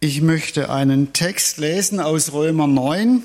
Ich 0.00 0.20
möchte 0.20 0.70
einen 0.70 1.12
Text 1.12 1.58
lesen 1.58 1.98
aus 1.98 2.32
Römer 2.32 2.68
9. 2.68 3.20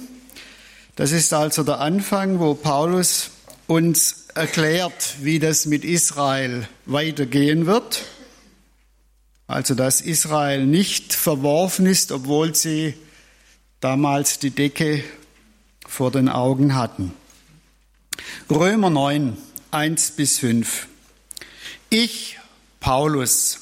Das 0.96 1.12
ist 1.12 1.32
also 1.32 1.62
der 1.62 1.80
Anfang, 1.80 2.40
wo 2.40 2.56
Paulus 2.56 3.30
uns 3.68 4.26
erklärt, 4.34 5.18
wie 5.22 5.38
das 5.38 5.68
mit 5.68 5.86
Israel 5.86 6.68
weitergehen 6.88 7.68
wird. 7.68 8.06
Also, 9.46 9.76
dass 9.76 10.02
Israel 10.02 10.66
nicht 10.66 11.14
verworfen 11.14 11.86
ist, 11.86 12.12
obwohl 12.12 12.56
sie 12.56 12.96
damals 13.80 14.40
die 14.40 14.50
Decke 14.50 15.04
vor 15.86 16.10
den 16.10 16.28
Augen 16.28 16.74
hatten. 16.74 17.14
Römer 18.50 18.90
9, 18.90 19.38
1 19.70 20.12
bis 20.12 20.40
5. 20.40 20.88
Ich, 21.92 22.40
Paulus, 22.80 23.60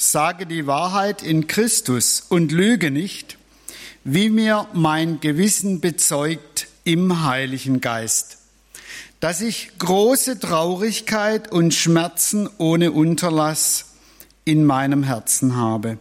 sage 0.00 0.46
die 0.46 0.68
Wahrheit 0.68 1.22
in 1.24 1.48
Christus 1.48 2.24
und 2.28 2.52
lüge 2.52 2.92
nicht, 2.92 3.36
wie 4.04 4.30
mir 4.30 4.68
mein 4.72 5.18
Gewissen 5.18 5.80
bezeugt 5.80 6.68
im 6.84 7.24
Heiligen 7.24 7.80
Geist, 7.80 8.38
dass 9.18 9.40
ich 9.40 9.72
große 9.78 10.38
Traurigkeit 10.38 11.50
und 11.50 11.74
Schmerzen 11.74 12.48
ohne 12.58 12.92
Unterlass 12.92 13.86
in 14.44 14.64
meinem 14.64 15.02
Herzen 15.02 15.56
habe. 15.56 15.98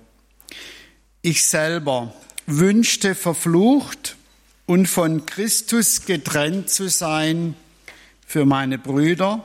Ich 1.24 1.48
selber 1.48 2.14
wünschte 2.46 3.16
verflucht 3.16 4.16
und 4.68 4.86
von 4.86 5.26
Christus 5.26 6.06
getrennt 6.06 6.70
zu 6.70 6.88
sein 6.88 7.56
für 8.28 8.46
meine 8.46 8.78
Brüder, 8.78 9.44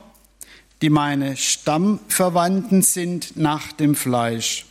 die 0.83 0.89
meine 0.89 1.37
Stammverwandten 1.37 2.81
sind 2.81 3.37
nach 3.37 3.71
dem 3.71 3.95
Fleisch. 3.95 4.65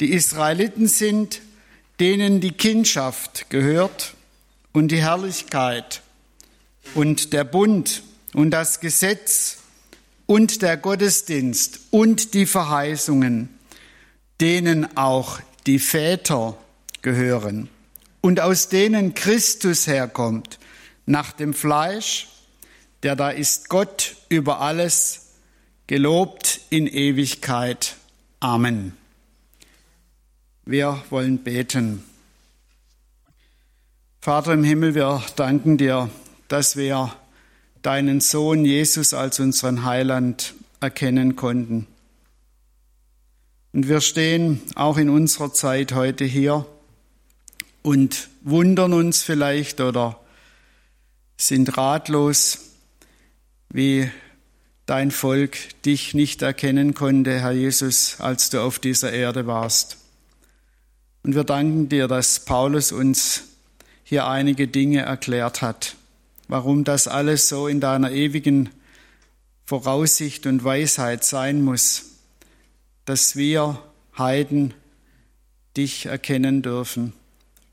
Die 0.00 0.12
Israeliten 0.12 0.88
sind, 0.88 1.40
denen 2.00 2.40
die 2.40 2.50
Kindschaft 2.50 3.48
gehört 3.48 4.14
und 4.72 4.88
die 4.88 5.00
Herrlichkeit 5.00 6.02
und 6.96 7.32
der 7.32 7.44
Bund 7.44 8.02
und 8.34 8.50
das 8.50 8.80
Gesetz 8.80 9.58
und 10.26 10.60
der 10.60 10.76
Gottesdienst 10.76 11.78
und 11.92 12.34
die 12.34 12.46
Verheißungen, 12.46 13.48
denen 14.40 14.96
auch 14.96 15.38
die 15.68 15.78
Väter 15.78 16.58
gehören 17.00 17.68
und 18.22 18.40
aus 18.40 18.70
denen 18.70 19.14
Christus 19.14 19.86
herkommt, 19.86 20.58
nach 21.06 21.30
dem 21.30 21.54
Fleisch, 21.54 22.26
der 23.02 23.16
da 23.16 23.30
ist 23.30 23.68
Gott 23.68 24.16
über 24.28 24.60
alles, 24.60 25.21
gelobt 25.86 26.60
in 26.70 26.86
Ewigkeit. 26.86 27.96
Amen. 28.40 28.96
Wir 30.64 31.02
wollen 31.10 31.38
beten. 31.38 32.04
Vater 34.20 34.52
im 34.52 34.62
Himmel, 34.62 34.94
wir 34.94 35.22
danken 35.34 35.78
dir, 35.78 36.08
dass 36.48 36.76
wir 36.76 37.12
deinen 37.82 38.20
Sohn 38.20 38.64
Jesus 38.64 39.14
als 39.14 39.40
unseren 39.40 39.84
Heiland 39.84 40.54
erkennen 40.80 41.34
konnten. 41.34 41.88
Und 43.72 43.88
wir 43.88 44.00
stehen 44.00 44.62
auch 44.74 44.98
in 44.98 45.08
unserer 45.08 45.52
Zeit 45.52 45.92
heute 45.92 46.24
hier 46.24 46.66
und 47.82 48.28
wundern 48.42 48.92
uns 48.92 49.22
vielleicht 49.22 49.80
oder 49.80 50.20
sind 51.36 51.76
ratlos, 51.76 52.76
wie 53.70 54.10
dein 54.92 55.10
Volk 55.10 55.56
dich 55.86 56.12
nicht 56.12 56.42
erkennen 56.42 56.92
konnte, 56.92 57.40
Herr 57.40 57.52
Jesus, 57.52 58.20
als 58.20 58.50
du 58.50 58.60
auf 58.60 58.78
dieser 58.78 59.10
Erde 59.10 59.46
warst. 59.46 59.96
Und 61.22 61.34
wir 61.34 61.44
danken 61.44 61.88
dir, 61.88 62.08
dass 62.08 62.44
Paulus 62.44 62.92
uns 62.92 63.44
hier 64.04 64.26
einige 64.26 64.68
Dinge 64.68 65.00
erklärt 65.00 65.62
hat, 65.62 65.96
warum 66.46 66.84
das 66.84 67.08
alles 67.08 67.48
so 67.48 67.68
in 67.68 67.80
deiner 67.80 68.12
ewigen 68.12 68.68
Voraussicht 69.64 70.46
und 70.46 70.62
Weisheit 70.62 71.24
sein 71.24 71.62
muss, 71.62 72.10
dass 73.06 73.34
wir 73.34 73.82
Heiden 74.18 74.74
dich 75.74 76.04
erkennen 76.04 76.60
dürfen 76.60 77.14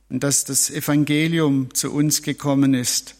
und 0.07 0.23
dass 0.23 0.45
das 0.45 0.69
Evangelium 0.69 1.73
zu 1.73 1.91
uns 1.91 2.21
gekommen 2.21 2.73
ist. 2.73 3.15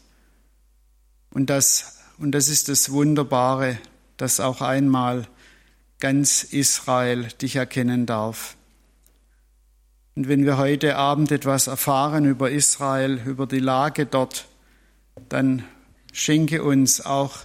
Und 1.32 1.50
das, 1.50 1.98
und 2.18 2.32
das 2.32 2.48
ist 2.48 2.70
das 2.70 2.92
Wunderbare, 2.92 3.78
dass 4.20 4.40
auch 4.40 4.62
einmal 4.62 5.28
ganz 6.00 6.44
Israel 6.44 7.30
dich 7.42 7.56
erkennen 7.56 8.06
darf. 8.06 8.56
Und 10.16 10.28
wenn 10.28 10.46
wir 10.46 10.58
heute 10.58 10.98
Abend 10.98 11.32
etwas 11.32 11.68
erfahren 11.68 12.26
über 12.26 12.52
Israel, 12.52 13.22
über 13.26 13.48
die 13.48 13.60
Lage 13.60 14.06
dort, 14.06 14.46
dann 15.30 15.64
schenke 16.12 16.64
uns 16.64 17.06
auch 17.06 17.38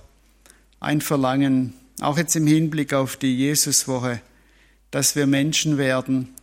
ein 0.81 1.01
Verlangen, 1.01 1.75
auch 2.01 2.19
jetzt 2.19 2.35
im 2.35 2.47
Hinblick 2.47 2.93
auf 2.93 3.17
die 3.17 3.37
Jesuswoche, 3.37 4.21
dass 4.91 5.15
wir 5.15 5.29
Menschen 5.29 5.79
werden, 5.79 6.35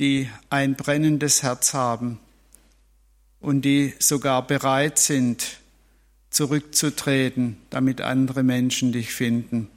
die 0.00 0.30
ein 0.48 0.74
brennendes 0.74 1.42
Herz 1.42 1.74
haben 1.74 2.18
und 3.40 3.62
die 3.62 3.92
sogar 3.98 4.46
bereit 4.46 4.98
sind, 4.98 5.58
zurückzutreten, 6.36 7.56
damit 7.70 8.02
andere 8.02 8.42
Menschen 8.42 8.92
dich 8.92 9.10
finden. 9.14 9.68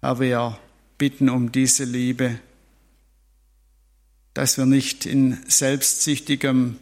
Herr, 0.00 0.18
wir 0.18 0.58
bitten 0.96 1.28
um 1.28 1.52
diese 1.52 1.84
Liebe, 1.84 2.38
dass 4.32 4.56
wir 4.56 4.64
nicht 4.64 5.04
in 5.04 5.38
selbstsüchtigem 5.46 6.78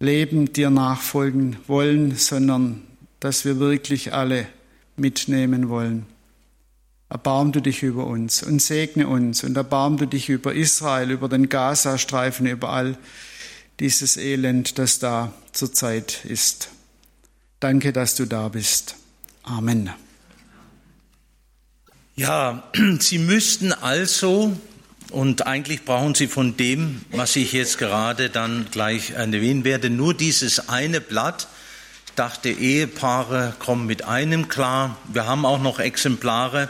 Leben 0.00 0.52
dir 0.52 0.70
nachfolgen 0.70 1.56
wollen, 1.68 2.16
sondern 2.16 2.82
dass 3.20 3.44
wir 3.44 3.60
wirklich 3.60 4.12
alle 4.12 4.48
mitnehmen 4.96 5.68
wollen. 5.68 6.04
Erbarm 7.08 7.52
du 7.52 7.60
dich 7.60 7.84
über 7.84 8.08
uns 8.08 8.42
und 8.42 8.60
segne 8.60 9.06
uns 9.06 9.44
und 9.44 9.56
erbarm 9.56 9.98
du 9.98 10.06
dich 10.06 10.28
über 10.28 10.52
Israel, 10.52 11.12
über 11.12 11.28
den 11.28 11.48
Gazastreifen, 11.48 12.46
über 12.46 12.70
all 12.70 12.98
dieses 13.80 14.18
Elend, 14.18 14.78
das 14.78 14.98
da 14.98 15.32
zurzeit 15.52 16.24
ist. 16.24 16.68
Danke, 17.60 17.92
dass 17.92 18.14
du 18.14 18.26
da 18.26 18.48
bist. 18.48 18.94
Amen. 19.42 19.90
Ja, 22.14 22.62
Sie 23.00 23.18
müssten 23.18 23.72
also, 23.72 24.54
und 25.10 25.46
eigentlich 25.46 25.84
brauchen 25.86 26.14
Sie 26.14 26.26
von 26.26 26.58
dem, 26.58 27.00
was 27.10 27.34
ich 27.36 27.52
jetzt 27.52 27.78
gerade 27.78 28.28
dann 28.28 28.66
gleich 28.70 29.10
erwähnen 29.10 29.64
werde, 29.64 29.88
nur 29.88 30.12
dieses 30.12 30.68
eine 30.68 31.00
Blatt. 31.00 31.48
Ich 32.06 32.12
dachte, 32.12 32.50
Ehepaare 32.50 33.54
kommen 33.58 33.86
mit 33.86 34.04
einem 34.04 34.48
klar. 34.48 34.98
Wir 35.10 35.26
haben 35.26 35.46
auch 35.46 35.60
noch 35.60 35.78
Exemplare. 35.78 36.68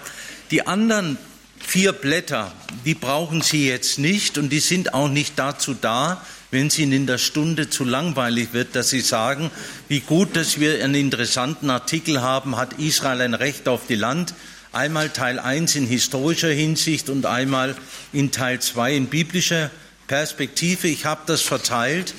Die 0.52 0.66
anderen 0.66 1.18
vier 1.58 1.92
Blätter, 1.92 2.52
die 2.84 2.94
brauchen 2.94 3.42
Sie 3.42 3.66
jetzt 3.66 3.98
nicht 3.98 4.38
und 4.38 4.50
die 4.50 4.60
sind 4.60 4.94
auch 4.94 5.08
nicht 5.08 5.38
dazu 5.38 5.74
da, 5.74 6.24
wenn 6.50 6.66
es 6.66 6.78
Ihnen 6.78 6.92
in 6.92 7.06
der 7.06 7.18
Stunde 7.18 7.70
zu 7.70 7.84
langweilig 7.84 8.52
wird, 8.52 8.74
dass 8.74 8.90
Sie 8.90 9.00
sagen, 9.00 9.50
wie 9.88 10.00
gut, 10.00 10.36
dass 10.36 10.58
wir 10.58 10.82
einen 10.82 10.94
interessanten 10.94 11.70
Artikel 11.70 12.20
haben, 12.20 12.56
hat 12.56 12.74
Israel 12.74 13.20
ein 13.20 13.34
Recht 13.34 13.68
auf 13.68 13.86
die 13.88 13.94
Land. 13.94 14.34
Einmal 14.72 15.10
Teil 15.10 15.38
1 15.38 15.76
in 15.76 15.86
historischer 15.86 16.50
Hinsicht 16.50 17.08
und 17.10 17.26
einmal 17.26 17.76
in 18.12 18.30
Teil 18.30 18.60
2 18.60 18.94
in 18.94 19.06
biblischer 19.06 19.70
Perspektive. 20.06 20.88
Ich 20.88 21.04
habe 21.04 21.22
das 21.26 21.42
verteilt, 21.42 22.14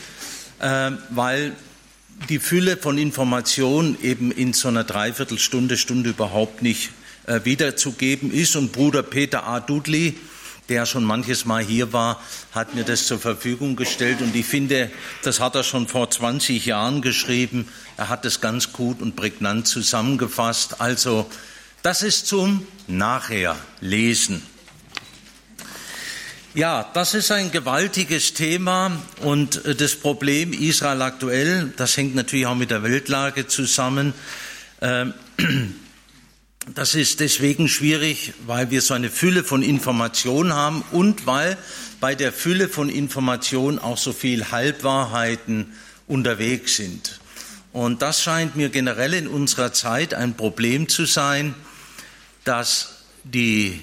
äh, 0.59 0.91
weil 1.09 1.53
die 2.29 2.39
Fülle 2.39 2.77
von 2.77 2.97
Informationen 2.97 3.97
eben 4.01 4.31
in 4.31 4.53
so 4.53 4.67
einer 4.67 4.83
Dreiviertelstunde, 4.83 5.77
Stunde 5.77 6.11
überhaupt 6.11 6.61
nicht 6.61 6.91
äh, 7.25 7.41
wiederzugeben 7.43 8.31
ist. 8.31 8.55
Und 8.55 8.71
Bruder 8.71 9.03
Peter 9.03 9.45
A. 9.45 9.59
Dudley, 9.59 10.15
der 10.71 10.85
schon 10.85 11.03
manches 11.03 11.43
Mal 11.43 11.61
hier 11.61 11.91
war, 11.91 12.19
hat 12.53 12.73
mir 12.73 12.85
das 12.85 13.05
zur 13.05 13.19
Verfügung 13.19 13.75
gestellt. 13.75 14.21
Und 14.21 14.33
ich 14.33 14.45
finde, 14.45 14.89
das 15.21 15.41
hat 15.41 15.53
er 15.55 15.63
schon 15.63 15.87
vor 15.87 16.09
20 16.09 16.65
Jahren 16.65 17.01
geschrieben. 17.01 17.67
Er 17.97 18.07
hat 18.07 18.23
es 18.23 18.39
ganz 18.39 18.71
gut 18.71 19.01
und 19.01 19.17
prägnant 19.17 19.67
zusammengefasst. 19.67 20.79
Also, 20.79 21.29
das 21.83 22.03
ist 22.03 22.27
zum 22.27 22.65
Nachherlesen. 22.87 24.43
Ja, 26.53 26.89
das 26.93 27.15
ist 27.15 27.31
ein 27.31 27.51
gewaltiges 27.51 28.33
Thema 28.33 28.91
und 29.21 29.65
äh, 29.65 29.75
das 29.75 29.95
Problem 29.95 30.53
Israel 30.53 31.01
aktuell, 31.01 31.73
das 31.77 31.95
hängt 31.95 32.15
natürlich 32.15 32.45
auch 32.45 32.55
mit 32.55 32.71
der 32.71 32.83
Weltlage 32.83 33.47
zusammen. 33.47 34.13
Ähm, 34.81 35.13
das 36.67 36.93
ist 36.93 37.19
deswegen 37.19 37.67
schwierig, 37.67 38.33
weil 38.45 38.69
wir 38.69 38.81
so 38.81 38.93
eine 38.93 39.09
Fülle 39.09 39.43
von 39.43 39.63
Informationen 39.63 40.53
haben 40.53 40.83
und 40.91 41.25
weil 41.25 41.57
bei 41.99 42.13
der 42.13 42.31
Fülle 42.31 42.69
von 42.69 42.89
Informationen 42.89 43.79
auch 43.79 43.97
so 43.97 44.13
viel 44.13 44.51
Halbwahrheiten 44.51 45.73
unterwegs 46.07 46.75
sind. 46.75 47.19
Und 47.73 48.01
das 48.01 48.21
scheint 48.21 48.55
mir 48.55 48.69
generell 48.69 49.13
in 49.13 49.27
unserer 49.27 49.73
Zeit 49.73 50.13
ein 50.13 50.35
Problem 50.35 50.87
zu 50.87 51.05
sein, 51.05 51.55
dass 52.43 53.03
die 53.23 53.81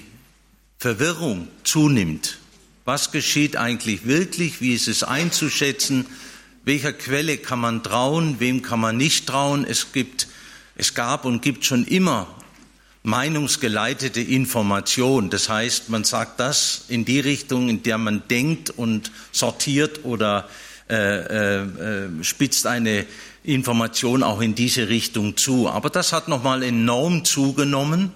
Verwirrung 0.77 1.47
zunimmt, 1.63 2.37
Was 2.85 3.11
geschieht 3.11 3.55
eigentlich 3.55 4.07
wirklich? 4.07 4.61
Wie 4.61 4.73
ist 4.73 4.87
es 4.87 5.03
einzuschätzen? 5.03 6.07
Welcher 6.63 6.91
Quelle 6.91 7.37
kann 7.37 7.59
man 7.59 7.83
trauen? 7.83 8.39
Wem 8.39 8.63
kann 8.63 8.79
man 8.79 8.97
nicht 8.97 9.27
trauen? 9.27 9.63
Es 9.63 9.91
gibt, 9.91 10.27
es 10.75 10.95
gab 10.95 11.23
und 11.25 11.43
gibt 11.43 11.65
schon 11.65 11.85
immer 11.85 12.38
meinungsgeleitete 13.09 14.21
Information. 14.21 15.29
Das 15.29 15.49
heißt, 15.49 15.89
man 15.89 16.03
sagt 16.03 16.39
das 16.39 16.85
in 16.87 17.05
die 17.05 17.19
Richtung, 17.19 17.69
in 17.69 17.83
der 17.83 17.97
man 17.97 18.23
denkt 18.29 18.69
und 18.69 19.11
sortiert 19.31 20.05
oder 20.05 20.47
äh, 20.89 21.63
äh, 21.63 22.23
spitzt 22.23 22.65
eine 22.65 23.05
Information 23.43 24.23
auch 24.23 24.41
in 24.41 24.55
diese 24.55 24.89
Richtung 24.89 25.37
zu. 25.37 25.69
Aber 25.69 25.89
das 25.89 26.13
hat 26.13 26.27
nochmal 26.27 26.63
enorm 26.63 27.25
zugenommen. 27.25 28.11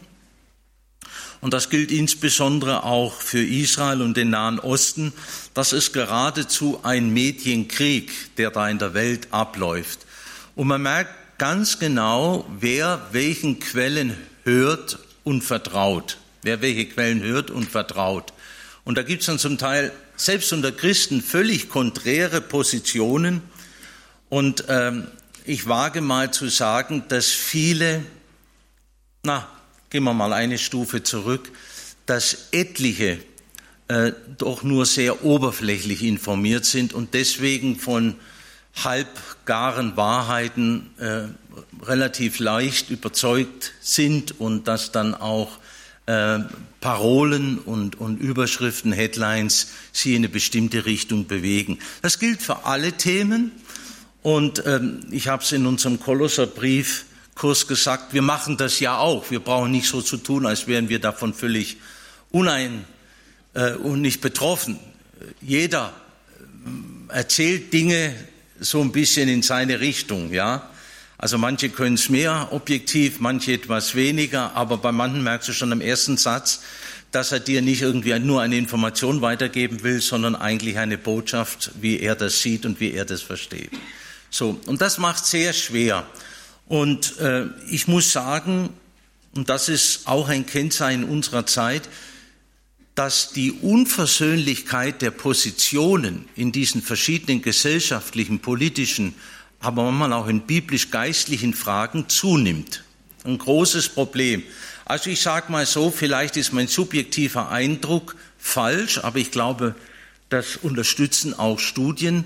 Und 1.41 1.53
das 1.53 1.69
gilt 1.69 1.91
insbesondere 1.91 2.83
auch 2.83 3.15
für 3.19 3.43
Israel 3.43 4.01
und 4.01 4.15
den 4.15 4.29
Nahen 4.29 4.59
Osten. 4.59 5.11
Das 5.53 5.73
ist 5.73 5.91
geradezu 5.91 6.79
ein 6.83 7.11
Medienkrieg, 7.11 8.11
der 8.37 8.49
da 8.49 8.69
in 8.69 8.79
der 8.79 8.93
Welt 8.93 9.27
abläuft. 9.31 9.99
Und 10.55 10.67
man 10.67 10.81
merkt 10.81 11.11
ganz 11.37 11.79
genau, 11.79 12.45
wer 12.59 13.07
welchen 13.11 13.59
Quellen 13.59 14.15
hört 14.43 14.99
und 15.23 15.43
vertraut. 15.43 16.17
Wer 16.41 16.61
welche 16.61 16.85
Quellen 16.85 17.21
hört 17.21 17.49
und 17.51 17.69
vertraut. 17.69 18.33
Und 18.83 18.97
da 18.97 19.03
gibt 19.03 19.21
es 19.21 19.27
dann 19.27 19.39
zum 19.39 19.57
Teil 19.57 19.91
selbst 20.15 20.51
unter 20.53 20.71
Christen 20.71 21.21
völlig 21.21 21.69
konträre 21.69 22.41
Positionen. 22.41 23.41
Und 24.29 24.65
ähm, 24.67 25.07
ich 25.45 25.67
wage 25.67 26.01
mal 26.01 26.31
zu 26.31 26.49
sagen, 26.49 27.03
dass 27.07 27.27
viele, 27.27 28.03
na, 29.23 29.47
gehen 29.89 30.03
wir 30.03 30.13
mal 30.13 30.33
eine 30.33 30.57
Stufe 30.57 31.03
zurück, 31.03 31.51
dass 32.05 32.49
etliche 32.51 33.19
äh, 33.87 34.11
doch 34.37 34.63
nur 34.63 34.85
sehr 34.85 35.23
oberflächlich 35.23 36.03
informiert 36.03 36.65
sind 36.65 36.93
und 36.93 37.13
deswegen 37.13 37.77
von 37.77 38.15
halbgaren 38.75 39.95
Wahrheiten 39.97 40.89
äh, 40.97 41.85
relativ 41.85 42.39
leicht 42.39 42.89
überzeugt 42.89 43.73
sind 43.81 44.39
und 44.39 44.67
dass 44.67 44.91
dann 44.91 45.13
auch 45.13 45.59
äh, 46.05 46.39
Parolen 46.81 47.59
und, 47.59 47.99
und 47.99 48.19
Überschriften, 48.19 48.91
Headlines 48.91 49.69
sie 49.91 50.15
in 50.15 50.21
eine 50.21 50.29
bestimmte 50.29 50.85
Richtung 50.85 51.27
bewegen. 51.27 51.79
Das 52.01 52.19
gilt 52.19 52.41
für 52.41 52.65
alle 52.65 52.93
Themen 52.93 53.51
und 54.21 54.65
ähm, 54.65 55.01
ich 55.11 55.27
habe 55.27 55.43
es 55.43 55.51
in 55.51 55.65
unserem 55.65 55.99
Kolosserbrief 55.99 57.05
Kurs 57.35 57.67
gesagt, 57.67 58.13
wir 58.13 58.21
machen 58.21 58.57
das 58.57 58.79
ja 58.79 58.97
auch. 58.97 59.31
Wir 59.31 59.39
brauchen 59.39 59.71
nicht 59.71 59.87
so 59.87 60.01
zu 60.01 60.17
tun, 60.17 60.45
als 60.45 60.67
wären 60.67 60.89
wir 60.89 60.99
davon 60.99 61.33
völlig 61.33 61.77
unein 62.31 62.85
äh, 63.53 63.73
und 63.73 64.01
nicht 64.01 64.21
betroffen. 64.21 64.79
Jeder 65.41 65.93
äh, 67.09 67.15
erzählt 67.15 67.73
Dinge 67.73 68.13
so 68.63 68.81
ein 68.81 68.91
bisschen 68.91 69.29
in 69.29 69.41
seine 69.41 69.79
Richtung, 69.79 70.33
ja. 70.33 70.69
Also 71.17 71.37
manche 71.37 71.69
können 71.69 71.95
es 71.95 72.09
mehr 72.09 72.49
objektiv, 72.51 73.19
manche 73.19 73.53
etwas 73.53 73.95
weniger, 73.95 74.55
aber 74.55 74.77
bei 74.77 74.91
manchen 74.91 75.23
merkst 75.23 75.47
du 75.49 75.53
schon 75.53 75.71
im 75.71 75.81
ersten 75.81 76.17
Satz, 76.17 76.61
dass 77.11 77.31
er 77.31 77.39
dir 77.39 77.61
nicht 77.61 77.81
irgendwie 77.81 78.17
nur 78.19 78.41
eine 78.41 78.57
Information 78.57 79.21
weitergeben 79.21 79.83
will, 79.83 80.01
sondern 80.01 80.35
eigentlich 80.35 80.77
eine 80.79 80.97
Botschaft, 80.97 81.71
wie 81.79 81.99
er 81.99 82.15
das 82.15 82.41
sieht 82.41 82.65
und 82.65 82.79
wie 82.79 82.91
er 82.91 83.05
das 83.05 83.21
versteht. 83.21 83.71
So, 84.29 84.59
und 84.65 84.81
das 84.81 84.97
macht 84.97 85.25
sehr 85.25 85.53
schwer. 85.53 86.05
Und 86.67 87.19
äh, 87.19 87.45
ich 87.69 87.87
muss 87.87 88.11
sagen, 88.11 88.69
und 89.35 89.49
das 89.49 89.69
ist 89.69 90.07
auch 90.07 90.27
ein 90.27 90.45
Kennzeichen 90.45 91.03
unserer 91.03 91.45
Zeit, 91.45 91.83
dass 92.95 93.31
die 93.31 93.51
Unversöhnlichkeit 93.51 95.01
der 95.01 95.11
Positionen 95.11 96.27
in 96.35 96.51
diesen 96.51 96.81
verschiedenen 96.81 97.41
gesellschaftlichen, 97.41 98.39
politischen, 98.39 99.15
aber 99.59 99.83
manchmal 99.83 100.13
auch 100.13 100.27
in 100.27 100.41
biblisch-geistlichen 100.41 101.53
Fragen 101.53 102.09
zunimmt. 102.09 102.83
Ein 103.23 103.37
großes 103.37 103.89
Problem. 103.89 104.43
Also 104.85 105.09
ich 105.09 105.21
sage 105.21 105.51
mal 105.51 105.65
so, 105.65 105.89
vielleicht 105.89 106.37
ist 106.37 106.53
mein 106.53 106.67
subjektiver 106.67 107.49
Eindruck 107.49 108.15
falsch, 108.37 108.99
aber 108.99 109.17
ich 109.17 109.31
glaube, 109.31 109.75
das 110.29 110.57
unterstützen 110.57 111.33
auch 111.33 111.59
Studien, 111.59 112.25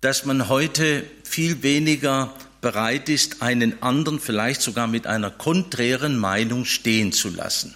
dass 0.00 0.24
man 0.24 0.48
heute 0.48 1.04
viel 1.22 1.62
weniger 1.62 2.34
bereit 2.60 3.08
ist, 3.08 3.42
einen 3.42 3.82
anderen 3.82 4.20
vielleicht 4.20 4.60
sogar 4.62 4.86
mit 4.86 5.06
einer 5.06 5.30
konträren 5.30 6.18
Meinung 6.18 6.64
stehen 6.64 7.12
zu 7.12 7.28
lassen. 7.28 7.74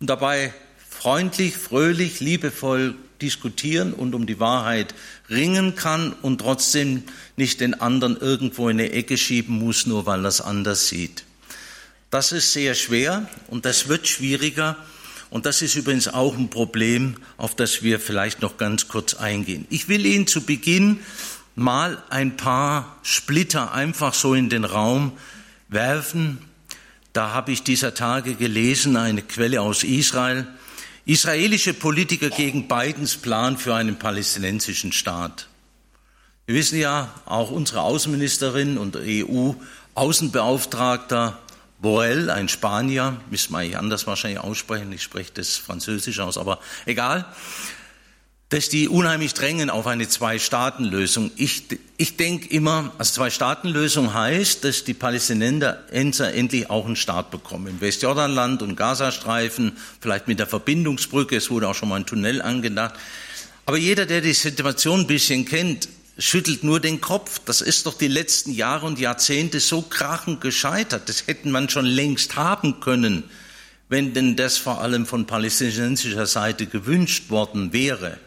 Und 0.00 0.08
dabei 0.08 0.52
freundlich, 1.00 1.56
fröhlich, 1.56 2.20
liebevoll 2.20 2.94
diskutieren 3.22 3.94
und 3.94 4.14
um 4.14 4.26
die 4.26 4.38
Wahrheit 4.38 4.94
ringen 5.30 5.74
kann 5.74 6.12
und 6.12 6.42
trotzdem 6.42 7.04
nicht 7.36 7.60
den 7.60 7.80
anderen 7.80 8.18
irgendwo 8.18 8.68
in 8.68 8.78
eine 8.78 8.92
Ecke 8.92 9.16
schieben 9.16 9.58
muss, 9.58 9.86
nur 9.86 10.04
weil 10.04 10.26
er 10.26 10.28
es 10.28 10.42
anders 10.42 10.88
sieht. 10.88 11.24
Das 12.10 12.32
ist 12.32 12.52
sehr 12.52 12.74
schwer 12.74 13.26
und 13.46 13.64
das 13.64 13.88
wird 13.88 14.08
schwieriger. 14.08 14.76
Und 15.30 15.46
das 15.46 15.62
ist 15.62 15.74
übrigens 15.74 16.06
auch 16.08 16.36
ein 16.36 16.50
Problem, 16.50 17.16
auf 17.38 17.54
das 17.54 17.82
wir 17.82 17.98
vielleicht 17.98 18.42
noch 18.42 18.58
ganz 18.58 18.88
kurz 18.88 19.14
eingehen. 19.14 19.66
Ich 19.70 19.88
will 19.88 20.04
Ihnen 20.04 20.26
zu 20.26 20.42
Beginn 20.42 21.00
mal 21.54 22.02
ein 22.10 22.36
paar 22.36 22.98
Splitter 23.04 23.72
einfach 23.72 24.12
so 24.12 24.34
in 24.34 24.50
den 24.50 24.64
Raum 24.64 25.12
werfen. 25.68 26.38
Da 27.14 27.32
habe 27.32 27.52
ich 27.52 27.62
dieser 27.62 27.94
Tage 27.94 28.34
gelesen, 28.34 28.98
eine 28.98 29.22
Quelle 29.22 29.62
aus 29.62 29.82
Israel. 29.82 30.46
Israelische 31.06 31.72
Politiker 31.74 32.30
gegen 32.30 32.68
Bidens 32.68 33.16
Plan 33.16 33.56
für 33.56 33.74
einen 33.74 33.98
palästinensischen 33.98 34.92
Staat. 34.92 35.48
Wir 36.46 36.54
wissen 36.54 36.78
ja, 36.78 37.12
auch 37.26 37.50
unsere 37.50 37.80
Außenministerin 37.82 38.78
und 38.78 38.96
EU-Außenbeauftragter 38.96 41.36
Borrell, 41.80 42.28
ein 42.28 42.48
Spanier, 42.48 43.16
müssen 43.30 43.54
wir 43.54 43.78
anders 43.78 44.06
wahrscheinlich 44.06 44.40
aussprechen, 44.40 44.92
ich 44.92 45.02
spreche 45.02 45.32
das 45.32 45.56
Französisch 45.56 46.20
aus, 46.20 46.36
aber 46.36 46.60
egal, 46.84 47.24
dass 48.50 48.68
die 48.68 48.88
unheimlich 48.88 49.32
drängen 49.32 49.70
auf 49.70 49.86
eine 49.86 50.08
Zwei-Staaten-Lösung. 50.08 51.30
Ich, 51.36 51.62
ich 51.96 52.16
denke 52.16 52.48
immer, 52.48 52.92
also 52.98 53.14
Zwei-Staaten-Lösung 53.14 54.12
heißt, 54.12 54.64
dass 54.64 54.82
die 54.82 54.92
Palästinenser 54.92 55.86
endlich 55.92 56.68
auch 56.68 56.84
einen 56.84 56.96
Staat 56.96 57.30
bekommen. 57.30 57.68
Im 57.68 57.80
Westjordanland 57.80 58.62
und 58.62 58.74
Gazastreifen, 58.74 59.76
vielleicht 60.00 60.26
mit 60.26 60.40
der 60.40 60.48
Verbindungsbrücke, 60.48 61.36
es 61.36 61.48
wurde 61.48 61.68
auch 61.68 61.76
schon 61.76 61.90
mal 61.90 61.96
ein 62.00 62.06
Tunnel 62.06 62.42
angedacht. 62.42 62.94
Aber 63.66 63.76
jeder, 63.76 64.04
der 64.04 64.20
die 64.20 64.32
Situation 64.32 65.02
ein 65.02 65.06
bisschen 65.06 65.44
kennt, 65.44 65.88
schüttelt 66.18 66.64
nur 66.64 66.80
den 66.80 67.00
Kopf. 67.00 67.40
Das 67.44 67.60
ist 67.60 67.86
doch 67.86 67.96
die 67.96 68.08
letzten 68.08 68.52
Jahre 68.52 68.84
und 68.84 68.98
Jahrzehnte 68.98 69.60
so 69.60 69.82
krachend 69.82 70.40
gescheitert. 70.40 71.08
Das 71.08 71.28
hätten 71.28 71.52
man 71.52 71.68
schon 71.68 71.86
längst 71.86 72.34
haben 72.34 72.80
können, 72.80 73.22
wenn 73.88 74.12
denn 74.12 74.34
das 74.34 74.58
vor 74.58 74.80
allem 74.80 75.06
von 75.06 75.28
palästinensischer 75.28 76.26
Seite 76.26 76.66
gewünscht 76.66 77.30
worden 77.30 77.72
wäre. 77.72 78.18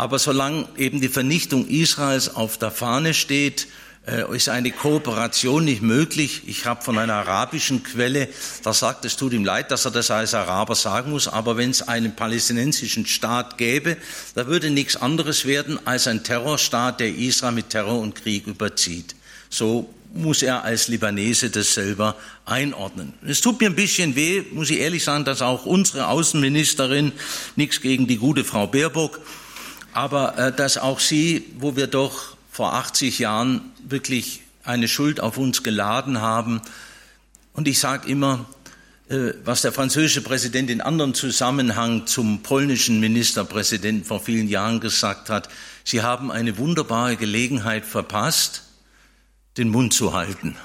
Aber 0.00 0.18
solange 0.18 0.66
eben 0.78 1.02
die 1.02 1.10
Vernichtung 1.10 1.68
Israels 1.68 2.34
auf 2.34 2.56
der 2.56 2.70
Fahne 2.70 3.12
steht, 3.12 3.66
äh, 4.06 4.34
ist 4.34 4.48
eine 4.48 4.70
Kooperation 4.70 5.62
nicht 5.62 5.82
möglich. 5.82 6.44
Ich 6.46 6.64
habe 6.64 6.82
von 6.82 6.96
einer 6.96 7.12
arabischen 7.16 7.82
Quelle, 7.82 8.30
da 8.62 8.72
sagt, 8.72 9.04
es 9.04 9.18
tut 9.18 9.34
ihm 9.34 9.44
leid, 9.44 9.70
dass 9.70 9.84
er 9.84 9.90
das 9.90 10.10
als 10.10 10.32
Araber 10.32 10.74
sagen 10.74 11.10
muss, 11.10 11.28
aber 11.28 11.58
wenn 11.58 11.68
es 11.68 11.86
einen 11.86 12.16
palästinensischen 12.16 13.04
Staat 13.04 13.58
gäbe, 13.58 13.98
da 14.34 14.46
würde 14.46 14.70
nichts 14.70 14.96
anderes 14.96 15.44
werden 15.44 15.78
als 15.86 16.06
ein 16.06 16.24
Terrorstaat, 16.24 16.98
der 17.00 17.14
Israel 17.14 17.52
mit 17.52 17.68
Terror 17.68 18.00
und 18.00 18.14
Krieg 18.14 18.46
überzieht. 18.46 19.14
So 19.50 19.92
muss 20.14 20.42
er 20.42 20.64
als 20.64 20.88
Libanese 20.88 21.50
das 21.50 21.74
selber 21.74 22.16
einordnen. 22.46 23.12
Es 23.22 23.42
tut 23.42 23.60
mir 23.60 23.68
ein 23.68 23.76
bisschen 23.76 24.16
weh, 24.16 24.44
muss 24.50 24.70
ich 24.70 24.80
ehrlich 24.80 25.04
sagen, 25.04 25.26
dass 25.26 25.42
auch 25.42 25.66
unsere 25.66 26.08
Außenministerin, 26.08 27.12
nichts 27.54 27.82
gegen 27.82 28.06
die 28.06 28.16
gute 28.16 28.44
Frau 28.44 28.66
Baerbock, 28.66 29.20
aber 29.92 30.38
äh, 30.38 30.52
dass 30.52 30.78
auch 30.78 31.00
sie, 31.00 31.46
wo 31.58 31.76
wir 31.76 31.86
doch 31.86 32.36
vor 32.50 32.74
80 32.74 33.18
Jahren 33.18 33.72
wirklich 33.82 34.42
eine 34.64 34.88
Schuld 34.88 35.20
auf 35.20 35.38
uns 35.38 35.62
geladen 35.62 36.20
haben, 36.20 36.60
und 37.52 37.66
ich 37.66 37.80
sage 37.80 38.08
immer, 38.08 38.46
äh, 39.08 39.32
was 39.44 39.62
der 39.62 39.72
französische 39.72 40.22
Präsident 40.22 40.70
in 40.70 40.80
anderem 40.80 41.14
Zusammenhang 41.14 42.06
zum 42.06 42.42
polnischen 42.42 43.00
Ministerpräsidenten 43.00 44.04
vor 44.04 44.20
vielen 44.20 44.48
Jahren 44.48 44.80
gesagt 44.80 45.30
hat, 45.30 45.48
Sie 45.84 46.02
haben 46.02 46.30
eine 46.30 46.58
wunderbare 46.58 47.16
Gelegenheit 47.16 47.84
verpasst, 47.84 48.62
den 49.56 49.70
Mund 49.70 49.92
zu 49.92 50.12
halten. 50.12 50.56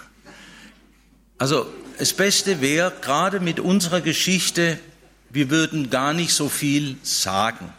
Also 1.38 1.66
das 1.98 2.14
Beste 2.14 2.62
wäre, 2.62 2.94
gerade 3.02 3.40
mit 3.40 3.60
unserer 3.60 4.02
Geschichte, 4.02 4.78
wir 5.30 5.50
würden 5.50 5.90
gar 5.90 6.14
nicht 6.14 6.34
so 6.34 6.50
viel 6.50 6.98
sagen 7.02 7.74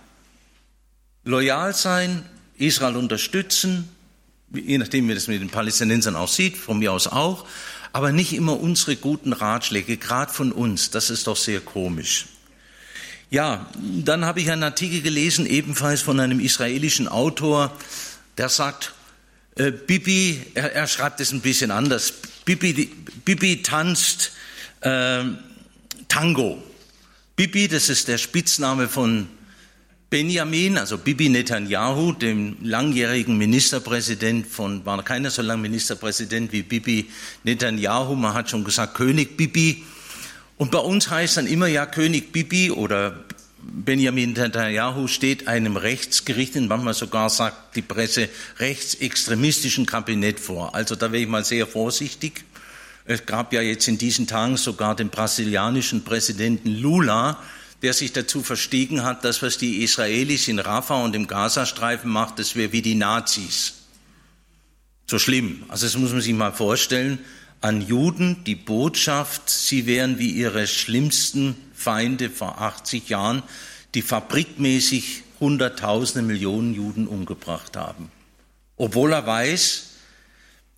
loyal 1.26 1.74
sein, 1.74 2.24
Israel 2.56 2.96
unterstützen, 2.96 3.88
je 4.54 4.78
nachdem, 4.78 5.08
wie 5.08 5.14
das 5.14 5.26
mit 5.26 5.42
den 5.42 5.50
Palästinensern 5.50 6.16
aussieht, 6.16 6.56
von 6.56 6.78
mir 6.78 6.92
aus 6.92 7.08
auch, 7.08 7.46
aber 7.92 8.12
nicht 8.12 8.32
immer 8.32 8.58
unsere 8.58 8.96
guten 8.96 9.32
Ratschläge, 9.32 9.96
gerade 9.96 10.32
von 10.32 10.52
uns, 10.52 10.90
das 10.90 11.10
ist 11.10 11.26
doch 11.26 11.36
sehr 11.36 11.60
komisch. 11.60 12.26
Ja, 13.28 13.66
dann 13.82 14.24
habe 14.24 14.40
ich 14.40 14.50
einen 14.50 14.62
Artikel 14.62 15.02
gelesen, 15.02 15.46
ebenfalls 15.46 16.00
von 16.00 16.20
einem 16.20 16.38
israelischen 16.38 17.08
Autor, 17.08 17.76
der 18.38 18.48
sagt, 18.48 18.94
äh, 19.56 19.72
Bibi, 19.72 20.40
er, 20.54 20.74
er, 20.74 20.86
schreibt 20.86 21.20
es 21.20 21.32
ein 21.32 21.40
bisschen 21.40 21.72
anders, 21.72 22.14
Bibi, 22.44 22.92
Bibi 23.24 23.62
tanzt 23.62 24.30
äh, 24.82 25.24
Tango. 26.06 26.62
Bibi, 27.34 27.66
das 27.66 27.88
ist 27.88 28.06
der 28.06 28.18
Spitzname 28.18 28.88
von 28.88 29.28
Benjamin, 30.08 30.78
also 30.78 30.98
Bibi 30.98 31.28
Netanyahu, 31.28 32.12
dem 32.12 32.56
langjährigen 32.62 33.36
Ministerpräsident 33.36 34.46
von, 34.46 34.86
war 34.86 35.02
keiner 35.02 35.30
so 35.30 35.42
lang 35.42 35.60
Ministerpräsident 35.60 36.52
wie 36.52 36.62
Bibi 36.62 37.10
Netanyahu, 37.42 38.14
man 38.14 38.32
hat 38.32 38.48
schon 38.48 38.62
gesagt 38.62 38.94
König 38.94 39.36
Bibi. 39.36 39.82
Und 40.58 40.70
bei 40.70 40.78
uns 40.78 41.10
heißt 41.10 41.38
dann 41.38 41.48
immer 41.48 41.66
ja 41.66 41.86
König 41.86 42.30
Bibi 42.30 42.70
oder 42.70 43.24
Benjamin 43.58 44.32
Netanyahu 44.32 45.08
steht 45.08 45.48
einem 45.48 45.76
rechtsgerichteten, 45.76 46.68
manchmal 46.68 46.94
sogar 46.94 47.28
sagt 47.28 47.74
die 47.74 47.82
Presse, 47.82 48.28
rechtsextremistischen 48.58 49.86
Kabinett 49.86 50.38
vor. 50.38 50.72
Also 50.76 50.94
da 50.94 51.10
wäre 51.10 51.24
ich 51.24 51.28
mal 51.28 51.44
sehr 51.44 51.66
vorsichtig. 51.66 52.44
Es 53.06 53.26
gab 53.26 53.52
ja 53.52 53.60
jetzt 53.60 53.88
in 53.88 53.98
diesen 53.98 54.28
Tagen 54.28 54.56
sogar 54.56 54.94
den 54.94 55.08
brasilianischen 55.08 56.04
Präsidenten 56.04 56.76
Lula, 56.76 57.38
der 57.82 57.92
sich 57.92 58.12
dazu 58.12 58.42
verstiegen 58.42 59.02
hat, 59.02 59.24
dass 59.24 59.42
was 59.42 59.58
die 59.58 59.82
Israelis 59.82 60.48
in 60.48 60.58
Rafah 60.58 61.02
und 61.02 61.14
im 61.14 61.26
Gazastreifen 61.26 62.10
macht, 62.10 62.38
das 62.38 62.56
wäre 62.56 62.72
wie 62.72 62.82
die 62.82 62.94
Nazis. 62.94 63.74
So 65.06 65.18
schlimm. 65.18 65.64
Also 65.68 65.86
das 65.86 65.96
muss 65.96 66.12
man 66.12 66.20
sich 66.20 66.34
mal 66.34 66.52
vorstellen. 66.52 67.18
An 67.60 67.80
Juden 67.80 68.44
die 68.44 68.54
Botschaft, 68.54 69.48
sie 69.48 69.86
wären 69.86 70.18
wie 70.18 70.30
ihre 70.30 70.66
schlimmsten 70.66 71.56
Feinde 71.74 72.30
vor 72.30 72.60
80 72.60 73.08
Jahren, 73.08 73.42
die 73.94 74.02
fabrikmäßig 74.02 75.22
Hunderttausende 75.38 76.26
Millionen 76.26 76.74
Juden 76.74 77.06
umgebracht 77.06 77.76
haben. 77.76 78.10
Obwohl 78.76 79.12
er 79.12 79.26
weiß, 79.26 79.95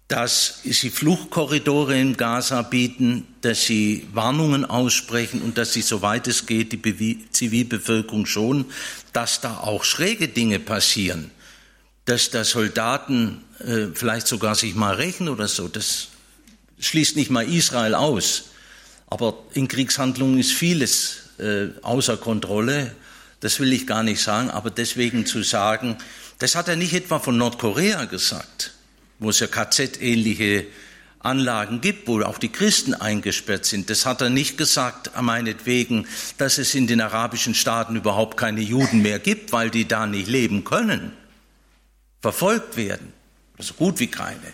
dass 0.08 0.60
sie 0.64 0.88
Fluchtkorridore 0.88 1.98
in 1.98 2.16
Gaza 2.16 2.62
bieten, 2.62 3.26
dass 3.42 3.66
sie 3.66 4.06
Warnungen 4.14 4.64
aussprechen 4.64 5.42
und 5.42 5.58
dass 5.58 5.74
sie, 5.74 5.82
soweit 5.82 6.26
es 6.26 6.46
geht, 6.46 6.72
die 6.72 7.30
Zivilbevölkerung 7.30 8.24
schon, 8.24 8.64
dass 9.12 9.42
da 9.42 9.58
auch 9.58 9.84
schräge 9.84 10.28
Dinge 10.28 10.60
passieren, 10.60 11.30
dass 12.06 12.30
da 12.30 12.44
Soldaten 12.44 13.44
äh, 13.58 13.88
vielleicht 13.92 14.26
sogar 14.28 14.54
sich 14.54 14.74
mal 14.74 14.94
rächen 14.94 15.28
oder 15.28 15.46
so. 15.46 15.68
Das 15.68 16.08
schließt 16.80 17.16
nicht 17.16 17.30
mal 17.30 17.46
Israel 17.46 17.94
aus. 17.94 18.44
Aber 19.08 19.34
in 19.52 19.68
Kriegshandlungen 19.68 20.38
ist 20.38 20.52
vieles 20.52 21.16
äh, 21.38 21.66
außer 21.82 22.16
Kontrolle. 22.16 22.94
Das 23.40 23.60
will 23.60 23.74
ich 23.74 23.86
gar 23.86 24.02
nicht 24.02 24.22
sagen, 24.22 24.50
aber 24.50 24.70
deswegen 24.70 25.26
zu 25.26 25.42
sagen, 25.42 25.98
das 26.38 26.54
hat 26.54 26.68
er 26.68 26.76
nicht 26.76 26.94
etwa 26.94 27.18
von 27.18 27.36
Nordkorea 27.36 28.06
gesagt 28.06 28.72
wo 29.18 29.30
es 29.30 29.40
ja 29.40 29.46
KZ-ähnliche 29.46 30.66
Anlagen 31.20 31.80
gibt, 31.80 32.06
wo 32.06 32.22
auch 32.22 32.38
die 32.38 32.50
Christen 32.50 32.94
eingesperrt 32.94 33.64
sind. 33.64 33.90
Das 33.90 34.06
hat 34.06 34.20
er 34.20 34.30
nicht 34.30 34.56
gesagt, 34.56 35.10
meinetwegen, 35.20 36.06
dass 36.36 36.58
es 36.58 36.74
in 36.74 36.86
den 36.86 37.00
arabischen 37.00 37.54
Staaten 37.54 37.96
überhaupt 37.96 38.36
keine 38.36 38.60
Juden 38.60 39.02
mehr 39.02 39.18
gibt, 39.18 39.52
weil 39.52 39.70
die 39.70 39.86
da 39.86 40.06
nicht 40.06 40.28
leben 40.28 40.64
können, 40.64 41.12
verfolgt 42.20 42.76
werden, 42.76 43.12
so 43.58 43.74
gut 43.74 43.98
wie 43.98 44.06
keine. 44.06 44.52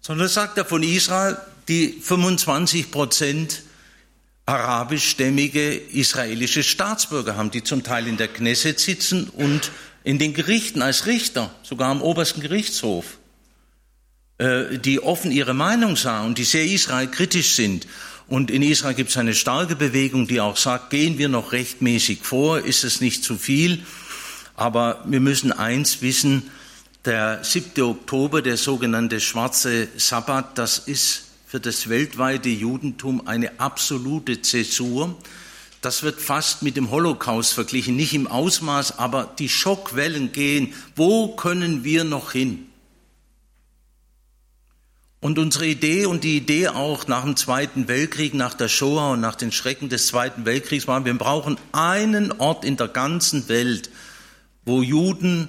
Sondern 0.00 0.28
sagt 0.28 0.58
er 0.58 0.64
von 0.64 0.82
Israel, 0.82 1.36
die 1.68 2.00
25 2.00 2.90
Prozent 2.90 3.62
arabischstämmige 4.44 5.74
israelische 5.74 6.62
Staatsbürger 6.62 7.36
haben, 7.36 7.50
die 7.50 7.64
zum 7.64 7.82
Teil 7.82 8.06
in 8.06 8.16
der 8.16 8.28
Knesset 8.28 8.78
sitzen 8.78 9.28
und 9.28 9.72
in 10.04 10.18
den 10.18 10.34
Gerichten 10.34 10.82
als 10.82 11.06
Richter, 11.06 11.52
sogar 11.64 11.90
am 11.90 12.00
obersten 12.00 12.40
Gerichtshof. 12.40 13.18
Äh, 14.38 14.78
die 14.78 15.02
offen 15.02 15.30
ihre 15.30 15.54
Meinung 15.54 15.96
sagen 15.96 16.26
und 16.26 16.38
die 16.38 16.44
sehr 16.44 16.66
Israel 16.66 17.08
kritisch 17.08 17.54
sind. 17.54 17.86
Und 18.28 18.50
in 18.50 18.62
Israel 18.62 18.94
gibt 18.94 19.10
es 19.10 19.16
eine 19.16 19.34
starke 19.34 19.76
Bewegung, 19.76 20.26
die 20.26 20.40
auch 20.40 20.56
sagt, 20.56 20.90
gehen 20.90 21.16
wir 21.16 21.28
noch 21.28 21.52
rechtmäßig 21.52 22.18
vor, 22.22 22.58
ist 22.58 22.84
es 22.84 23.00
nicht 23.00 23.24
zu 23.24 23.36
viel. 23.38 23.82
Aber 24.54 25.02
wir 25.06 25.20
müssen 25.20 25.52
eins 25.52 26.02
wissen, 26.02 26.50
der 27.04 27.44
7. 27.44 27.82
Oktober, 27.82 28.42
der 28.42 28.56
sogenannte 28.56 29.20
schwarze 29.20 29.88
Sabbat, 29.96 30.58
das 30.58 30.78
ist 30.78 31.22
für 31.46 31.60
das 31.60 31.88
weltweite 31.88 32.48
Judentum 32.48 33.26
eine 33.26 33.60
absolute 33.60 34.42
Zäsur. 34.42 35.14
Das 35.80 36.02
wird 36.02 36.20
fast 36.20 36.62
mit 36.62 36.76
dem 36.76 36.90
Holocaust 36.90 37.54
verglichen, 37.54 37.96
nicht 37.96 38.12
im 38.12 38.26
Ausmaß, 38.26 38.98
aber 38.98 39.32
die 39.38 39.48
Schockwellen 39.48 40.32
gehen. 40.32 40.74
Wo 40.96 41.36
können 41.36 41.84
wir 41.84 42.04
noch 42.04 42.32
hin? 42.32 42.65
Und 45.26 45.40
unsere 45.40 45.66
Idee 45.66 46.06
und 46.06 46.22
die 46.22 46.36
Idee 46.36 46.68
auch 46.68 47.08
nach 47.08 47.24
dem 47.24 47.34
Zweiten 47.34 47.88
Weltkrieg, 47.88 48.32
nach 48.32 48.54
der 48.54 48.68
Shoah 48.68 49.10
und 49.14 49.20
nach 49.20 49.34
den 49.34 49.50
Schrecken 49.50 49.88
des 49.88 50.06
Zweiten 50.06 50.44
Weltkriegs 50.44 50.86
war, 50.86 51.04
wir 51.04 51.18
brauchen 51.18 51.56
einen 51.72 52.30
Ort 52.30 52.64
in 52.64 52.76
der 52.76 52.86
ganzen 52.86 53.48
Welt, 53.48 53.90
wo 54.64 54.82
Juden 54.82 55.48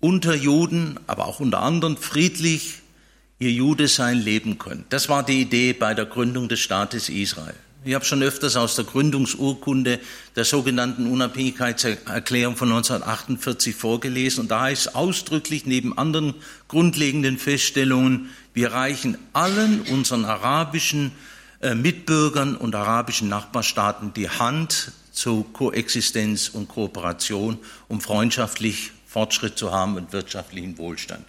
unter 0.00 0.34
Juden, 0.34 0.98
aber 1.06 1.26
auch 1.26 1.38
unter 1.38 1.60
anderem 1.60 1.98
friedlich 1.98 2.78
ihr 3.38 3.52
Jude 3.52 3.88
sein 3.88 4.18
leben 4.18 4.56
können. 4.56 4.86
Das 4.88 5.10
war 5.10 5.22
die 5.22 5.42
Idee 5.42 5.74
bei 5.74 5.92
der 5.92 6.06
Gründung 6.06 6.48
des 6.48 6.60
Staates 6.60 7.10
Israel. 7.10 7.56
Ich 7.84 7.94
habe 7.94 8.04
schon 8.06 8.22
öfters 8.22 8.56
aus 8.56 8.74
der 8.76 8.86
Gründungsurkunde 8.86 10.00
der 10.36 10.44
sogenannten 10.44 11.06
Unabhängigkeitserklärung 11.06 12.56
von 12.56 12.68
1948 12.68 13.74
vorgelesen 13.74 14.40
und 14.40 14.50
da 14.50 14.62
heißt 14.62 14.94
ausdrücklich 14.94 15.66
neben 15.66 15.96
anderen 15.96 16.34
grundlegenden 16.68 17.38
Feststellungen, 17.38 18.30
wir 18.54 18.72
reichen 18.72 19.18
allen 19.32 19.82
unseren 19.82 20.24
arabischen 20.24 21.12
äh, 21.60 21.74
Mitbürgern 21.74 22.56
und 22.56 22.74
arabischen 22.74 23.28
Nachbarstaaten 23.28 24.12
die 24.14 24.28
Hand 24.28 24.92
zu 25.12 25.44
Koexistenz 25.44 26.48
und 26.48 26.68
Kooperation, 26.68 27.58
um 27.88 28.00
freundschaftlich 28.00 28.92
Fortschritt 29.06 29.58
zu 29.58 29.72
haben 29.72 29.96
und 29.96 30.12
wirtschaftlichen 30.12 30.78
Wohlstand. 30.78 31.24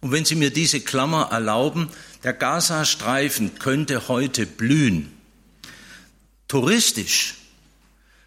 Und 0.00 0.12
wenn 0.12 0.24
Sie 0.24 0.36
mir 0.36 0.50
diese 0.50 0.80
Klammer 0.80 1.28
erlauben, 1.30 1.88
der 2.24 2.32
Gazastreifen 2.32 3.58
könnte 3.58 4.08
heute 4.08 4.46
blühen 4.46 5.12
touristisch, 6.48 7.34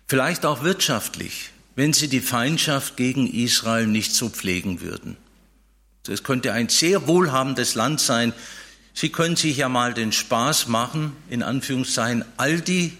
vielleicht 0.07 0.45
auch 0.45 0.63
wirtschaftlich, 0.63 1.49
wenn 1.75 1.91
sie 1.91 2.07
die 2.07 2.21
Feindschaft 2.21 2.95
gegen 2.95 3.31
Israel 3.31 3.87
nicht 3.87 4.13
so 4.13 4.29
pflegen 4.29 4.81
würden. 4.81 5.17
Es 6.07 6.23
könnte 6.23 6.53
ein 6.53 6.69
sehr 6.69 7.07
wohlhabendes 7.07 7.75
Land 7.75 7.99
sein. 7.99 8.33
Sie 8.93 9.09
können 9.09 9.35
sich 9.35 9.57
ja 9.57 9.69
mal 9.69 9.93
den 9.93 10.11
Spaß 10.11 10.67
machen, 10.67 11.15
in 11.29 11.43
Anführungszeichen, 11.43 12.25
all 12.37 12.59
die 12.59 12.97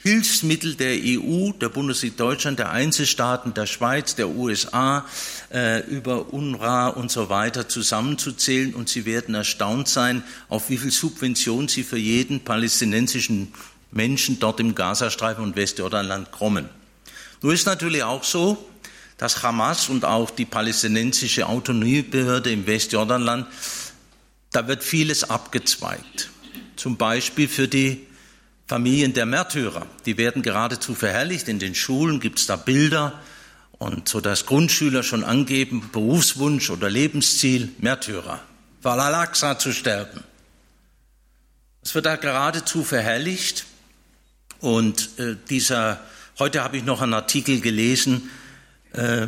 Hilfsmittel 0.00 0.74
der 0.76 0.96
EU, 0.96 1.50
der 1.52 1.68
Bundesrepublik 1.68 2.16
Deutschland, 2.16 2.58
der 2.58 2.70
Einzelstaaten, 2.70 3.52
der 3.52 3.66
Schweiz, 3.66 4.14
der 4.14 4.28
USA, 4.28 5.04
äh, 5.52 5.80
über 5.88 6.32
UNRWA 6.32 6.88
und 6.88 7.10
so 7.10 7.28
weiter 7.28 7.68
zusammenzuzählen 7.68 8.74
und 8.74 8.88
Sie 8.88 9.04
werden 9.04 9.34
erstaunt 9.34 9.88
sein, 9.88 10.22
auf 10.48 10.70
wie 10.70 10.78
viel 10.78 10.92
Subvention 10.92 11.66
Sie 11.66 11.82
für 11.82 11.98
jeden 11.98 12.44
palästinensischen 12.44 13.52
Menschen 13.90 14.38
dort 14.38 14.60
im 14.60 14.74
Gazastreifen 14.74 15.42
und 15.42 15.56
Westjordanland 15.56 16.30
kommen. 16.30 16.68
Nur 17.42 17.52
ist 17.52 17.66
natürlich 17.66 18.04
auch 18.04 18.24
so, 18.24 18.56
dass 19.18 19.42
Hamas 19.42 19.88
und 19.88 20.04
auch 20.04 20.30
die 20.30 20.44
palästinensische 20.44 21.46
Autonomiebehörde 21.46 22.50
im 22.50 22.66
Westjordanland, 22.66 23.46
da 24.52 24.66
wird 24.66 24.82
vieles 24.82 25.28
abgezweigt. 25.28 26.30
Zum 26.76 26.96
Beispiel 26.96 27.48
für 27.48 27.68
die 27.68 28.06
Familien 28.66 29.12
der 29.12 29.26
Märtyrer. 29.26 29.86
Die 30.06 30.16
werden 30.16 30.42
geradezu 30.42 30.94
verherrlicht. 30.94 31.48
In 31.48 31.58
den 31.58 31.74
Schulen 31.74 32.20
gibt 32.20 32.38
es 32.38 32.46
da 32.46 32.56
Bilder 32.56 33.20
und 33.72 34.08
so 34.08 34.20
dass 34.20 34.46
Grundschüler 34.46 35.02
schon 35.02 35.24
angeben, 35.24 35.90
Berufswunsch 35.92 36.70
oder 36.70 36.88
Lebensziel, 36.88 37.70
Märtyrer. 37.78 38.40
Für 38.80 38.92
Al-Aqsa 38.92 39.58
zu 39.58 39.72
sterben. 39.72 40.22
Es 41.82 41.94
wird 41.94 42.06
da 42.06 42.16
geradezu 42.16 42.84
verherrlicht. 42.84 43.64
Und 44.60 45.18
äh, 45.18 45.36
dieser, 45.48 46.00
heute 46.38 46.62
habe 46.62 46.76
ich 46.76 46.84
noch 46.84 47.00
einen 47.00 47.14
Artikel 47.14 47.60
gelesen, 47.60 48.30
äh, 48.92 49.26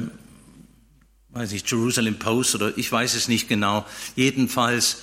weiß 1.31 1.53
ich, 1.53 1.69
Jerusalem 1.71 2.19
Post 2.19 2.55
oder 2.55 2.77
ich 2.77 2.91
weiß 2.91 3.15
es 3.15 3.29
nicht 3.29 3.49
genau, 3.49 3.87
jedenfalls 4.17 5.03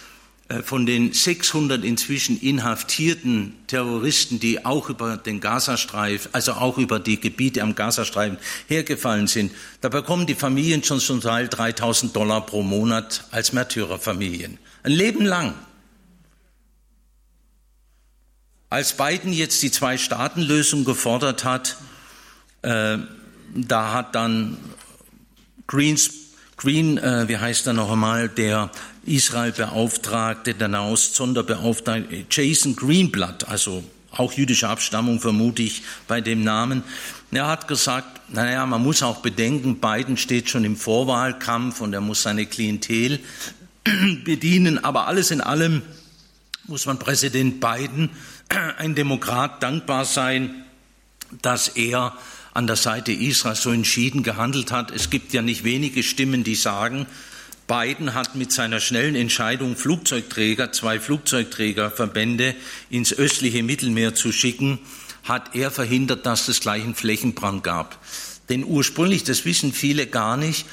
äh, 0.50 0.62
von 0.62 0.86
den 0.86 1.14
600 1.14 1.84
inzwischen 1.84 2.40
inhaftierten 2.40 3.54
Terroristen, 3.68 4.40
die 4.40 4.66
auch 4.66 4.90
über 4.90 5.18
den 5.18 5.40
Gazastreifen, 5.40 6.34
also 6.34 6.54
auch 6.54 6.78
über 6.78 7.00
die 7.00 7.20
Gebiete 7.20 7.62
am 7.62 7.76
Gazastreifen 7.76 8.38
hergefallen 8.68 9.28
sind, 9.28 9.52
da 9.82 9.90
bekommen 9.90 10.26
die 10.26 10.36
Familien 10.36 10.84
schon 10.84 11.00
zum 11.00 11.22
Teil 11.22 11.48
3000 11.48 12.16
Dollar 12.16 12.46
pro 12.46 12.64
Monat 12.64 13.26
als 13.32 13.54
Märtyrerfamilien. 13.54 14.58
Ein 14.84 14.92
Leben 14.92 15.26
lang. 15.26 15.54
Als 18.70 18.98
Biden 18.98 19.32
jetzt 19.32 19.64
die 19.64 19.72
Zwei-Staaten-Lösung 19.72 20.84
gefordert 20.84 21.46
hat, 21.46 21.78
Äh, 22.64 22.98
da 23.54 23.94
hat 23.94 24.16
dann 24.16 24.58
Greens, 25.68 26.10
Green, 26.56 26.98
äh, 26.98 27.28
wie 27.28 27.38
heißt 27.38 27.68
er 27.68 27.74
noch 27.74 27.92
einmal, 27.92 28.30
der 28.30 28.72
Israel-Beauftragte, 29.06 30.54
der 30.54 30.68
Nahost-Sonderbeauftragte, 30.68 32.26
Jason 32.30 32.76
Greenblatt, 32.76 33.48
also 33.48 33.84
auch 34.12 34.34
jüdische 34.34 34.68
Abstammung 34.68 35.20
vermute 35.20 35.62
ich 35.62 35.84
bei 36.08 36.22
dem 36.22 36.44
Namen. 36.44 36.84
Er 37.32 37.48
hat 37.48 37.68
gesagt, 37.68 38.22
naja, 38.30 38.66
man 38.66 38.82
muss 38.82 39.04
auch 39.04 39.22
bedenken, 39.22 39.80
Biden 39.80 40.18
steht 40.18 40.50
schon 40.50 40.64
im 40.64 40.76
Vorwahlkampf 40.76 41.82
und 41.82 41.94
er 41.94 42.02
muss 42.02 42.24
seine 42.24 42.46
Klientel 42.46 43.20
bedienen, 44.24 44.84
aber 44.84 45.08
alles 45.08 45.32
in 45.32 45.42
allem 45.42 45.82
muss 46.66 46.86
man 46.86 47.00
Präsident 47.00 47.62
Biden, 47.62 48.10
ein 48.78 48.96
Demokrat, 48.96 49.62
dankbar 49.62 50.06
sein, 50.06 50.66
dass 51.42 51.68
er 51.68 52.14
an 52.58 52.66
der 52.66 52.76
Seite 52.76 53.12
Israels 53.12 53.62
so 53.62 53.70
entschieden 53.70 54.24
gehandelt 54.24 54.72
hat. 54.72 54.90
Es 54.90 55.12
gibt 55.12 55.32
ja 55.32 55.44
nicht 55.44 55.64
wenige 55.64 56.02
Stimmen, 56.02 56.44
die 56.44 56.56
sagen, 56.56 57.06
Biden 57.68 58.16
hat 58.16 58.34
mit 58.34 58.52
seiner 58.52 58.80
schnellen 58.80 59.14
Entscheidung, 59.14 59.76
Flugzeugträger, 59.76 60.72
zwei 60.72 61.00
Flugzeugträgerverbände 61.00 62.56
ins 62.90 63.14
östliche 63.14 63.62
Mittelmeer 63.62 64.16
zu 64.16 64.32
schicken, 64.32 64.80
hat 65.24 65.54
er 65.54 65.70
verhindert, 65.70 66.26
dass 66.26 66.48
es 66.48 66.60
gleich 66.60 66.82
einen 66.82 66.96
Flächenbrand 66.96 67.64
gab. 67.64 68.00
Denn 68.50 68.64
ursprünglich, 68.64 69.24
das 69.24 69.46
wissen 69.46 69.72
viele 69.72 70.08
gar 70.08 70.36
nicht, 70.36 70.66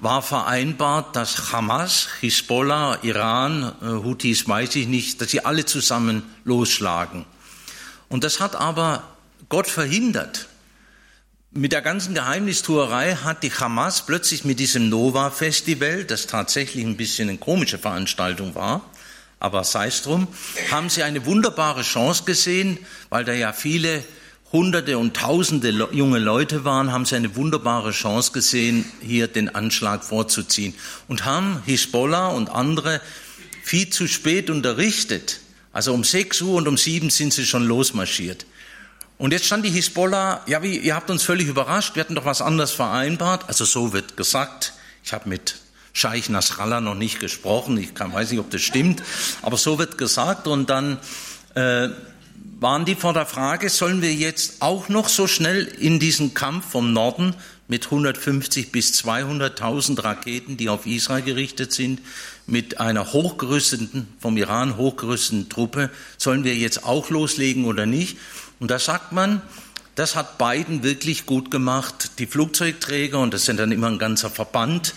war 0.00 0.22
vereinbart, 0.22 1.14
dass 1.14 1.52
Hamas, 1.52 2.08
Hisbollah, 2.20 2.98
Iran, 3.02 3.74
äh, 3.80 3.84
Houthis 3.84 4.48
weiß 4.48 4.74
ich 4.74 4.88
nicht, 4.88 5.20
dass 5.20 5.30
sie 5.30 5.44
alle 5.44 5.66
zusammen 5.66 6.24
losschlagen. 6.42 7.26
Und 8.08 8.24
das 8.24 8.40
hat 8.40 8.56
aber 8.56 9.04
Gott 9.48 9.68
verhindert. 9.68 10.48
Mit 11.52 11.72
der 11.72 11.80
ganzen 11.80 12.12
Geheimnistuerei 12.12 13.14
hat 13.14 13.42
die 13.42 13.50
Hamas 13.50 14.04
plötzlich 14.04 14.44
mit 14.44 14.60
diesem 14.60 14.90
Nova-Festival, 14.90 16.04
das 16.04 16.26
tatsächlich 16.26 16.84
ein 16.84 16.98
bisschen 16.98 17.30
eine 17.30 17.38
komische 17.38 17.78
Veranstaltung 17.78 18.54
war, 18.54 18.84
aber 19.40 19.64
sei 19.64 19.86
es 19.86 20.02
drum, 20.02 20.28
haben 20.70 20.90
sie 20.90 21.04
eine 21.04 21.24
wunderbare 21.24 21.80
Chance 21.80 22.24
gesehen, 22.24 22.76
weil 23.08 23.24
da 23.24 23.32
ja 23.32 23.54
viele 23.54 24.04
Hunderte 24.52 24.98
und 24.98 25.16
Tausende 25.16 25.70
junge 25.90 26.18
Leute 26.18 26.66
waren, 26.66 26.92
haben 26.92 27.06
sie 27.06 27.16
eine 27.16 27.34
wunderbare 27.34 27.92
Chance 27.92 28.32
gesehen, 28.32 28.84
hier 29.00 29.26
den 29.26 29.54
Anschlag 29.54 30.04
vorzuziehen 30.04 30.74
und 31.08 31.24
haben 31.24 31.62
Hisbollah 31.64 32.28
und 32.28 32.50
andere 32.50 33.00
viel 33.62 33.88
zu 33.88 34.06
spät 34.06 34.50
unterrichtet. 34.50 35.40
Also 35.72 35.94
um 35.94 36.04
6 36.04 36.42
Uhr 36.42 36.56
und 36.56 36.68
um 36.68 36.76
7 36.76 37.08
sind 37.08 37.32
sie 37.32 37.46
schon 37.46 37.64
losmarschiert. 37.64 38.44
Und 39.18 39.32
jetzt 39.32 39.46
stand 39.46 39.64
die 39.64 39.70
Hisbollah, 39.70 40.42
ja, 40.46 40.62
wie, 40.62 40.78
ihr 40.78 40.94
habt 40.94 41.10
uns 41.10 41.24
völlig 41.24 41.48
überrascht, 41.48 41.96
wir 41.96 42.00
hatten 42.00 42.14
doch 42.14 42.24
was 42.24 42.40
anderes 42.40 42.70
vereinbart. 42.70 43.44
Also 43.48 43.64
so 43.64 43.92
wird 43.92 44.16
gesagt. 44.16 44.72
Ich 45.04 45.12
habe 45.12 45.28
mit 45.28 45.56
Scheich 45.92 46.28
Nasrallah 46.28 46.80
noch 46.80 46.94
nicht 46.94 47.18
gesprochen, 47.18 47.76
ich 47.78 47.94
kann, 47.94 48.12
weiß 48.12 48.30
nicht, 48.30 48.38
ob 48.38 48.50
das 48.50 48.62
stimmt, 48.62 49.02
aber 49.42 49.56
so 49.56 49.78
wird 49.80 49.98
gesagt. 49.98 50.46
Und 50.46 50.70
dann 50.70 50.98
äh, 51.54 51.88
waren 52.60 52.84
die 52.84 52.94
vor 52.94 53.12
der 53.12 53.26
Frage, 53.26 53.68
sollen 53.68 54.02
wir 54.02 54.14
jetzt 54.14 54.62
auch 54.62 54.88
noch 54.88 55.08
so 55.08 55.26
schnell 55.26 55.64
in 55.64 55.98
diesen 55.98 56.34
Kampf 56.34 56.70
vom 56.70 56.92
Norden 56.92 57.34
mit 57.66 57.86
150 57.86 58.70
bis 58.70 58.92
200.000 59.04 60.02
Raketen, 60.02 60.56
die 60.56 60.68
auf 60.68 60.86
Israel 60.86 61.22
gerichtet 61.22 61.72
sind, 61.72 62.00
mit 62.46 62.80
einer 62.80 63.12
hochgerüsteten, 63.12 64.08
vom 64.20 64.36
Iran 64.36 64.76
hochgerüsteten 64.76 65.48
Truppe, 65.48 65.90
sollen 66.16 66.44
wir 66.44 66.54
jetzt 66.54 66.84
auch 66.84 67.10
loslegen 67.10 67.64
oder 67.64 67.84
nicht? 67.84 68.16
Und 68.60 68.70
da 68.70 68.78
sagt 68.78 69.12
man, 69.12 69.42
das 69.94 70.14
hat 70.14 70.38
Biden 70.38 70.82
wirklich 70.82 71.26
gut 71.26 71.50
gemacht. 71.50 72.18
Die 72.18 72.26
Flugzeugträger, 72.26 73.18
und 73.18 73.34
das 73.34 73.44
sind 73.44 73.58
dann 73.58 73.72
immer 73.72 73.88
ein 73.88 73.98
ganzer 73.98 74.30
Verband, 74.30 74.94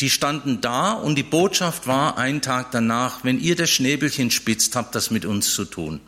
die 0.00 0.10
standen 0.10 0.60
da 0.60 0.92
und 0.92 1.14
die 1.14 1.22
Botschaft 1.22 1.86
war 1.86 2.18
einen 2.18 2.42
Tag 2.42 2.70
danach, 2.72 3.24
wenn 3.24 3.40
ihr 3.40 3.56
das 3.56 3.70
Schnäbelchen 3.70 4.30
spitzt, 4.30 4.74
habt 4.74 4.94
das 4.94 5.10
mit 5.10 5.24
uns 5.24 5.54
zu 5.54 5.64
tun. 5.64 6.00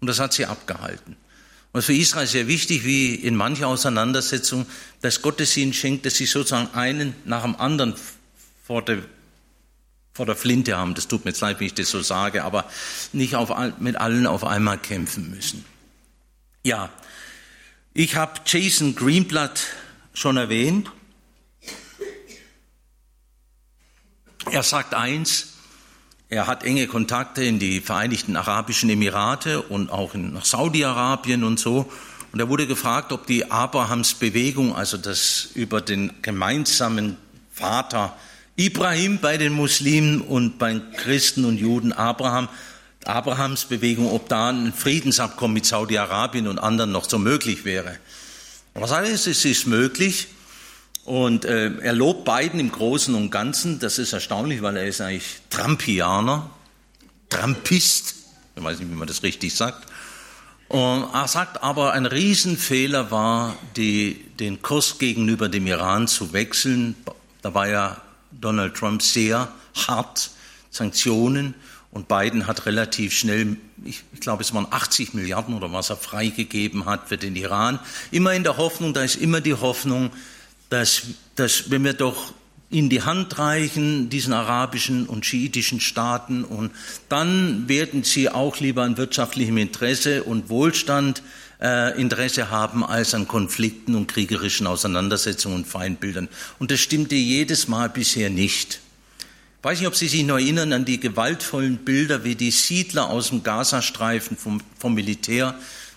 Und 0.00 0.06
das 0.08 0.18
hat 0.18 0.32
sie 0.32 0.46
abgehalten. 0.46 1.16
Und 1.72 1.82
für 1.82 1.94
Israel 1.94 2.26
sehr 2.26 2.48
wichtig, 2.48 2.84
wie 2.84 3.14
in 3.14 3.36
mancher 3.36 3.68
Auseinandersetzung, 3.68 4.66
dass 5.00 5.22
Gott 5.22 5.40
es 5.40 5.56
ihnen 5.56 5.72
schenkt, 5.72 6.06
dass 6.06 6.14
sie 6.14 6.26
sozusagen 6.26 6.74
einen 6.74 7.14
nach 7.24 7.42
dem 7.42 7.56
anderen 7.56 7.94
vor 8.64 8.82
der, 8.82 8.98
vor 10.12 10.26
der 10.26 10.36
Flinte 10.36 10.76
haben. 10.76 10.94
Das 10.94 11.08
tut 11.08 11.24
mir 11.24 11.30
jetzt 11.30 11.40
leid, 11.40 11.60
wenn 11.60 11.66
ich 11.66 11.74
das 11.74 11.90
so 11.90 12.02
sage, 12.02 12.44
aber 12.44 12.68
nicht 13.12 13.36
auf, 13.36 13.52
mit 13.78 13.96
allen 13.96 14.26
auf 14.26 14.44
einmal 14.44 14.78
kämpfen 14.78 15.30
müssen. 15.30 15.64
Ja, 16.64 16.90
ich 17.92 18.14
habe 18.14 18.40
Jason 18.46 18.94
Greenblatt 18.94 19.64
schon 20.14 20.36
erwähnt. 20.36 20.92
Er 24.48 24.62
sagt 24.62 24.94
eins, 24.94 25.54
er 26.28 26.46
hat 26.46 26.62
enge 26.62 26.86
Kontakte 26.86 27.42
in 27.42 27.58
die 27.58 27.80
Vereinigten 27.80 28.36
Arabischen 28.36 28.90
Emirate 28.90 29.60
und 29.60 29.90
auch 29.90 30.14
in, 30.14 30.34
nach 30.34 30.44
Saudi-Arabien 30.44 31.42
und 31.42 31.58
so. 31.58 31.90
Und 32.30 32.38
er 32.38 32.48
wurde 32.48 32.68
gefragt, 32.68 33.10
ob 33.10 33.26
die 33.26 33.50
Abrahams 33.50 34.14
Bewegung, 34.14 34.76
also 34.76 34.96
das 34.96 35.48
über 35.54 35.80
den 35.80 36.12
gemeinsamen 36.22 37.16
Vater 37.50 38.16
Ibrahim 38.54 39.18
bei 39.18 39.36
den 39.36 39.52
Muslimen 39.52 40.20
und 40.20 40.58
bei 40.58 40.80
Christen 40.96 41.44
und 41.44 41.56
Juden 41.56 41.92
Abraham, 41.92 42.48
Abrahams 43.04 43.64
Bewegung, 43.64 44.10
ob 44.10 44.28
da 44.28 44.50
ein 44.50 44.72
Friedensabkommen 44.72 45.54
mit 45.54 45.66
Saudi-Arabien 45.66 46.46
und 46.46 46.58
anderen 46.58 46.92
noch 46.92 47.08
so 47.08 47.18
möglich 47.18 47.64
wäre. 47.64 47.98
Was 48.74 48.92
alles 48.92 49.26
ist, 49.26 49.44
ist 49.44 49.66
möglich. 49.66 50.28
Und 51.04 51.44
äh, 51.44 51.72
er 51.78 51.92
lobt 51.92 52.24
Biden 52.24 52.60
im 52.60 52.70
Großen 52.70 53.14
und 53.14 53.30
Ganzen. 53.30 53.80
Das 53.80 53.98
ist 53.98 54.12
erstaunlich, 54.12 54.62
weil 54.62 54.76
er 54.76 54.86
ist 54.86 55.00
eigentlich 55.00 55.40
Trumpianer, 55.50 56.48
Trumpist. 57.28 58.14
Ich 58.54 58.62
weiß 58.62 58.78
nicht, 58.78 58.90
wie 58.90 58.94
man 58.94 59.08
das 59.08 59.22
richtig 59.22 59.54
sagt. 59.54 59.88
Und 60.68 61.04
er 61.12 61.28
sagt 61.28 61.62
aber, 61.62 61.92
ein 61.92 62.06
Riesenfehler 62.06 63.10
war, 63.10 63.56
die, 63.76 64.24
den 64.38 64.62
Kurs 64.62 64.98
gegenüber 64.98 65.48
dem 65.48 65.66
Iran 65.66 66.08
zu 66.08 66.32
wechseln. 66.32 66.94
Da 67.42 67.52
war 67.52 67.68
ja 67.68 68.00
Donald 68.30 68.74
Trump 68.74 69.02
sehr 69.02 69.48
hart, 69.86 70.30
Sanktionen. 70.70 71.54
Und 71.92 72.08
Biden 72.08 72.46
hat 72.46 72.64
relativ 72.64 73.12
schnell, 73.12 73.58
ich, 73.84 74.02
ich, 74.14 74.20
glaube, 74.20 74.42
es 74.42 74.54
waren 74.54 74.66
80 74.68 75.12
Milliarden 75.12 75.54
oder 75.54 75.72
was 75.72 75.90
er 75.90 75.96
freigegeben 75.96 76.86
hat 76.86 77.08
für 77.08 77.18
den 77.18 77.36
Iran. 77.36 77.78
Immer 78.10 78.32
in 78.32 78.44
der 78.44 78.56
Hoffnung, 78.56 78.94
da 78.94 79.02
ist 79.02 79.16
immer 79.16 79.42
die 79.42 79.54
Hoffnung, 79.54 80.10
dass, 80.70 81.02
dass 81.36 81.70
wenn 81.70 81.84
wir 81.84 81.92
doch 81.92 82.32
in 82.70 82.88
die 82.88 83.02
Hand 83.02 83.38
reichen, 83.38 84.08
diesen 84.08 84.32
arabischen 84.32 85.06
und 85.06 85.26
schiitischen 85.26 85.80
Staaten, 85.80 86.44
und 86.44 86.72
dann 87.10 87.68
werden 87.68 88.02
sie 88.02 88.30
auch 88.30 88.58
lieber 88.58 88.82
an 88.82 88.96
wirtschaftlichem 88.96 89.58
Interesse 89.58 90.22
und 90.24 90.48
Wohlstand 90.48 91.22
äh, 91.60 92.00
Interesse 92.00 92.50
haben 92.50 92.84
als 92.84 93.14
an 93.14 93.28
Konflikten 93.28 93.94
und 93.94 94.08
kriegerischen 94.08 94.66
Auseinandersetzungen 94.66 95.56
und 95.56 95.66
Feindbildern. 95.66 96.28
Und 96.58 96.70
das 96.70 96.80
stimmte 96.80 97.14
jedes 97.14 97.68
Mal 97.68 97.90
bisher 97.90 98.30
nicht. 98.30 98.80
Ich 99.62 99.64
weiß 99.64 99.78
nicht, 99.78 99.86
ob 99.86 99.94
Sie 99.94 100.08
sich 100.08 100.24
noch 100.24 100.38
erinnern 100.38 100.72
an 100.72 100.84
die 100.84 100.98
gewaltvollen 100.98 101.76
Bilder, 101.84 102.24
wie 102.24 102.34
die 102.34 102.50
Siedler 102.50 103.10
aus 103.10 103.28
dem 103.28 103.44
Gazastreifen 103.44 104.36
vom, 104.36 104.60
vom 104.76 104.92
Militär 104.92 105.54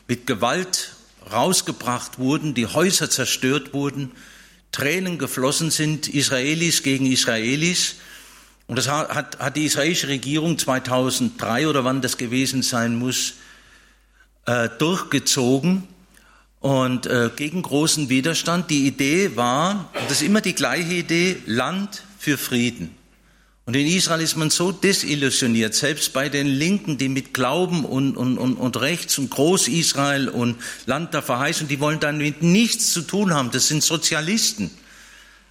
mit 0.08 0.28
Gewalt 0.28 0.92
rausgebracht 1.32 2.20
wurden, 2.20 2.54
die 2.54 2.68
Häuser 2.68 3.10
zerstört 3.10 3.74
wurden, 3.74 4.12
Tränen 4.72 5.18
geflossen 5.18 5.72
sind, 5.72 6.08
Israelis 6.08 6.84
gegen 6.84 7.08
Israelis. 7.08 7.96
Und 8.68 8.76
das 8.76 8.88
hat, 8.88 9.40
hat 9.40 9.56
die 9.56 9.66
israelische 9.66 10.10
Regierung 10.10 10.60
2003 10.60 11.68
oder 11.68 11.84
wann 11.84 12.04
das 12.04 12.18
gewesen 12.18 12.62
sein 12.62 13.00
muss, 13.00 13.34
äh, 14.46 14.70
durchgezogen 14.78 15.88
und 16.60 17.08
äh, 17.08 17.32
gegen 17.36 17.64
großen 17.64 18.10
Widerstand. 18.10 18.70
Die 18.70 18.86
Idee 18.86 19.36
war, 19.36 19.90
das 20.08 20.22
ist 20.22 20.22
immer 20.22 20.42
die 20.42 20.54
gleiche 20.54 20.94
Idee, 20.94 21.38
Land 21.48 22.04
für 22.20 22.38
Frieden. 22.38 22.96
Und 23.68 23.76
in 23.76 23.88
Israel 23.88 24.22
ist 24.22 24.36
man 24.36 24.52
so 24.52 24.72
desillusioniert, 24.72 25.74
selbst 25.74 26.14
bei 26.14 26.30
den 26.30 26.46
Linken, 26.46 27.00
die 27.00 27.10
mit 27.10 27.34
Glauben 27.34 27.84
und, 27.84 28.16
und, 28.16 28.38
und, 28.38 28.58
und 28.58 28.80
Rechts 28.80 29.18
und 29.18 29.32
Groß-Israel 29.32 30.30
und 30.30 30.58
Land 30.86 31.16
der 31.16 31.24
Verheißung, 31.24 31.68
die 31.68 31.80
wollen 31.80 32.00
damit 32.00 32.44
nichts 32.44 32.94
zu 32.94 33.02
tun 33.02 33.34
haben. 33.34 33.50
Das 33.50 33.68
sind 33.68 33.84
Sozialisten, 33.84 34.70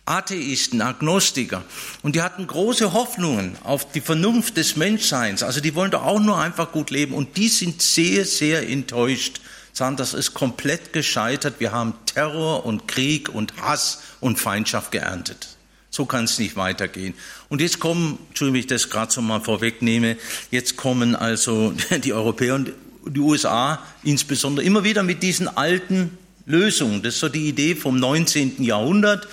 Atheisten, 0.07 0.81
Agnostiker. 0.81 1.65
Und 2.03 2.15
die 2.15 2.23
hatten 2.23 2.47
große 2.47 2.93
Hoffnungen 2.93 3.59
auf 3.65 3.91
die 3.91 4.01
Vernunft 4.01 4.59
des 4.59 4.77
Menschseins. 4.77 5.43
Also 5.43 5.61
die 5.61 5.75
wollen 5.75 5.91
doch 5.91 6.05
auch 6.05 6.21
nur 6.21 6.39
einfach 6.39 6.71
gut 6.71 6.91
leben. 6.91 7.15
Und 7.15 7.37
die 7.37 7.49
sind 7.49 7.83
sehr, 7.83 8.25
sehr 8.27 8.69
enttäuscht, 8.69 9.41
sagen, 9.73 9.97
das 9.97 10.15
ist 10.15 10.35
komplett 10.35 10.93
gescheitert. 10.93 11.57
Wir 11.59 11.73
haben 11.73 11.95
Terror 12.07 12.65
und 12.65 12.87
Krieg 12.87 13.29
und 13.29 13.61
Hass 13.61 14.03
und 14.21 14.39
Feindschaft 14.39 14.93
geerntet. 14.93 15.54
So 15.95 16.07
kann 16.07 16.25
es 16.25 16.41
nicht 16.41 16.57
weitergehen. 16.57 17.15
Und 17.49 17.61
jetzt 17.61 17.79
kommen, 17.79 18.19
Entschuldigung, 18.31 18.59
ich 18.59 18.67
das 18.67 18.91
gerade 18.91 19.13
so 19.13 19.23
mal 19.23 19.39
vorwegnehme, 19.39 20.17
jetzt 20.51 20.77
kommen 20.77 21.15
also 21.15 21.73
die 22.03 22.13
Europäer 22.13 22.57
und 22.57 22.73
die 23.07 23.21
USA 23.21 23.81
insbesondere 24.03 24.67
immer 24.67 24.83
wieder 24.83 25.05
mit 25.05 25.23
diesen 25.23 25.47
alten 25.47 26.19
Lösung. 26.47 27.01
Das 27.03 27.15
ist 27.15 27.21
so 27.21 27.29
die 27.29 27.49
Idee 27.49 27.77
vom 27.77 27.97
19. 27.97 28.61
Jahrhundert. 28.65 29.29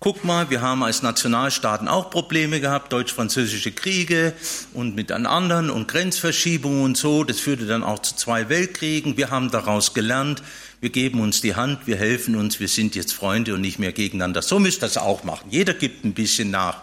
Guck 0.00 0.24
mal, 0.24 0.48
wir 0.48 0.60
haben 0.60 0.84
als 0.84 1.02
Nationalstaaten 1.02 1.88
auch 1.88 2.10
Probleme 2.10 2.60
gehabt, 2.60 2.92
deutsch-französische 2.92 3.72
Kriege 3.72 4.32
und 4.72 4.94
mit 4.94 5.10
anderen 5.10 5.70
und 5.70 5.88
Grenzverschiebungen 5.88 6.84
und 6.84 6.96
so. 6.96 7.24
Das 7.24 7.40
führte 7.40 7.66
dann 7.66 7.82
auch 7.82 7.98
zu 7.98 8.14
zwei 8.14 8.48
Weltkriegen. 8.48 9.16
Wir 9.16 9.30
haben 9.30 9.50
daraus 9.50 9.94
gelernt. 9.94 10.40
Wir 10.80 10.90
geben 10.90 11.20
uns 11.20 11.40
die 11.40 11.56
Hand, 11.56 11.88
wir 11.88 11.96
helfen 11.96 12.36
uns, 12.36 12.60
wir 12.60 12.68
sind 12.68 12.94
jetzt 12.94 13.12
Freunde 13.12 13.54
und 13.54 13.60
nicht 13.60 13.80
mehr 13.80 13.90
gegeneinander. 13.90 14.40
So 14.42 14.60
müsst 14.60 14.78
ihr 14.78 14.82
das 14.82 14.98
auch 14.98 15.24
machen. 15.24 15.48
Jeder 15.50 15.74
gibt 15.74 16.04
ein 16.04 16.14
bisschen 16.14 16.52
nach. 16.52 16.82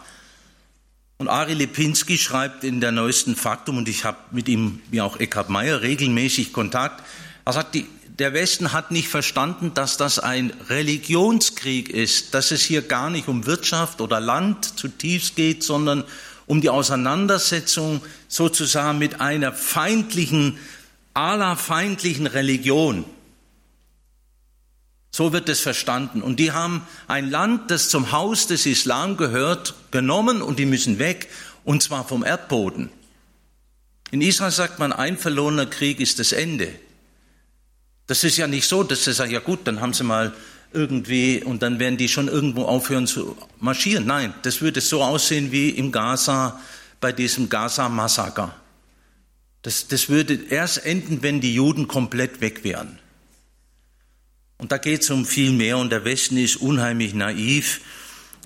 Und 1.17 1.29
Ari 1.29 1.53
Lipinski 1.53 2.17
schreibt 2.17 2.65
in 2.65 2.81
der 2.81 2.91
neuesten 2.91 3.37
Faktum, 3.37 3.77
und 3.77 3.87
ich 3.87 4.03
habe 4.03 4.17
mit 4.31 4.49
ihm, 4.49 4.81
wie 4.91 4.99
auch 4.99 5.17
Eckhard 5.21 5.49
Meyer, 5.49 5.81
regelmäßig 5.81 6.51
Kontakt. 6.51 7.01
Er 7.45 7.53
sagt, 7.53 7.75
die, 7.75 7.85
der 8.19 8.33
Westen 8.33 8.71
hat 8.71 8.91
nicht 8.91 9.09
verstanden, 9.09 9.73
dass 9.73 9.97
das 9.97 10.19
ein 10.19 10.53
Religionskrieg 10.69 11.89
ist, 11.89 12.33
dass 12.33 12.51
es 12.51 12.63
hier 12.63 12.81
gar 12.81 13.09
nicht 13.09 13.27
um 13.27 13.45
Wirtschaft 13.45 13.99
oder 13.99 14.21
Land 14.21 14.79
zutiefst 14.79 15.35
geht, 15.35 15.63
sondern 15.63 16.05
um 16.45 16.61
die 16.61 16.69
Auseinandersetzung 16.69 18.01
sozusagen 18.29 18.99
mit 18.99 19.19
einer 19.19 19.51
feindlichen, 19.51 20.57
allerfeindlichen 21.13 22.27
Religion. 22.27 23.03
So 25.11 25.33
wird 25.33 25.49
es 25.49 25.59
verstanden. 25.59 26.21
Und 26.21 26.39
die 26.39 26.53
haben 26.53 26.87
ein 27.07 27.29
Land, 27.29 27.69
das 27.69 27.89
zum 27.89 28.13
Haus 28.13 28.47
des 28.47 28.65
Islam 28.65 29.17
gehört, 29.17 29.73
genommen 29.91 30.41
und 30.41 30.59
die 30.59 30.65
müssen 30.65 30.99
weg, 30.99 31.29
und 31.65 31.83
zwar 31.83 32.07
vom 32.07 32.23
Erdboden. 32.23 32.89
In 34.11 34.21
Israel 34.21 34.51
sagt 34.51 34.79
man, 34.79 34.93
ein 34.93 35.17
verlorener 35.17 35.65
Krieg 35.65 35.99
ist 35.99 36.19
das 36.19 36.31
Ende. 36.31 36.73
Das 38.07 38.23
ist 38.23 38.37
ja 38.37 38.47
nicht 38.47 38.67
so, 38.67 38.83
dass 38.83 39.03
sie 39.03 39.13
sagen, 39.13 39.31
ja 39.31 39.39
gut, 39.39 39.61
dann 39.65 39.81
haben 39.81 39.93
sie 39.93 40.03
mal 40.03 40.33
irgendwie 40.73 41.43
und 41.43 41.61
dann 41.61 41.79
werden 41.79 41.97
die 41.97 42.09
schon 42.09 42.27
irgendwo 42.27 42.63
aufhören 42.63 43.07
zu 43.07 43.37
marschieren. 43.59 44.05
Nein, 44.05 44.33
das 44.43 44.61
würde 44.61 44.81
so 44.81 45.03
aussehen 45.03 45.51
wie 45.51 45.69
im 45.69 45.91
Gaza, 45.91 46.59
bei 47.01 47.11
diesem 47.11 47.49
Gaza-Massaker. 47.49 48.55
Das, 49.61 49.87
das 49.87 50.09
würde 50.09 50.39
erst 50.49 50.85
enden, 50.85 51.23
wenn 51.23 51.41
die 51.41 51.55
Juden 51.55 51.87
komplett 51.87 52.41
weg 52.41 52.63
wären. 52.63 52.99
Und 54.57 54.71
da 54.71 54.77
geht 54.77 55.01
es 55.01 55.09
um 55.09 55.25
viel 55.25 55.51
mehr 55.51 55.77
und 55.77 55.89
der 55.89 56.05
Westen 56.05 56.37
ist 56.37 56.57
unheimlich 56.57 57.13
naiv 57.13 57.81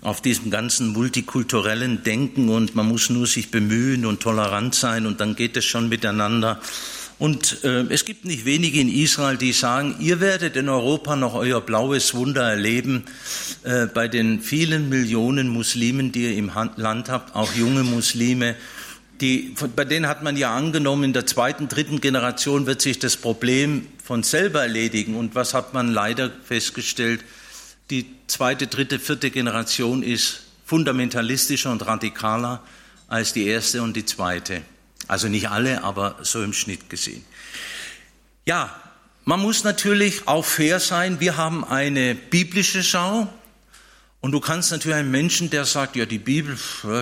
auf 0.01 0.21
diesem 0.21 0.49
ganzen 0.49 0.87
multikulturellen 0.89 2.03
Denken 2.03 2.49
und 2.49 2.73
man 2.73 2.87
muss 2.87 3.09
nur 3.09 3.27
sich 3.27 3.51
bemühen 3.51 4.05
und 4.05 4.21
tolerant 4.21 4.73
sein 4.73 5.05
und 5.05 5.19
dann 5.19 5.35
geht 5.35 5.57
es 5.57 5.65
schon 5.65 5.89
miteinander. 5.89 6.61
Und 7.19 7.65
äh, 7.65 7.81
es 7.89 8.05
gibt 8.05 8.23
nicht 8.23 8.45
wenige 8.45 8.79
in 8.79 8.89
Israel, 8.89 9.35
die 9.35 9.51
sagen, 9.51 9.95
ihr 9.99 10.21
werdet 10.21 10.55
in 10.55 10.69
Europa 10.69 11.17
noch 11.17 11.35
euer 11.35 11.59
blaues 11.59 12.13
Wunder 12.13 12.43
erleben 12.43 13.03
äh, 13.63 13.87
bei 13.87 14.07
den 14.07 14.39
vielen 14.39 14.87
Millionen 14.87 15.49
Muslimen, 15.49 16.13
die 16.13 16.23
ihr 16.23 16.37
im 16.37 16.49
Land 16.77 17.09
habt, 17.09 17.35
auch 17.35 17.53
junge 17.53 17.83
Muslime. 17.83 18.55
Die, 19.19 19.53
bei 19.75 19.83
denen 19.83 20.07
hat 20.07 20.23
man 20.23 20.37
ja 20.37 20.55
angenommen, 20.55 21.03
in 21.03 21.13
der 21.13 21.25
zweiten, 21.25 21.67
dritten 21.67 21.99
Generation 21.99 22.65
wird 22.65 22.81
sich 22.81 22.99
das 22.99 23.17
Problem 23.17 23.87
von 24.01 24.23
selber 24.23 24.61
erledigen. 24.61 25.15
Und 25.15 25.35
was 25.35 25.53
hat 25.53 25.73
man 25.73 25.91
leider 25.91 26.31
festgestellt? 26.45 27.19
Die 27.89 28.05
zweite, 28.27 28.67
dritte, 28.67 28.97
vierte 28.97 29.29
Generation 29.29 30.03
ist 30.03 30.43
fundamentalistischer 30.63 31.69
und 31.69 31.85
radikaler 31.85 32.63
als 33.09 33.33
die 33.33 33.45
erste 33.45 33.81
und 33.81 33.97
die 33.97 34.05
zweite. 34.05 34.61
Also 35.07 35.27
nicht 35.27 35.49
alle, 35.49 35.83
aber 35.83 36.17
so 36.21 36.43
im 36.43 36.53
Schnitt 36.53 36.89
gesehen. 36.89 37.23
Ja, 38.45 38.75
man 39.25 39.39
muss 39.39 39.63
natürlich 39.63 40.27
auch 40.27 40.45
fair 40.45 40.79
sein. 40.79 41.19
Wir 41.19 41.37
haben 41.37 41.63
eine 41.63 42.15
biblische 42.15 42.83
Schau. 42.83 43.27
Und 44.21 44.31
du 44.31 44.39
kannst 44.39 44.71
natürlich 44.71 44.97
einen 44.97 45.11
Menschen, 45.11 45.49
der 45.49 45.65
sagt, 45.65 45.95
ja, 45.95 46.05
die 46.05 46.19
Bibel, 46.19 46.57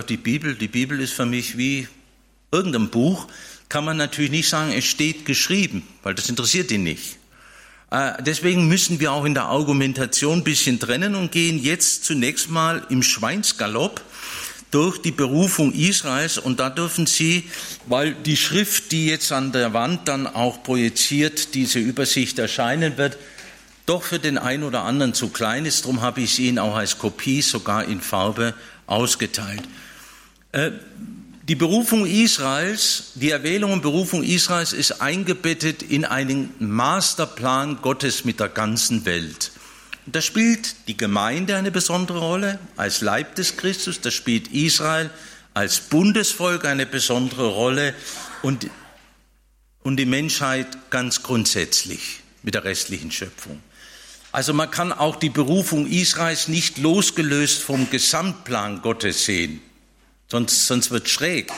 die 0.08 0.16
Bibel, 0.16 0.54
die 0.54 0.68
Bibel 0.68 1.00
ist 1.00 1.14
für 1.14 1.26
mich 1.26 1.58
wie 1.58 1.88
irgendein 2.52 2.90
Buch, 2.90 3.26
kann 3.68 3.84
man 3.84 3.96
natürlich 3.96 4.30
nicht 4.30 4.48
sagen, 4.48 4.72
es 4.72 4.84
steht 4.84 5.24
geschrieben, 5.24 5.82
weil 6.02 6.14
das 6.14 6.28
interessiert 6.28 6.70
ihn 6.70 6.84
nicht. 6.84 7.18
Äh, 7.90 8.22
deswegen 8.22 8.68
müssen 8.68 9.00
wir 9.00 9.12
auch 9.12 9.24
in 9.24 9.34
der 9.34 9.44
Argumentation 9.44 10.38
ein 10.38 10.44
bisschen 10.44 10.78
trennen 10.78 11.14
und 11.14 11.32
gehen 11.32 11.58
jetzt 11.58 12.04
zunächst 12.04 12.50
mal 12.50 12.86
im 12.88 13.02
Schweinsgalopp 13.02 14.00
durch 14.70 14.98
die 14.98 15.12
Berufung 15.12 15.72
Israels 15.72 16.38
und 16.38 16.60
da 16.60 16.70
dürfen 16.70 17.06
Sie, 17.06 17.44
weil 17.86 18.14
die 18.14 18.36
Schrift, 18.36 18.92
die 18.92 19.06
jetzt 19.06 19.32
an 19.32 19.52
der 19.52 19.72
Wand 19.72 20.08
dann 20.08 20.26
auch 20.26 20.62
projiziert, 20.62 21.54
diese 21.54 21.78
Übersicht 21.78 22.38
erscheinen 22.38 22.96
wird, 22.98 23.16
doch 23.86 24.02
für 24.02 24.18
den 24.18 24.36
einen 24.36 24.64
oder 24.64 24.82
anderen 24.82 25.14
zu 25.14 25.30
klein 25.30 25.64
ist, 25.64 25.84
darum 25.84 26.02
habe 26.02 26.20
ich 26.20 26.34
sie 26.34 26.48
Ihnen 26.48 26.58
auch 26.58 26.76
als 26.76 26.98
Kopie 26.98 27.40
sogar 27.40 27.84
in 27.84 28.02
Farbe 28.02 28.54
ausgeteilt. 28.86 29.62
Äh, 30.52 30.72
die 31.48 31.54
Berufung 31.54 32.04
Israels, 32.04 33.12
die 33.14 33.30
Erwählung 33.30 33.72
und 33.72 33.80
Berufung 33.80 34.22
Israels 34.22 34.74
ist 34.74 35.00
eingebettet 35.00 35.82
in 35.82 36.04
einen 36.04 36.52
Masterplan 36.58 37.78
Gottes 37.80 38.26
mit 38.26 38.38
der 38.38 38.50
ganzen 38.50 39.06
Welt. 39.06 39.52
Da 40.10 40.22
spielt 40.22 40.88
die 40.88 40.96
Gemeinde 40.96 41.56
eine 41.56 41.70
besondere 41.70 42.20
Rolle 42.20 42.58
als 42.76 43.02
Leib 43.02 43.34
des 43.34 43.58
Christus, 43.58 44.00
da 44.00 44.10
spielt 44.10 44.48
Israel 44.48 45.10
als 45.52 45.80
Bundesvolk 45.80 46.64
eine 46.64 46.86
besondere 46.86 47.48
Rolle 47.48 47.94
und, 48.40 48.70
und 49.82 49.96
die 49.96 50.06
Menschheit 50.06 50.66
ganz 50.88 51.22
grundsätzlich 51.22 52.20
mit 52.42 52.54
der 52.54 52.64
restlichen 52.64 53.10
Schöpfung. 53.10 53.60
Also 54.32 54.54
man 54.54 54.70
kann 54.70 54.92
auch 54.92 55.16
die 55.16 55.28
Berufung 55.28 55.86
Israels 55.86 56.48
nicht 56.48 56.78
losgelöst 56.78 57.62
vom 57.62 57.90
Gesamtplan 57.90 58.80
Gottes 58.80 59.26
sehen, 59.26 59.60
sonst, 60.26 60.68
sonst 60.68 60.90
wird 60.90 61.10
schräg. 61.10 61.52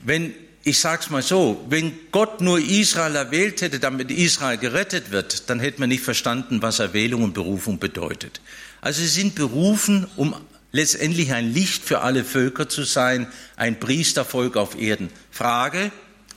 Wenn 0.00 0.34
ich 0.66 0.80
sage 0.80 1.02
es 1.04 1.10
mal 1.10 1.22
so, 1.22 1.64
wenn 1.68 1.96
Gott 2.10 2.40
nur 2.40 2.58
Israel 2.58 3.14
erwählt 3.14 3.62
hätte, 3.62 3.78
damit 3.78 4.10
Israel 4.10 4.58
gerettet 4.58 5.12
wird, 5.12 5.48
dann 5.48 5.60
hätte 5.60 5.78
man 5.78 5.88
nicht 5.88 6.02
verstanden, 6.02 6.60
was 6.60 6.80
Erwählung 6.80 7.22
und 7.22 7.34
Berufung 7.34 7.78
bedeutet. 7.78 8.40
Also 8.80 9.00
sie 9.00 9.06
sind 9.06 9.36
berufen, 9.36 10.08
um 10.16 10.34
letztendlich 10.72 11.32
ein 11.32 11.54
Licht 11.54 11.84
für 11.84 12.00
alle 12.00 12.24
Völker 12.24 12.68
zu 12.68 12.82
sein, 12.82 13.28
ein 13.54 13.78
Priestervolk 13.78 14.56
auf 14.56 14.76
Erden. 14.76 15.10
Frage, 15.30 15.92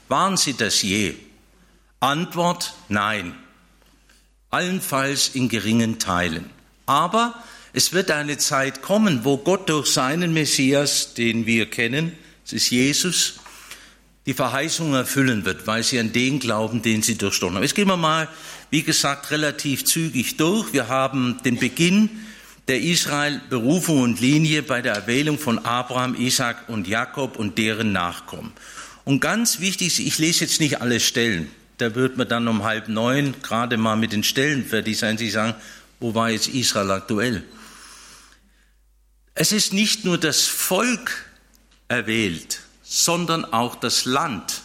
waren 0.06 0.36
sie 0.36 0.54
das 0.54 0.80
je? 0.82 1.14
Antwort, 1.98 2.74
nein. 2.88 3.34
Allenfalls 4.50 5.30
in 5.34 5.48
geringen 5.48 5.98
Teilen. 5.98 6.48
Aber 6.86 7.34
es 7.72 7.92
wird 7.92 8.12
eine 8.12 8.38
Zeit 8.38 8.80
kommen, 8.80 9.24
wo 9.24 9.38
Gott 9.38 9.68
durch 9.68 9.88
seinen 9.88 10.32
Messias, 10.32 11.14
den 11.14 11.46
wir 11.46 11.68
kennen, 11.68 12.16
es 12.44 12.52
ist 12.52 12.70
Jesus, 12.70 13.39
die 14.26 14.34
Verheißung 14.34 14.94
erfüllen 14.94 15.44
wird, 15.44 15.66
weil 15.66 15.82
sie 15.82 15.98
an 15.98 16.12
den 16.12 16.38
glauben, 16.38 16.82
den 16.82 17.02
sie 17.02 17.16
durchstochen 17.16 17.56
haben. 17.56 17.62
Jetzt 17.62 17.74
gehen 17.74 17.88
wir 17.88 17.96
mal, 17.96 18.28
wie 18.70 18.82
gesagt, 18.82 19.30
relativ 19.30 19.84
zügig 19.84 20.36
durch. 20.36 20.72
Wir 20.72 20.88
haben 20.88 21.40
den 21.44 21.58
Beginn 21.58 22.10
der 22.68 22.80
Israel-Berufung 22.80 24.02
und 24.02 24.20
Linie 24.20 24.62
bei 24.62 24.82
der 24.82 24.94
Erwählung 24.94 25.38
von 25.38 25.58
Abraham, 25.58 26.14
Isaac 26.14 26.68
und 26.68 26.86
Jakob 26.86 27.36
und 27.36 27.58
deren 27.58 27.92
Nachkommen. 27.92 28.52
Und 29.04 29.20
ganz 29.20 29.60
wichtig, 29.60 30.06
ich 30.06 30.18
lese 30.18 30.44
jetzt 30.44 30.60
nicht 30.60 30.80
alle 30.80 31.00
Stellen. 31.00 31.50
Da 31.78 31.94
wird 31.94 32.16
man 32.16 32.28
dann 32.28 32.46
um 32.46 32.62
halb 32.62 32.88
neun 32.88 33.34
gerade 33.42 33.76
mal 33.78 33.96
mit 33.96 34.12
den 34.12 34.22
Stellen 34.22 34.66
fertig 34.66 34.98
sein. 34.98 35.16
Sie 35.16 35.30
sagen, 35.30 35.54
wo 35.98 36.14
war 36.14 36.30
jetzt 36.30 36.48
Israel 36.48 36.90
aktuell? 36.90 37.42
Es 39.34 39.52
ist 39.52 39.72
nicht 39.72 40.04
nur 40.04 40.18
das 40.18 40.46
Volk 40.46 41.24
erwählt, 41.88 42.60
sondern 42.92 43.44
auch 43.44 43.76
das 43.76 44.04
Land. 44.04 44.62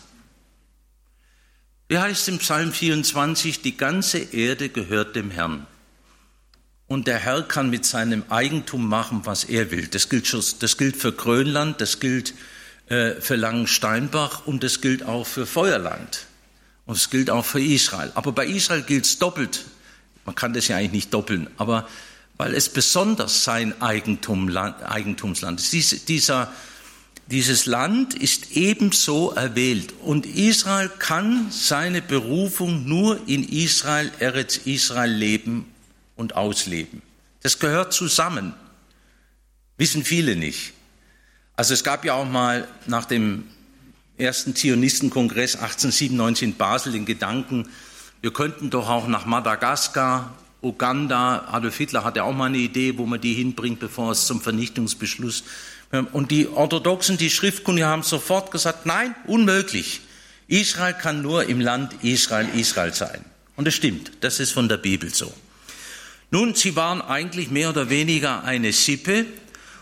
Wie 1.88 2.00
heißt 2.00 2.28
im 2.28 2.40
Psalm 2.40 2.74
24, 2.74 3.62
die 3.62 3.78
ganze 3.78 4.18
Erde 4.18 4.70
gehört 4.70 5.16
dem 5.16 5.30
Herrn. 5.30 5.68
Und 6.88 7.06
der 7.06 7.20
Herr 7.20 7.44
kann 7.44 7.70
mit 7.70 7.86
seinem 7.86 8.24
Eigentum 8.30 8.90
machen, 8.90 9.22
was 9.26 9.44
er 9.44 9.70
will. 9.70 9.88
Das 9.88 10.10
gilt, 10.10 10.34
das 10.34 10.78
gilt 10.78 10.98
für 10.98 11.12
Grönland, 11.12 11.82
das 11.82 12.00
gilt 12.00 12.34
äh, 12.88 13.12
für 13.22 13.36
Langensteinbach 13.36 14.48
und 14.48 14.64
das 14.64 14.82
gilt 14.82 15.04
auch 15.04 15.28
für 15.28 15.46
Feuerland. 15.46 16.26
Und 16.88 16.98
es 16.98 17.12
gilt 17.12 17.30
auch 17.30 17.46
für 17.46 17.62
Israel. 17.62 18.12
Aber 18.16 18.32
bei 18.32 18.48
Israel 18.48 18.82
gilt 18.82 19.06
es 19.06 19.20
doppelt. 19.20 19.66
Man 20.26 20.34
kann 20.34 20.54
das 20.54 20.68
ja 20.68 20.78
eigentlich 20.78 20.92
nicht 20.92 21.14
doppeln, 21.14 21.48
aber 21.58 21.88
weil 22.38 22.56
es 22.56 22.70
besonders 22.70 23.44
sein 23.44 23.80
Eigentum, 23.84 24.50
Eigentumsland 24.58 25.60
ist. 25.62 26.10
dieser 26.10 26.52
dieses 27.28 27.66
Land 27.66 28.14
ist 28.14 28.52
ebenso 28.52 29.32
erwählt 29.32 29.94
und 30.04 30.26
Israel 30.26 30.90
kann 30.90 31.48
seine 31.50 32.02
Berufung 32.02 32.88
nur 32.88 33.28
in 33.28 33.48
Israel, 33.48 34.12
Eretz 34.20 34.58
Israel 34.58 35.12
leben 35.12 35.66
und 36.16 36.36
ausleben. 36.36 37.02
Das 37.42 37.60
gehört 37.60 37.94
zusammen. 37.94 38.54
Wissen 39.78 40.04
viele 40.04 40.36
nicht. 40.36 40.74
Also 41.56 41.74
es 41.74 41.84
gab 41.84 42.06
ja 42.06 42.14
auch 42.14 42.30
mal 42.30 42.68
nach 42.86 43.06
dem 43.06 43.46
ersten 44.18 44.56
Zionistenkongress 44.56 45.56
1897 45.56 46.44
in 46.44 46.56
Basel 46.56 46.94
den 46.94 47.06
Gedanken, 47.06 47.70
wir 48.22 48.34
könnten 48.34 48.70
doch 48.70 48.90
auch 48.90 49.08
nach 49.08 49.26
Madagaskar 49.26 50.34
Uganda, 50.62 51.48
Adolf 51.52 51.78
Hitler 51.78 52.04
hatte 52.04 52.24
auch 52.24 52.34
mal 52.34 52.46
eine 52.46 52.58
Idee, 52.58 52.98
wo 52.98 53.06
man 53.06 53.22
die 53.22 53.34
hinbringt, 53.34 53.80
bevor 53.80 54.12
es 54.12 54.26
zum 54.26 54.42
Vernichtungsbeschluss. 54.42 55.44
Und 56.12 56.32
die 56.32 56.48
Orthodoxen, 56.48 57.18
die 57.18 57.30
Schriftkundigen 57.30 57.90
haben 57.90 58.04
sofort 58.04 58.52
gesagt, 58.52 58.86
nein, 58.86 59.16
unmöglich. 59.26 60.02
Israel 60.48 60.94
kann 60.94 61.22
nur 61.22 61.46
im 61.46 61.60
Land 61.60 62.04
Israel 62.04 62.48
Israel 62.56 62.94
sein. 62.94 63.26
Und 63.56 63.68
es 63.68 63.74
stimmt, 63.74 64.12
das 64.22 64.40
ist 64.40 64.52
von 64.52 64.70
der 64.70 64.78
Bibel 64.78 65.14
so. 65.14 65.34
Nun, 66.32 66.56
sie 66.56 66.76
waren 66.76 67.02
eigentlich 67.02 67.50
mehr 67.50 67.70
oder 67.70 67.90
weniger 67.90 68.44
eine 68.44 68.74
Sippe 68.74 69.26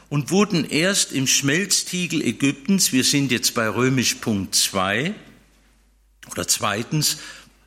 und 0.10 0.30
wurden 0.30 0.69
erst 0.69 1.12
im 1.12 1.26
Schmelztiegel 1.26 2.21
Ägyptens, 2.21 2.91
wir 2.91 3.04
sind 3.04 3.32
jetzt 3.32 3.56
bei 3.56 3.67
römisch 3.67 4.15
Punkt 4.15 4.54
2, 4.54 5.15
oder 6.32 6.47
zweitens, 6.47 7.17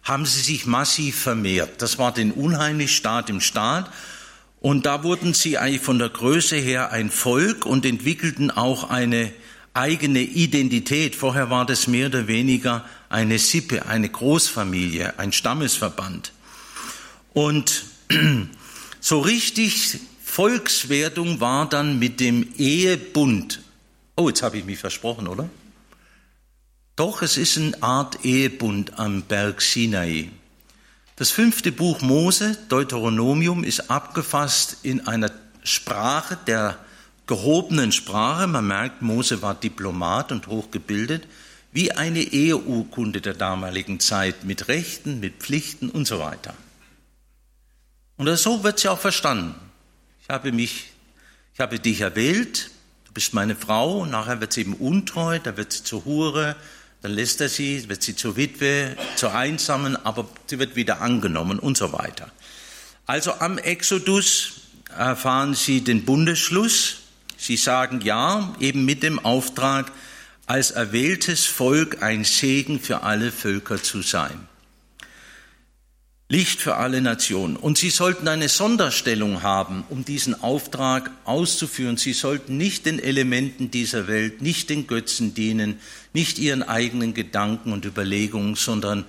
haben 0.02 0.24
sie 0.24 0.40
sich 0.40 0.66
massiv 0.66 1.18
vermehrt. 1.18 1.82
Das 1.82 1.98
war 1.98 2.14
den 2.14 2.30
unheimlich 2.30 2.94
Staat 2.94 3.28
im 3.28 3.40
Staat. 3.40 3.90
Und 4.66 4.84
da 4.84 5.04
wurden 5.04 5.32
sie 5.32 5.58
eigentlich 5.58 5.80
von 5.80 6.00
der 6.00 6.08
Größe 6.08 6.56
her 6.56 6.90
ein 6.90 7.08
Volk 7.08 7.66
und 7.66 7.86
entwickelten 7.86 8.50
auch 8.50 8.90
eine 8.90 9.32
eigene 9.74 10.18
Identität. 10.22 11.14
Vorher 11.14 11.50
war 11.50 11.64
das 11.66 11.86
mehr 11.86 12.08
oder 12.08 12.26
weniger 12.26 12.84
eine 13.08 13.38
Sippe, 13.38 13.86
eine 13.86 14.08
Großfamilie, 14.08 15.20
ein 15.20 15.30
Stammesverband. 15.30 16.32
Und 17.32 17.84
so 19.00 19.20
richtig 19.20 20.00
Volkswerdung 20.24 21.38
war 21.38 21.68
dann 21.68 22.00
mit 22.00 22.18
dem 22.18 22.48
Ehebund. 22.58 23.62
Oh, 24.16 24.28
jetzt 24.28 24.42
habe 24.42 24.58
ich 24.58 24.64
mich 24.64 24.80
versprochen, 24.80 25.28
oder? 25.28 25.48
Doch, 26.96 27.22
es 27.22 27.36
ist 27.36 27.56
eine 27.56 27.80
Art 27.84 28.24
Ehebund 28.24 28.98
am 28.98 29.22
Berg 29.22 29.62
Sinai. 29.62 30.28
Das 31.18 31.30
fünfte 31.30 31.72
Buch 31.72 32.02
Mose, 32.02 32.58
Deuteronomium, 32.68 33.64
ist 33.64 33.90
abgefasst 33.90 34.76
in 34.82 35.06
einer 35.06 35.30
Sprache 35.62 36.36
der 36.46 36.78
gehobenen 37.26 37.90
Sprache. 37.90 38.46
Man 38.46 38.66
merkt, 38.66 39.00
Mose 39.00 39.40
war 39.40 39.54
Diplomat 39.54 40.30
und 40.30 40.46
hochgebildet, 40.46 41.26
wie 41.72 41.90
eine 41.92 42.20
Eheurkunde 42.20 43.22
der 43.22 43.32
damaligen 43.32 43.98
Zeit 43.98 44.44
mit 44.44 44.68
Rechten, 44.68 45.18
mit 45.18 45.36
Pflichten 45.38 45.88
und 45.88 46.06
so 46.06 46.18
weiter. 46.18 46.52
Und 48.18 48.28
so 48.36 48.62
wird 48.62 48.78
sie 48.78 48.88
auch 48.88 49.00
verstanden. 49.00 49.54
Ich 50.22 50.28
habe 50.28 50.52
mich, 50.52 50.92
ich 51.54 51.60
habe 51.60 51.78
dich 51.78 52.02
erwählt, 52.02 52.70
du 53.06 53.12
bist 53.14 53.32
meine 53.32 53.56
Frau, 53.56 54.04
nachher 54.04 54.42
wird 54.42 54.52
sie 54.52 54.60
eben 54.60 54.74
untreu, 54.74 55.38
da 55.38 55.56
wird 55.56 55.72
sie 55.72 55.82
zur 55.82 56.04
Hure, 56.04 56.56
dann 57.02 57.12
lässt 57.12 57.40
er 57.40 57.48
sie, 57.48 57.88
wird 57.88 58.02
sie 58.02 58.16
zur 58.16 58.36
Witwe, 58.36 58.96
zur 59.16 59.34
Einsamen, 59.34 59.96
aber 59.96 60.28
sie 60.46 60.58
wird 60.58 60.76
wieder 60.76 61.00
angenommen 61.00 61.58
und 61.58 61.76
so 61.76 61.92
weiter. 61.92 62.30
Also 63.06 63.34
am 63.34 63.58
Exodus 63.58 64.62
erfahren 64.96 65.54
sie 65.54 65.82
den 65.82 66.04
Bundesschluss. 66.04 66.96
Sie 67.36 67.56
sagen 67.56 68.00
ja, 68.00 68.54
eben 68.60 68.84
mit 68.84 69.02
dem 69.02 69.18
Auftrag, 69.18 69.92
als 70.46 70.70
erwähltes 70.70 71.44
Volk 71.44 72.02
ein 72.02 72.24
Segen 72.24 72.80
für 72.80 73.02
alle 73.02 73.32
Völker 73.32 73.82
zu 73.82 74.02
sein. 74.02 74.48
Licht 76.28 76.60
für 76.60 76.76
alle 76.76 77.00
Nationen. 77.00 77.56
Und 77.56 77.78
sie 77.78 77.90
sollten 77.90 78.26
eine 78.26 78.48
Sonderstellung 78.48 79.42
haben, 79.42 79.84
um 79.88 80.04
diesen 80.04 80.40
Auftrag 80.42 81.12
auszuführen. 81.24 81.96
Sie 81.96 82.12
sollten 82.12 82.56
nicht 82.56 82.86
den 82.86 82.98
Elementen 82.98 83.70
dieser 83.70 84.08
Welt, 84.08 84.42
nicht 84.42 84.68
den 84.70 84.88
Götzen 84.88 85.34
dienen, 85.34 85.78
nicht 86.12 86.38
ihren 86.38 86.64
eigenen 86.64 87.14
Gedanken 87.14 87.72
und 87.72 87.84
Überlegungen, 87.84 88.56
sondern 88.56 89.04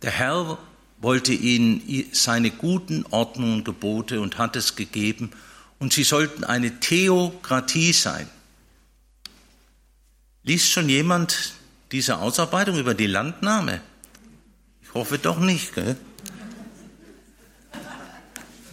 der 0.00 0.12
Herr 0.12 0.58
wollte 0.98 1.34
ihnen 1.34 1.82
seine 2.12 2.50
guten 2.50 3.04
Ordnungen 3.10 3.56
und 3.56 3.64
Gebote 3.64 4.20
und 4.20 4.38
hat 4.38 4.56
es 4.56 4.74
gegeben. 4.74 5.30
Und 5.78 5.92
sie 5.92 6.04
sollten 6.04 6.44
eine 6.44 6.80
Theokratie 6.80 7.92
sein. 7.92 8.28
Liest 10.44 10.70
schon 10.70 10.88
jemand 10.88 11.52
diese 11.90 12.18
Ausarbeitung 12.18 12.78
über 12.78 12.94
die 12.94 13.06
Landnahme? 13.06 13.82
Ich 14.82 14.94
hoffe 14.94 15.18
doch 15.18 15.38
nicht. 15.38 15.74
Gell? 15.74 15.96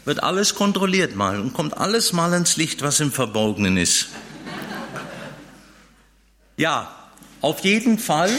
Wird 0.09 0.23
alles 0.23 0.55
kontrolliert 0.55 1.15
mal 1.15 1.39
und 1.39 1.53
kommt 1.53 1.77
alles 1.77 2.13
mal 2.13 2.33
ins 2.33 2.57
Licht, 2.57 2.81
was 2.81 2.99
im 2.99 3.11
Verborgenen 3.11 3.77
ist. 3.77 4.07
Ja, 6.57 6.95
auf 7.41 7.59
jeden 7.59 7.99
Fall, 7.99 8.31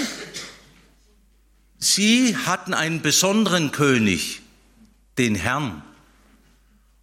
sie 1.79 2.37
hatten 2.37 2.75
einen 2.75 3.03
besonderen 3.03 3.71
König, 3.71 4.43
den 5.17 5.37
Herrn. 5.37 5.85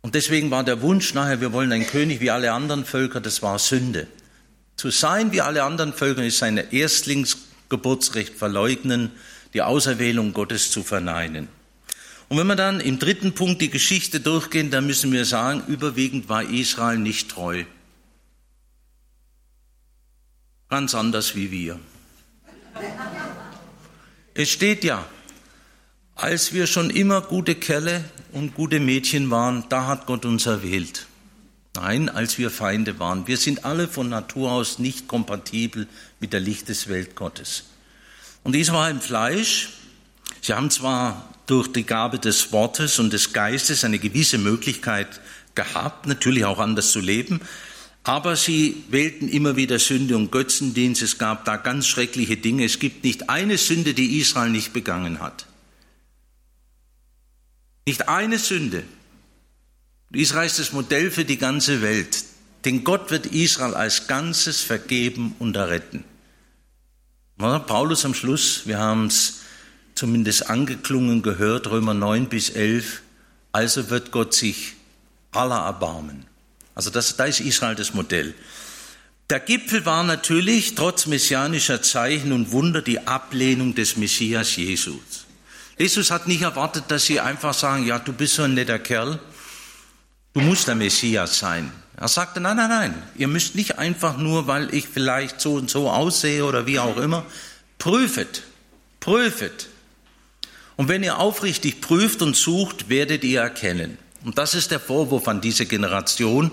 Und 0.02 0.16
deswegen 0.16 0.52
war 0.52 0.66
der 0.66 0.82
Wunsch 0.82 1.14
nachher, 1.14 1.40
wir 1.40 1.54
wollen 1.54 1.72
einen 1.72 1.88
König 1.88 2.20
wie 2.20 2.30
alle 2.30 2.52
anderen 2.52 2.84
Völker, 2.84 3.22
das 3.22 3.42
war 3.42 3.60
Sünde. 3.60 4.08
Zu 4.76 4.90
sein 4.90 5.32
wie 5.32 5.40
alle 5.40 5.64
anderen 5.64 5.94
Völker 5.94 6.26
ist 6.26 6.40
sein 6.40 6.58
Erstlingsgeburtsrecht 6.58 8.36
verleugnen, 8.36 9.14
die 9.54 9.62
Auserwählung 9.62 10.34
Gottes 10.34 10.72
zu 10.72 10.84
verneinen. 10.84 11.48
Und 12.30 12.38
wenn 12.38 12.48
wir 12.48 12.56
dann 12.56 12.80
im 12.82 13.00
dritten 13.00 13.34
Punkt 13.34 13.62
die 13.62 13.70
Geschichte 13.70 14.20
durchgehen, 14.20 14.70
dann 14.70 14.86
müssen 14.86 15.12
wir 15.12 15.26
sagen, 15.26 15.64
überwiegend 15.68 16.28
war 16.28 16.44
Israel 16.44 16.98
nicht 16.98 17.30
treu. 17.30 17.64
Ganz 20.70 20.94
anders 20.94 21.36
wie 21.36 21.52
wir. 21.52 21.80
Es 24.34 24.50
steht 24.50 24.84
ja, 24.84 25.06
als 26.16 26.52
wir 26.52 26.68
schon 26.68 26.90
immer 26.90 27.22
gute 27.22 27.56
Kerle 27.56 28.04
und 28.34 28.56
gute 28.56 28.80
Mädchen 28.80 29.32
waren, 29.32 29.64
da 29.70 29.88
hat 29.88 30.06
Gott 30.06 30.26
uns 30.26 30.46
erwählt. 30.46 31.08
Nein, 31.76 32.10
als 32.10 32.38
wir 32.38 32.50
Feinde 32.50 33.00
waren. 33.00 33.28
Wir 33.28 33.38
sind 33.38 33.64
alle 33.64 33.88
von 33.88 34.10
Natur 34.10 34.52
aus 34.52 34.80
nicht 34.80 35.08
kompatibel 35.08 35.88
mit 36.20 36.34
der 36.34 36.40
Licht 36.40 36.70
des 36.70 36.88
Weltgottes. 36.88 37.66
Und 38.44 38.56
Israel 38.56 38.92
im 38.92 39.02
Fleisch, 39.02 39.70
sie 40.42 40.54
haben 40.54 40.72
zwar 40.72 41.30
durch 41.48 41.72
die 41.72 41.86
Gabe 41.86 42.20
des 42.20 42.52
Wortes 42.52 43.00
und 43.00 43.12
des 43.12 43.34
Geistes 43.34 43.84
eine 43.84 44.00
gewisse 44.00 44.38
Möglichkeit 44.38 45.22
gehabt, 45.56 46.06
natürlich 46.06 46.46
auch 46.46 46.60
anders 46.60 46.92
zu 46.92 47.00
leben. 47.00 47.42
Aber 48.04 48.36
sie 48.36 48.84
wählten 48.90 49.28
immer 49.28 49.56
wieder 49.56 49.80
Sünde 49.80 50.16
und 50.16 50.32
Götzendienst. 50.32 51.02
Es 51.02 51.18
gab 51.18 51.44
da 51.44 51.58
ganz 51.58 51.88
schreckliche 51.88 52.38
Dinge. 52.38 52.64
Es 52.64 52.80
gibt 52.80 53.04
nicht 53.04 53.30
eine 53.30 53.58
Sünde, 53.58 53.94
die 53.94 54.20
Israel 54.20 54.50
nicht 54.50 54.72
begangen 54.72 55.20
hat. 55.20 55.46
Nicht 57.86 58.08
eine 58.08 58.38
Sünde. 58.40 58.84
Israel 60.12 60.48
ist 60.48 60.60
das 60.60 60.72
Modell 60.72 61.12
für 61.12 61.26
die 61.26 61.38
ganze 61.38 61.82
Welt. 61.82 62.24
Denn 62.64 62.84
Gott 62.84 63.12
wird 63.12 63.26
Israel 63.28 63.74
als 63.74 64.08
Ganzes 64.08 64.62
vergeben 64.62 65.36
und 65.40 65.56
erretten. 65.56 66.04
Paulus 67.38 68.06
am 68.06 68.14
Schluss, 68.14 68.64
wir 68.66 68.80
haben 68.80 69.08
es 69.08 69.42
zumindest 69.98 70.50
angeklungen 70.50 71.22
gehört, 71.22 71.68
Römer 71.68 71.94
9 71.94 72.30
bis 72.30 72.50
11, 72.50 73.02
also 73.52 73.90
wird 73.90 74.12
Gott 74.12 74.34
sich 74.34 74.74
aller 75.32 75.58
erbarmen. 75.58 76.26
Also 76.76 76.90
das, 76.90 77.18
da 77.18 77.26
ist 77.26 77.40
Israel 77.40 77.76
das 77.76 77.94
Modell. 77.94 78.34
Der 79.30 79.40
Gipfel 79.40 79.86
war 79.86 80.04
natürlich 80.04 80.76
trotz 80.76 81.06
messianischer 81.06 81.82
Zeichen 81.82 82.32
und 82.32 82.52
Wunder 82.52 82.82
die 82.82 83.08
Ablehnung 83.08 83.76
des 83.76 83.98
Messias 83.98 84.56
Jesus. 84.56 85.26
Jesus 85.78 86.12
hat 86.12 86.28
nicht 86.28 86.44
erwartet, 86.44 86.86
dass 86.88 87.06
sie 87.06 87.20
einfach 87.20 87.54
sagen, 87.54 87.86
ja, 87.86 88.00
du 88.00 88.14
bist 88.14 88.36
so 88.36 88.44
ein 88.44 88.54
netter 88.54 88.80
Kerl, 88.80 89.20
du 90.34 90.42
musst 90.42 90.68
der 90.68 90.76
Messias 90.76 91.40
sein. 91.40 91.72
Er 91.98 92.08
sagte, 92.08 92.40
nein, 92.40 92.58
nein, 92.58 92.70
nein, 92.70 93.04
ihr 93.16 93.28
müsst 93.28 93.56
nicht 93.56 93.80
einfach 93.80 94.18
nur, 94.18 94.48
weil 94.48 94.74
ich 94.74 94.88
vielleicht 94.88 95.42
so 95.42 95.56
und 95.56 95.70
so 95.70 95.90
aussehe 95.90 96.46
oder 96.46 96.68
wie 96.68 96.80
auch 96.80 96.98
immer, 96.98 97.26
prüfet, 97.80 98.44
prüfet, 99.00 99.68
und 100.78 100.88
wenn 100.88 101.04
ihr 101.04 101.20
aufrichtig 101.20 101.82
prüft 101.82 102.22
und 102.22 102.36
sucht, 102.36 102.88
werdet 102.88 103.24
ihr 103.24 103.42
erkennen. 103.42 103.98
Und 104.24 104.38
das 104.38 104.54
ist 104.54 104.72
der 104.72 104.80
Vorwurf 104.80 105.28
an 105.28 105.42
diese 105.42 105.66
Generation, 105.66 106.52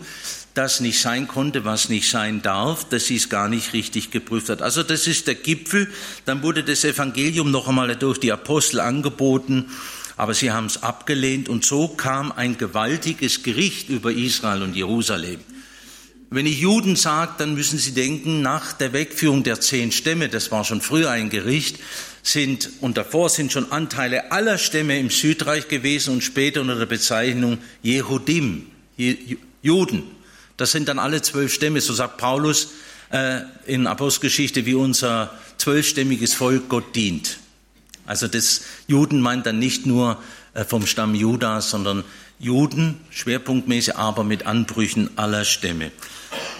dass 0.54 0.80
nicht 0.80 1.00
sein 1.00 1.28
konnte, 1.28 1.64
was 1.64 1.88
nicht 1.88 2.08
sein 2.08 2.40
darf, 2.40 2.88
dass 2.88 3.06
sie 3.06 3.16
es 3.16 3.28
gar 3.28 3.48
nicht 3.48 3.72
richtig 3.72 4.10
geprüft 4.10 4.48
hat. 4.48 4.62
Also 4.62 4.82
das 4.82 5.06
ist 5.06 5.26
der 5.26 5.34
Gipfel. 5.34 5.88
Dann 6.24 6.42
wurde 6.42 6.62
das 6.62 6.84
Evangelium 6.84 7.50
noch 7.50 7.68
einmal 7.68 7.94
durch 7.96 8.18
die 8.18 8.32
Apostel 8.32 8.80
angeboten, 8.80 9.66
aber 10.16 10.32
sie 10.32 10.52
haben 10.52 10.66
es 10.66 10.82
abgelehnt 10.82 11.48
und 11.48 11.64
so 11.64 11.88
kam 11.88 12.30
ein 12.32 12.56
gewaltiges 12.56 13.42
Gericht 13.42 13.88
über 13.88 14.12
Israel 14.12 14.62
und 14.62 14.76
Jerusalem. 14.76 15.40
Wenn 16.30 16.46
ich 16.46 16.60
Juden 16.60 16.96
sage, 16.96 17.34
dann 17.38 17.54
müssen 17.54 17.78
Sie 17.78 17.92
denken, 17.92 18.40
nach 18.42 18.72
der 18.72 18.92
Wegführung 18.92 19.42
der 19.42 19.60
zehn 19.60 19.92
Stämme, 19.92 20.28
das 20.28 20.50
war 20.50 20.64
schon 20.64 20.80
früher 20.80 21.10
ein 21.10 21.30
Gericht, 21.30 21.78
sind 22.24 22.70
und 22.80 22.96
davor 22.96 23.28
sind 23.28 23.52
schon 23.52 23.70
Anteile 23.70 24.32
aller 24.32 24.58
Stämme 24.58 24.98
im 24.98 25.10
Südreich 25.10 25.68
gewesen 25.68 26.14
und 26.14 26.24
später 26.24 26.62
unter 26.62 26.76
der 26.76 26.86
Bezeichnung 26.86 27.58
Jehudim, 27.82 28.66
Juden. 29.62 30.02
Das 30.56 30.72
sind 30.72 30.88
dann 30.88 30.98
alle 30.98 31.20
zwölf 31.20 31.52
Stämme, 31.52 31.80
so 31.80 31.92
sagt 31.92 32.16
Paulus 32.16 32.70
äh, 33.10 33.40
in 33.66 33.86
Apostelgeschichte, 33.86 34.64
wie 34.64 34.74
unser 34.74 35.38
zwölfstämmiges 35.58 36.32
Volk 36.32 36.68
Gott 36.68 36.96
dient. 36.96 37.38
Also 38.06 38.26
das 38.26 38.62
Juden 38.86 39.20
meint 39.20 39.44
dann 39.44 39.58
nicht 39.58 39.84
nur 39.84 40.22
äh, 40.54 40.64
vom 40.64 40.86
Stamm 40.86 41.14
Juda, 41.14 41.60
sondern 41.60 42.04
Juden, 42.38 43.00
schwerpunktmäßig, 43.10 43.96
aber 43.96 44.24
mit 44.24 44.46
Anbrüchen 44.46 45.10
aller 45.16 45.44
Stämme. 45.44 45.92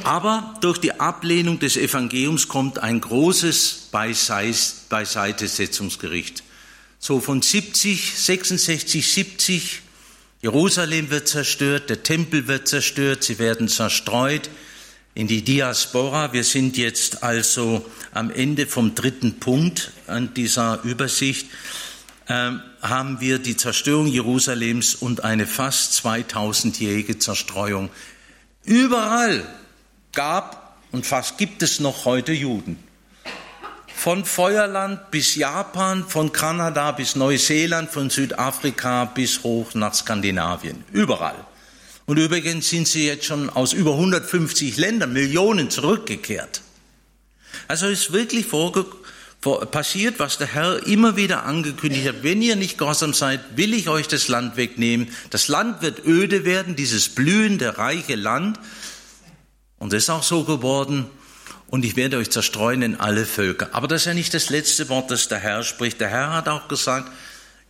Aber 0.03 0.57
durch 0.61 0.79
die 0.79 0.99
Ablehnung 0.99 1.61
des 1.61 1.77
Evangeliums 1.77 2.49
kommt 2.49 2.81
ein 2.81 3.01
großes 3.01 3.91
Beiseitesetzungsgericht. 3.93 6.43
So 6.99 7.21
von 7.21 7.43
70, 7.43 8.19
66, 8.19 9.07
70, 9.07 9.83
Jerusalem 10.43 11.11
wird 11.11 11.29
zerstört, 11.29 11.89
der 11.89 12.03
Tempel 12.03 12.49
wird 12.49 12.67
zerstört, 12.69 13.25
sie 13.25 13.39
werden 13.39 13.69
zerstreut 13.69 14.51
in 15.15 15.27
die 15.27 15.43
Diaspora. 15.43 16.33
Wir 16.33 16.45
sind 16.45 16.77
jetzt 16.77 17.23
also 17.23 17.85
am 18.13 18.31
Ende 18.31 18.67
vom 18.67 18.95
dritten 18.95 19.41
Punkt 19.41 19.93
an 20.07 20.35
dieser 20.35 20.83
Übersicht. 20.83 21.47
Ähm, 22.29 22.61
haben 22.83 23.21
wir 23.21 23.39
die 23.39 23.57
Zerstörung 23.57 24.07
Jerusalems 24.07 24.95
und 24.95 25.25
eine 25.25 25.47
fast 25.47 26.05
2000-jährige 26.05 27.19
Zerstreuung. 27.19 27.91
Überall 28.65 29.47
gab 30.15 30.77
und 30.93 31.07
fast 31.07 31.39
gibt 31.39 31.63
es 31.63 31.81
noch 31.81 32.05
heute 32.05 32.33
Juden. 32.33 32.83
Von 33.95 34.25
Feuerland 34.25 35.11
bis 35.11 35.35
Japan, 35.35 36.05
von 36.07 36.33
Kanada 36.33 36.93
bis 36.93 37.17
Neuseeland, 37.17 37.91
von 37.91 38.11
Südafrika 38.11 39.07
bis 39.07 39.43
hoch 39.45 39.75
nach 39.75 39.95
Skandinavien. 39.95 40.85
Überall. 40.93 41.37
Und 42.07 42.19
übrigens 42.19 42.69
sind 42.69 42.87
sie 42.87 43.07
jetzt 43.07 43.25
schon 43.25 43.49
aus 43.49 43.73
über 43.73 43.93
150 43.93 44.77
Ländern, 44.77 45.13
Millionen 45.13 45.71
zurückgekehrt. 45.71 46.61
Also 47.67 47.87
ist 47.87 48.13
wirklich 48.13 48.47
passiert, 49.71 50.19
was 50.19 50.39
der 50.39 50.49
Herr 50.49 50.87
immer 50.87 51.17
wieder 51.17 51.45
angekündigt 51.45 52.09
hat. 52.09 52.23
Wenn 52.23 52.43
ihr 52.43 52.57
nicht 52.57 52.79
gehorsam 52.79 53.15
seid, 53.15 53.41
will 53.57 53.73
ich 53.73 53.89
euch 53.89 54.09
das 54.09 54.29
Land 54.29 54.57
wegnehmen. 54.57 55.09
Das 55.31 55.49
Land 55.49 55.83
wird 55.83 56.05
öde 56.05 56.45
werden, 56.45 56.77
dieses 56.77 57.09
blühende, 57.09 57.79
reiche 57.79 58.17
Land. 58.17 58.59
Und 59.85 59.93
das 59.93 60.05
ist 60.05 60.11
auch 60.11 60.23
so 60.23 60.45
geworden. 60.45 61.05
Und 61.67 61.85
ich 61.85 61.95
werde 61.95 62.17
euch 62.17 62.31
zerstreuen 62.31 62.81
in 62.81 63.01
alle 63.01 63.27
Völker. 63.27 63.69
Aber 63.73 63.87
das 63.87 64.01
ist 64.01 64.07
ja 64.07 64.15
nicht 64.15 64.33
das 64.33 64.49
letzte 64.49 64.89
Wort, 64.89 65.11
das 65.11 65.29
der 65.29 65.39
Herr 65.39 65.63
spricht. 65.63 66.01
Der 66.01 66.09
Herr 66.09 66.33
hat 66.33 66.49
auch 66.49 66.69
gesagt, 66.69 67.13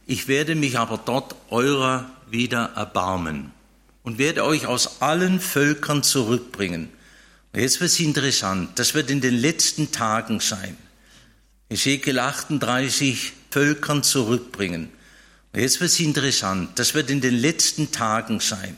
ich 0.07 0.29
werde 0.29 0.55
mich 0.55 0.79
aber 0.79 1.01
dort 1.05 1.35
eurer 1.51 2.09
wieder 2.31 2.71
erbarmen 2.77 3.51
und 4.05 4.19
werde 4.19 4.45
euch 4.45 4.69
aus 4.69 5.03
allen 5.03 5.41
Völkern 5.41 6.05
zurückbringen. 6.05 6.89
Und 7.53 7.61
jetzt 7.61 7.81
wird 7.81 7.91
es 7.91 7.99
interessant. 7.99 8.79
Das 8.79 8.95
wird 8.95 9.11
in 9.11 9.21
den 9.21 9.35
letzten 9.35 9.91
Tagen 9.91 10.39
sein. 10.39 10.77
Ezekiel 11.69 12.21
38 12.21 13.33
Völkern 13.51 14.05
zurückbringen. 14.05 14.89
Und 15.53 15.61
jetzt 15.61 15.81
wird 15.81 15.91
es 15.91 15.99
interessant. 15.99 16.79
Das 16.79 16.95
wird 16.95 17.11
in 17.11 17.21
den 17.21 17.35
letzten 17.35 17.91
Tagen 17.91 18.39
sein. 18.39 18.77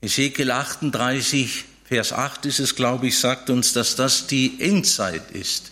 Ezekiel 0.00 0.52
38 0.52 1.64
Vers 1.88 2.12
8 2.12 2.46
ist 2.46 2.58
es, 2.58 2.74
glaube 2.74 3.06
ich, 3.06 3.18
sagt 3.18 3.48
uns, 3.48 3.72
dass 3.72 3.94
das 3.94 4.26
die 4.26 4.60
Endzeit 4.60 5.30
ist. 5.30 5.70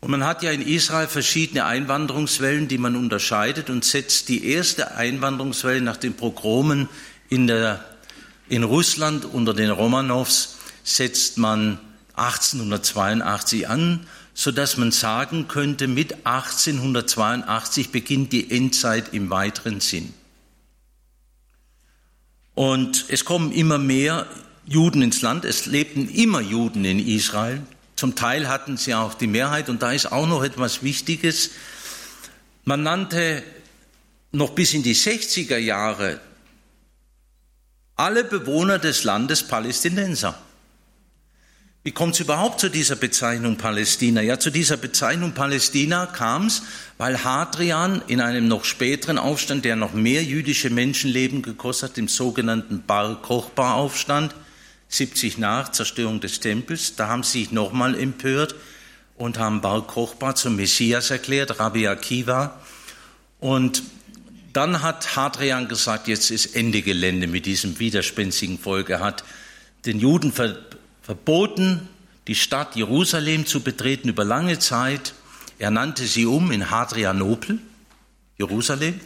Und 0.00 0.10
man 0.10 0.24
hat 0.24 0.42
ja 0.42 0.50
in 0.50 0.62
Israel 0.62 1.06
verschiedene 1.06 1.64
Einwanderungswellen, 1.64 2.66
die 2.66 2.78
man 2.78 2.96
unterscheidet 2.96 3.70
und 3.70 3.84
setzt 3.84 4.28
die 4.28 4.44
erste 4.44 4.96
Einwanderungswelle 4.96 5.80
nach 5.80 5.96
den 5.96 6.14
Pogromen 6.14 6.88
in, 7.28 7.46
der, 7.46 7.84
in 8.48 8.64
Russland 8.64 9.24
unter 9.24 9.54
den 9.54 9.70
Romanows, 9.70 10.56
setzt 10.82 11.38
man 11.38 11.78
1882 12.16 13.68
an, 13.68 14.08
so 14.34 14.50
dass 14.50 14.76
man 14.76 14.90
sagen 14.90 15.46
könnte, 15.46 15.86
mit 15.86 16.26
1882 16.26 17.90
beginnt 17.90 18.32
die 18.32 18.50
Endzeit 18.50 19.14
im 19.14 19.30
weiteren 19.30 19.78
Sinn. 19.78 20.12
Und 22.54 23.04
es 23.08 23.24
kommen 23.24 23.52
immer 23.52 23.78
mehr 23.78 24.26
Juden 24.66 25.02
ins 25.02 25.22
Land. 25.22 25.44
Es 25.44 25.66
lebten 25.66 26.08
immer 26.08 26.40
Juden 26.40 26.84
in 26.84 26.98
Israel. 26.98 27.62
Zum 27.96 28.14
Teil 28.14 28.48
hatten 28.48 28.76
sie 28.76 28.94
auch 28.94 29.14
die 29.14 29.26
Mehrheit. 29.26 29.68
Und 29.68 29.82
da 29.82 29.92
ist 29.92 30.12
auch 30.12 30.26
noch 30.26 30.42
etwas 30.42 30.82
Wichtiges. 30.82 31.50
Man 32.64 32.82
nannte 32.82 33.42
noch 34.32 34.50
bis 34.50 34.74
in 34.74 34.82
die 34.82 34.94
60er 34.94 35.58
Jahre 35.58 36.20
alle 37.96 38.24
Bewohner 38.24 38.78
des 38.78 39.04
Landes 39.04 39.42
Palästinenser. 39.42 40.36
Wie 41.84 41.90
kommt 41.90 42.14
es 42.14 42.20
überhaupt 42.20 42.60
zu 42.60 42.68
dieser 42.68 42.94
Bezeichnung 42.94 43.56
Palästina? 43.56 44.20
Ja, 44.20 44.38
zu 44.38 44.50
dieser 44.50 44.76
Bezeichnung 44.76 45.32
Palästina 45.32 46.06
kam 46.06 46.46
es, 46.46 46.62
weil 46.96 47.24
Hadrian 47.24 48.02
in 48.06 48.20
einem 48.20 48.46
noch 48.46 48.64
späteren 48.64 49.18
Aufstand, 49.18 49.64
der 49.64 49.74
noch 49.74 49.92
mehr 49.92 50.22
jüdische 50.22 50.70
Menschenleben 50.70 51.42
gekostet 51.42 51.90
hat, 51.90 51.96
dem 51.96 52.06
sogenannten 52.06 52.84
Bar 52.84 53.20
Kochba 53.20 53.74
Aufstand, 53.74 54.32
70 54.92 55.38
nach 55.38 55.72
Zerstörung 55.72 56.20
des 56.20 56.40
Tempels, 56.40 56.96
da 56.96 57.08
haben 57.08 57.22
sie 57.22 57.40
sich 57.40 57.52
nochmal 57.52 57.98
empört 57.98 58.54
und 59.16 59.38
haben 59.38 59.62
Bar 59.62 59.86
Kochba 59.86 60.34
zum 60.34 60.56
Messias 60.56 61.10
erklärt, 61.10 61.58
Rabbi 61.58 61.88
Akiva. 61.88 62.60
Und 63.40 63.82
dann 64.52 64.82
hat 64.82 65.16
Hadrian 65.16 65.66
gesagt, 65.66 66.08
jetzt 66.08 66.30
ist 66.30 66.54
Ende 66.54 66.82
Gelände 66.82 67.26
mit 67.26 67.46
diesem 67.46 67.78
widerspenstigen 67.78 68.58
Volk. 68.58 68.90
Er 68.90 69.00
hat 69.00 69.24
den 69.86 69.98
Juden 69.98 70.30
ver 70.30 70.58
verboten, 71.00 71.88
die 72.28 72.36
Stadt 72.36 72.76
Jerusalem 72.76 73.46
zu 73.46 73.60
betreten 73.60 74.08
über 74.08 74.24
lange 74.24 74.60
Zeit. 74.60 75.14
Er 75.58 75.70
nannte 75.70 76.04
sie 76.04 76.26
um 76.26 76.52
in 76.52 76.70
Hadrianopel, 76.70 77.58
Jerusalem. 78.38 79.00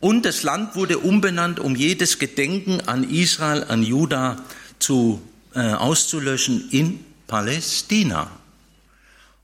Und 0.00 0.26
das 0.26 0.42
Land 0.42 0.76
wurde 0.76 0.98
umbenannt, 0.98 1.58
um 1.58 1.74
jedes 1.74 2.18
Gedenken 2.18 2.82
an 2.82 3.08
Israel, 3.08 3.64
an 3.64 3.82
Juda 3.82 4.44
zu, 4.78 5.22
äh, 5.54 5.60
auszulöschen 5.60 6.68
in 6.70 7.04
Palästina. 7.26 8.30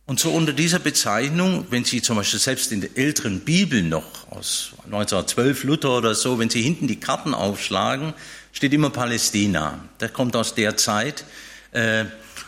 Und 0.06 0.20
so 0.20 0.30
unter 0.30 0.52
dieser 0.52 0.80
Bezeichnung, 0.80 1.66
wenn 1.70 1.84
Sie 1.84 2.02
zum 2.02 2.16
Beispiel 2.16 2.38
selbst 2.38 2.72
in 2.72 2.82
der 2.82 2.96
älteren 2.96 3.40
Bibel 3.40 3.82
noch 3.82 4.30
aus 4.30 4.72
1912 4.84 5.64
Luther 5.64 5.96
oder 5.96 6.14
so, 6.14 6.38
wenn 6.38 6.50
Sie 6.50 6.60
hinten 6.60 6.88
die 6.88 7.00
Karten 7.00 7.32
aufschlagen, 7.32 8.12
steht 8.52 8.74
immer 8.74 8.90
Palästina. 8.90 9.78
Der 10.00 10.10
kommt 10.10 10.36
aus 10.36 10.54
der 10.54 10.76
Zeit. 10.76 11.24
Äh, 11.72 12.04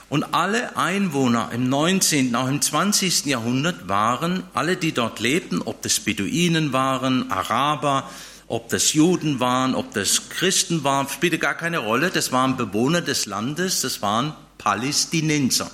und 0.09 0.35
alle 0.35 0.77
Einwohner 0.77 1.51
im 1.53 1.69
19., 1.69 2.35
auch 2.37 2.47
im 2.49 2.61
20. 2.61 3.27
Jahrhundert 3.27 3.89
waren, 3.89 4.45
alle, 4.55 4.77
die 4.77 4.93
dort 4.93 5.19
lebten, 5.19 5.63
ob 5.63 5.83
das 5.83 5.99
Beduinen 5.99 6.73
waren, 6.73 7.31
Araber, 7.33 8.09
ob 8.49 8.69
das 8.69 8.93
Juden 8.93 9.41
waren, 9.41 9.75
ob 9.75 9.93
das 9.93 10.29
Christen 10.29 10.85
waren, 10.85 11.09
spielte 11.09 11.39
gar 11.39 11.55
keine 11.55 11.79
Rolle. 11.79 12.11
Das 12.11 12.33
waren 12.33 12.57
Bewohner 12.57 13.01
des 13.01 13.27
Landes, 13.27 13.81
das 13.81 14.03
waren 14.03 14.35
Palästinenser. 14.59 15.71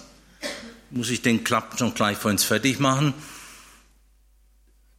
Muss 0.90 1.10
ich 1.10 1.22
den 1.22 1.44
Klapp 1.44 1.78
schon 1.78 1.94
gleich 1.94 2.18
vor 2.18 2.30
uns 2.30 2.44
fertig 2.44 2.78
machen. 2.78 3.14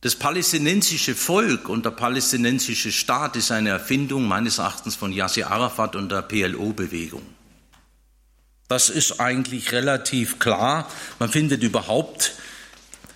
Das 0.01 0.15
palästinensische 0.15 1.15
Volk 1.15 1.69
und 1.69 1.85
der 1.85 1.91
palästinensische 1.91 2.91
Staat 2.91 3.37
ist 3.37 3.51
eine 3.51 3.69
Erfindung 3.69 4.27
meines 4.27 4.57
Erachtens 4.57 4.95
von 4.95 5.13
Yasser 5.13 5.49
Arafat 5.49 5.95
und 5.95 6.11
der 6.11 6.23
PLO-Bewegung. 6.23 7.21
Das 8.67 8.89
ist 8.89 9.19
eigentlich 9.19 9.71
relativ 9.71 10.39
klar. 10.39 10.89
Man 11.19 11.29
findet 11.29 11.63
überhaupt, 11.63 12.33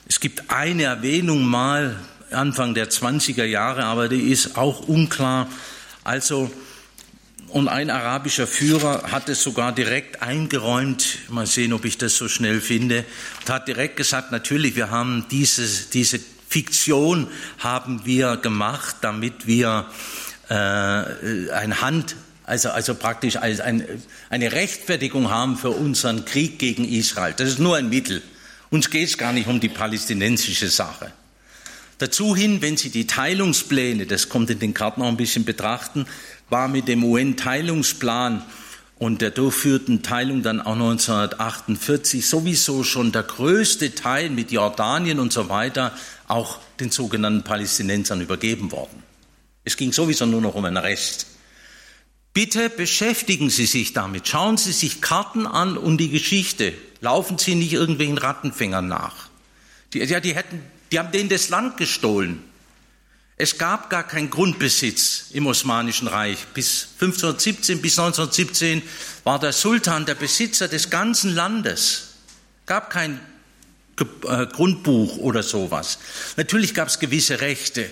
es 0.07 0.19
gibt 0.19 0.49
eine 0.49 0.83
Erwähnung 0.83 1.43
mal 1.43 1.99
Anfang 2.31 2.73
der 2.73 2.89
20er 2.89 3.45
Jahre, 3.45 3.85
aber 3.85 4.09
die 4.09 4.31
ist 4.31 4.57
auch 4.57 4.87
unklar. 4.87 5.49
Also, 6.03 6.51
und 7.49 7.69
ein 7.69 7.89
arabischer 7.89 8.47
Führer 8.47 9.11
hat 9.11 9.29
es 9.29 9.41
sogar 9.41 9.73
direkt 9.73 10.21
eingeräumt, 10.21 11.19
mal 11.29 11.47
sehen, 11.47 11.71
ob 11.71 11.85
ich 11.85 11.97
das 11.97 12.15
so 12.15 12.27
schnell 12.27 12.59
finde, 12.59 13.05
und 13.41 13.49
hat 13.49 13.67
direkt 13.67 13.95
gesagt, 13.95 14.31
natürlich, 14.31 14.75
wir 14.75 14.89
haben 14.89 15.25
diese, 15.31 15.65
diese 15.91 16.19
Fiktion 16.49 17.27
haben 17.59 18.05
wir 18.05 18.37
gemacht, 18.37 18.97
damit 19.01 19.47
wir 19.47 19.85
äh, 20.49 20.53
ein 20.53 21.81
Hand, 21.81 22.15
also, 22.43 22.69
also 22.69 22.95
praktisch 22.95 23.35
als 23.37 23.59
ein, 23.59 23.85
eine 24.29 24.51
Rechtfertigung 24.51 25.29
haben 25.29 25.57
für 25.57 25.71
unseren 25.71 26.25
Krieg 26.25 26.59
gegen 26.59 26.85
Israel. 26.85 27.33
Das 27.35 27.49
ist 27.49 27.59
nur 27.59 27.77
ein 27.77 27.89
Mittel. 27.89 28.21
Uns 28.69 28.89
geht 28.89 29.09
es 29.09 29.17
gar 29.17 29.33
nicht 29.33 29.47
um 29.47 29.59
die 29.59 29.69
palästinensische 29.69 30.69
Sache. 30.69 31.11
Dazu 31.99 32.35
hin, 32.35 32.61
wenn 32.61 32.77
Sie 32.77 32.89
die 32.89 33.07
Teilungspläne, 33.07 34.05
das 34.05 34.29
kommt 34.29 34.49
in 34.49 34.59
den 34.59 34.73
Karten 34.73 35.01
noch 35.01 35.07
ein 35.07 35.17
bisschen 35.17 35.45
betrachten, 35.45 36.05
war 36.49 36.67
mit 36.67 36.87
dem 36.87 37.03
UN-Teilungsplan 37.03 38.43
und 38.99 39.21
der 39.21 39.31
durchführten 39.31 40.03
Teilung 40.03 40.43
dann 40.43 40.61
auch 40.61 40.73
1948 40.73 42.25
sowieso 42.25 42.83
schon 42.83 43.11
der 43.11 43.23
größte 43.23 43.95
Teil 43.95 44.29
mit 44.29 44.51
Jordanien 44.51 45.19
und 45.19 45.33
so 45.33 45.49
weiter 45.49 45.91
auch 46.27 46.59
den 46.79 46.91
sogenannten 46.91 47.43
Palästinensern 47.43 48.21
übergeben 48.21 48.71
worden. 48.71 49.03
Es 49.63 49.75
ging 49.77 49.91
sowieso 49.91 50.25
nur 50.25 50.41
noch 50.41 50.55
um 50.55 50.65
einen 50.65 50.77
Rest. 50.77 51.27
Bitte 52.33 52.69
beschäftigen 52.69 53.49
Sie 53.49 53.65
sich 53.65 53.93
damit. 53.93 54.27
Schauen 54.27 54.57
Sie 54.57 54.71
sich 54.71 55.01
Karten 55.01 55.47
an 55.47 55.77
und 55.77 55.97
die 55.97 56.09
Geschichte. 56.09 56.73
Laufen 57.01 57.37
Sie 57.37 57.55
nicht 57.55 57.73
irgendwelchen 57.73 58.17
Rattenfängern 58.17 58.87
nach. 58.87 59.29
Die, 59.93 59.99
ja, 59.99 60.19
die 60.19 60.35
hätten 60.35 60.61
Die 60.91 60.99
haben 60.99 61.11
denen 61.11 61.29
das 61.29 61.49
Land 61.49 61.77
gestohlen. 61.77 62.43
Es 63.39 63.57
gab 63.59 63.89
gar 63.91 64.03
keinen 64.03 64.31
Grundbesitz 64.31 65.25
im 65.31 65.45
Osmanischen 65.45 66.07
Reich. 66.07 66.39
Bis 66.53 66.87
1517, 66.99 67.81
bis 67.81 67.99
1917 67.99 68.81
war 69.23 69.39
der 69.39 69.53
Sultan 69.53 70.05
der 70.07 70.15
Besitzer 70.15 70.67
des 70.67 70.89
ganzen 70.89 71.35
Landes. 71.35 72.15
Gab 72.65 72.89
kein 72.89 73.19
äh, 73.99 74.47
Grundbuch 74.47 75.17
oder 75.17 75.43
sowas. 75.43 75.99
Natürlich 76.35 76.73
gab 76.73 76.87
es 76.87 76.97
gewisse 76.97 77.41
Rechte. 77.41 77.89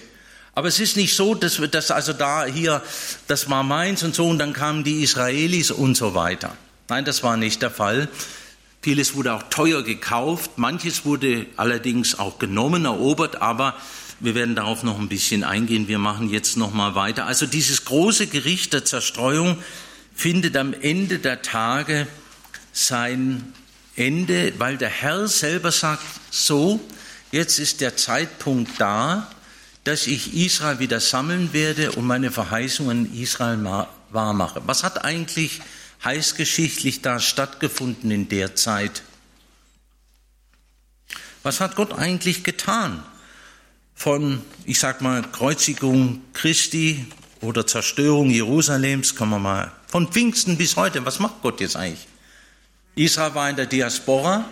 Aber 0.54 0.68
es 0.68 0.80
ist 0.80 0.96
nicht 0.96 1.16
so, 1.16 1.36
dass, 1.36 1.62
dass 1.70 1.92
also 1.92 2.14
da 2.14 2.46
hier, 2.46 2.82
das 3.28 3.50
war 3.50 3.62
meins 3.62 4.04
und 4.04 4.16
so 4.16 4.28
und 4.28 4.40
dann 4.40 4.54
kamen 4.54 4.84
die 4.84 5.04
Israelis 5.04 5.70
und 5.70 5.96
so 5.96 6.16
weiter. 6.16 6.56
Nein, 6.88 7.06
das 7.06 7.24
war 7.24 7.38
nicht 7.38 7.62
der 7.62 7.72
Fall. 7.72 8.08
Vieles 8.86 9.16
wurde 9.16 9.34
auch 9.34 9.42
teuer 9.50 9.82
gekauft, 9.82 10.60
manches 10.60 11.06
wurde 11.06 11.48
allerdings 11.58 12.20
auch 12.20 12.38
genommen, 12.38 12.86
erobert, 12.86 13.42
aber 13.42 13.74
wir 14.20 14.36
werden 14.36 14.54
darauf 14.54 14.84
noch 14.84 15.00
ein 15.00 15.10
bisschen 15.10 15.44
eingehen. 15.44 15.88
Wir 15.88 15.98
machen 15.98 16.30
jetzt 16.30 16.56
noch 16.56 16.72
mal 16.72 16.94
weiter. 16.94 17.26
Also 17.26 17.48
dieses 17.48 17.86
große 17.86 18.28
Gericht 18.28 18.74
der 18.74 18.86
Zerstreuung 18.86 19.58
findet 20.14 20.56
am 20.56 20.76
Ende 20.76 21.18
der 21.18 21.42
Tage 21.42 22.06
sein 22.74 23.56
Ende, 23.96 24.54
weil 24.60 24.78
der 24.78 24.90
Herr 24.90 25.28
selber 25.28 25.72
sagt, 25.72 26.04
so, 26.30 26.80
jetzt 27.32 27.58
ist 27.58 27.82
der 27.82 27.98
Zeitpunkt 27.98 28.74
da, 28.78 29.32
dass 29.84 30.06
ich 30.06 30.36
Israel 30.36 30.78
wieder 30.78 31.00
sammeln 31.00 31.54
werde 31.54 31.94
und 31.94 32.06
meine 32.06 32.30
Verheißungen 32.30 33.20
Israel 33.20 33.88
wahrmache. 34.12 34.62
Was 34.68 34.84
hat 34.84 35.04
eigentlich 35.04 35.62
heißgeschichtlich 36.04 37.02
da 37.02 37.20
stattgefunden 37.20 38.12
in 38.12 38.30
der 38.30 38.56
Zeit? 38.56 39.04
Was 41.44 41.60
hat 41.60 41.76
Gott 41.76 41.94
eigentlich 41.94 42.44
getan? 42.44 43.04
von, 43.96 44.42
ich 44.66 44.80
sag 44.80 45.02
mal, 45.02 45.24
Kreuzigung 45.24 46.22
Christi 46.34 47.08
oder 47.42 47.66
Zerstörung 47.66 48.30
Jerusalems, 48.30 49.16
kann 49.16 49.30
man 49.30 49.42
mal, 49.42 49.72
von 49.88 50.12
Pfingsten 50.12 50.58
bis 50.58 50.76
heute, 50.76 51.06
was 51.06 51.20
macht 51.20 51.42
Gott 51.42 51.62
jetzt 51.62 51.78
eigentlich? 51.78 52.08
Israel 52.96 53.34
war 53.34 53.50
in 53.50 53.56
der 53.56 53.66
Diaspora. 53.66 54.46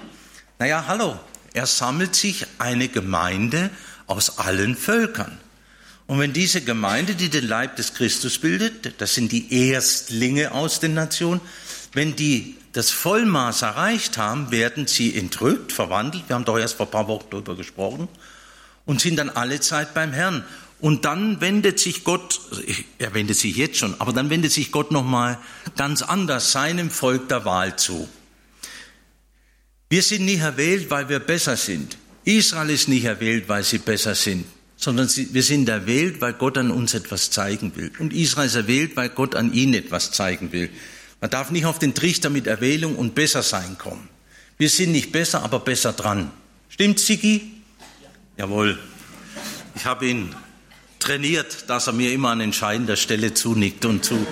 Naja, 0.59 0.85
hallo, 0.87 1.19
er 1.53 1.65
sammelt 1.65 2.15
sich 2.15 2.45
eine 2.57 2.87
Gemeinde 2.87 3.69
aus 4.07 4.37
allen 4.39 4.75
Völkern. 4.75 5.37
Und 6.07 6.19
wenn 6.19 6.33
diese 6.33 6.61
Gemeinde, 6.61 7.15
die 7.15 7.29
den 7.29 7.47
Leib 7.47 7.77
des 7.77 7.93
Christus 7.93 8.37
bildet, 8.37 9.01
das 9.01 9.13
sind 9.13 9.31
die 9.31 9.69
Erstlinge 9.69 10.51
aus 10.51 10.79
den 10.79 10.93
Nationen, 10.93 11.41
wenn 11.93 12.15
die 12.15 12.55
das 12.73 12.89
Vollmaß 12.89 13.61
erreicht 13.61 14.17
haben, 14.17 14.51
werden 14.51 14.87
sie 14.87 15.15
entrückt, 15.15 15.71
verwandelt. 15.71 16.23
Wir 16.27 16.35
haben 16.35 16.45
doch 16.45 16.57
erst 16.57 16.75
vor 16.75 16.87
ein 16.87 16.91
paar 16.91 17.07
Wochen 17.07 17.27
darüber 17.29 17.55
gesprochen 17.55 18.07
und 18.85 18.99
sind 18.99 19.17
dann 19.17 19.29
alle 19.29 19.59
Zeit 19.59 19.93
beim 19.93 20.11
Herrn. 20.11 20.43
Und 20.79 21.05
dann 21.05 21.39
wendet 21.39 21.79
sich 21.79 22.03
Gott, 22.03 22.41
er 22.97 23.13
wendet 23.13 23.37
sich 23.37 23.55
jetzt 23.55 23.77
schon, 23.77 23.95
aber 24.01 24.11
dann 24.11 24.29
wendet 24.29 24.51
sich 24.51 24.71
Gott 24.71 24.91
nochmal 24.91 25.37
ganz 25.77 26.01
anders 26.01 26.51
seinem 26.51 26.89
Volk 26.89 27.29
der 27.29 27.45
Wahl 27.45 27.77
zu. 27.77 28.09
Wir 29.87 30.01
sind 30.01 30.25
nicht 30.25 30.41
erwählt, 30.41 30.89
weil 30.89 31.07
wir 31.07 31.19
besser 31.19 31.55
sind. 31.55 31.97
Israel 32.25 32.69
ist 32.71 32.89
nicht 32.89 33.05
erwählt, 33.05 33.47
weil 33.47 33.63
sie 33.63 33.77
besser 33.77 34.15
sind, 34.15 34.45
sondern 34.83 35.09
wir 35.15 35.43
sind 35.43 35.69
erwählt, 35.69 36.19
weil 36.21 36.33
Gott 36.33 36.57
an 36.57 36.69
uns 36.69 36.93
etwas 36.93 37.31
zeigen 37.31 37.75
will. 37.75 37.91
Und 37.99 38.13
Israel 38.13 38.47
ist 38.47 38.55
erwählt, 38.55 38.95
weil 38.95 39.09
Gott 39.09 39.35
an 39.35 39.53
ihnen 39.53 39.73
etwas 39.73 40.11
zeigen 40.11 40.51
will. 40.51 40.69
Man 41.21 41.29
darf 41.29 41.51
nicht 41.51 41.65
auf 41.65 41.79
den 41.79 41.95
Trichter 41.95 42.29
mit 42.29 42.47
Erwählung 42.47 42.97
und 42.97 43.15
Bessersein 43.15 43.77
kommen. 43.77 44.09
Wir 44.57 44.69
sind 44.69 44.91
nicht 44.91 45.11
besser, 45.11 45.41
aber 45.43 45.59
besser 45.59 45.93
dran. 45.93 46.31
Stimmt, 46.69 46.99
Sigi? 46.99 47.53
Jawohl. 48.37 48.77
Ich 49.75 49.85
habe 49.85 50.05
ihn 50.07 50.35
trainiert, 50.99 51.69
dass 51.69 51.87
er 51.87 51.93
mir 51.93 52.11
immer 52.11 52.29
an 52.29 52.41
entscheidender 52.41 52.97
Stelle 52.97 53.33
zunickt 53.33 53.85
und 53.85 54.03
zu. 54.03 54.27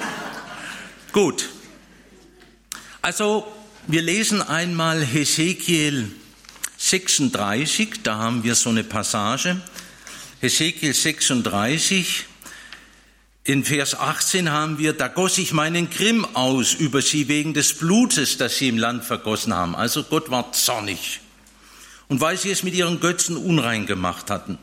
Gut. 1.12 1.48
Also, 3.00 3.50
wir 3.86 4.02
lesen 4.02 4.42
einmal 4.42 5.02
Hesekiel 5.02 6.10
36, 6.78 8.02
da 8.04 8.16
haben 8.16 8.44
wir 8.44 8.54
so 8.54 8.70
eine 8.70 8.84
Passage. 8.84 9.60
Hesekiel 10.40 10.94
36, 10.94 12.24
in 13.42 13.64
Vers 13.64 13.98
18 13.98 14.50
haben 14.50 14.78
wir, 14.78 14.92
da 14.92 15.08
goss 15.08 15.38
ich 15.38 15.52
meinen 15.52 15.90
Grimm 15.90 16.24
aus 16.34 16.74
über 16.74 17.02
sie 17.02 17.28
wegen 17.28 17.52
des 17.52 17.74
Blutes, 17.74 18.36
das 18.36 18.58
sie 18.58 18.68
im 18.68 18.78
Land 18.78 19.04
vergossen 19.04 19.52
haben. 19.52 19.74
Also 19.74 20.04
Gott 20.04 20.30
war 20.30 20.52
zornig 20.52 21.20
und 22.08 22.20
weil 22.20 22.36
sie 22.36 22.50
es 22.50 22.62
mit 22.62 22.74
ihren 22.74 23.00
Götzen 23.00 23.36
unrein 23.36 23.86
gemacht 23.86 24.30
hatten. 24.30 24.58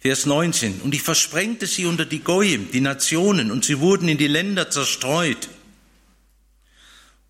Vers 0.00 0.26
19. 0.26 0.80
Und 0.80 0.94
ich 0.94 1.02
versprengte 1.02 1.66
sie 1.66 1.84
unter 1.84 2.04
die 2.04 2.20
Goyim, 2.20 2.70
die 2.72 2.80
Nationen, 2.80 3.52
und 3.52 3.64
sie 3.64 3.78
wurden 3.78 4.08
in 4.08 4.18
die 4.18 4.26
Länder 4.26 4.70
zerstreut. 4.70 5.48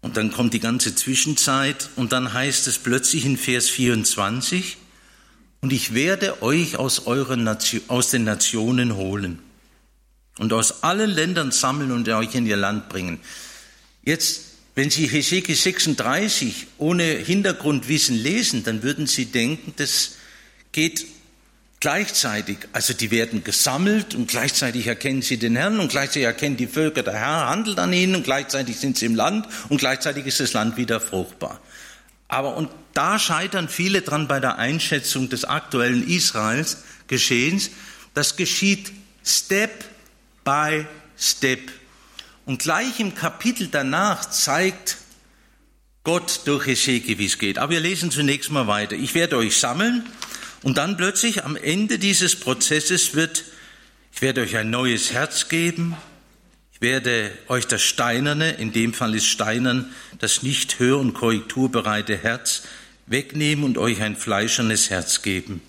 Und 0.02 0.16
dann 0.16 0.30
kommt 0.30 0.52
die 0.52 0.60
ganze 0.60 0.94
Zwischenzeit 0.94 1.88
und 1.96 2.12
dann 2.12 2.32
heißt 2.32 2.66
es 2.66 2.78
plötzlich 2.78 3.24
in 3.24 3.38
Vers 3.38 3.68
24, 3.68 4.76
und 5.62 5.72
ich 5.72 5.94
werde 5.94 6.42
euch 6.42 6.76
aus, 6.76 7.06
euren 7.06 7.44
Nation, 7.44 7.82
aus 7.86 8.10
den 8.10 8.24
Nationen 8.24 8.96
holen 8.96 9.38
und 10.38 10.52
aus 10.52 10.82
allen 10.82 11.10
Ländern 11.10 11.52
sammeln 11.52 11.92
und 11.92 12.08
euch 12.08 12.34
in 12.34 12.46
ihr 12.46 12.56
Land 12.56 12.88
bringen. 12.88 13.20
Jetzt 14.02 14.52
wenn 14.74 14.90
Sie 14.90 15.06
Hesekiel 15.06 15.54
36 15.54 16.66
ohne 16.78 17.04
Hintergrundwissen 17.04 18.16
lesen, 18.16 18.64
dann 18.64 18.82
würden 18.82 19.06
Sie 19.06 19.26
denken, 19.26 19.74
das 19.76 20.16
geht 20.72 21.06
gleichzeitig. 21.82 22.58
Also 22.72 22.94
die 22.94 23.10
werden 23.10 23.42
gesammelt 23.42 24.14
und 24.14 24.28
gleichzeitig 24.28 24.86
erkennen 24.86 25.20
sie 25.20 25.36
den 25.36 25.56
Herrn 25.56 25.80
und 25.80 25.90
gleichzeitig 25.90 26.22
erkennen 26.22 26.56
die 26.56 26.68
Völker, 26.68 27.02
der 27.02 27.14
Herr 27.14 27.48
handelt 27.48 27.80
an 27.80 27.92
ihnen 27.92 28.14
und 28.14 28.22
gleichzeitig 28.22 28.78
sind 28.78 28.96
sie 28.96 29.06
im 29.06 29.16
Land 29.16 29.48
und 29.68 29.78
gleichzeitig 29.78 30.24
ist 30.26 30.38
das 30.38 30.52
Land 30.52 30.76
wieder 30.76 31.00
fruchtbar. 31.00 31.60
Aber 32.28 32.56
und 32.56 32.70
da 32.94 33.18
scheitern 33.18 33.68
viele 33.68 34.02
dran 34.02 34.28
bei 34.28 34.38
der 34.38 34.58
Einschätzung 34.58 35.28
des 35.28 35.44
aktuellen 35.44 36.06
Israels 36.06 36.78
Geschehens. 37.08 37.70
Das 38.14 38.36
geschieht 38.36 38.92
Step 39.24 39.84
by 40.44 40.86
Step. 41.18 41.72
Und 42.46 42.62
gleich 42.62 43.00
im 43.00 43.16
Kapitel 43.16 43.66
danach 43.66 44.30
zeigt 44.30 44.98
Gott 46.04 46.42
durch 46.44 46.66
Hesekiel, 46.66 47.18
wie 47.18 47.26
es 47.26 47.38
geht. 47.38 47.58
Aber 47.58 47.72
wir 47.72 47.80
lesen 47.80 48.12
zunächst 48.12 48.50
mal 48.52 48.68
weiter. 48.68 48.94
Ich 48.94 49.14
werde 49.14 49.36
euch 49.36 49.56
sammeln 49.56 50.04
und 50.62 50.78
dann 50.78 50.96
plötzlich 50.96 51.44
am 51.44 51.56
Ende 51.56 51.98
dieses 51.98 52.36
Prozesses 52.36 53.14
wird, 53.14 53.44
ich 54.14 54.22
werde 54.22 54.42
euch 54.42 54.56
ein 54.56 54.70
neues 54.70 55.12
Herz 55.12 55.48
geben. 55.48 55.96
Ich 56.72 56.80
werde 56.80 57.30
euch 57.48 57.66
das 57.66 57.82
steinerne, 57.82 58.52
in 58.52 58.72
dem 58.72 58.92
Fall 58.94 59.14
ist 59.14 59.26
steinern, 59.26 59.92
das 60.18 60.42
nicht 60.42 60.78
hör- 60.78 60.98
und 60.98 61.14
korrekturbereite 61.14 62.16
Herz 62.16 62.62
wegnehmen 63.06 63.64
und 63.64 63.78
euch 63.78 64.02
ein 64.02 64.16
fleischernes 64.16 64.90
Herz 64.90 65.22
geben. 65.22 65.60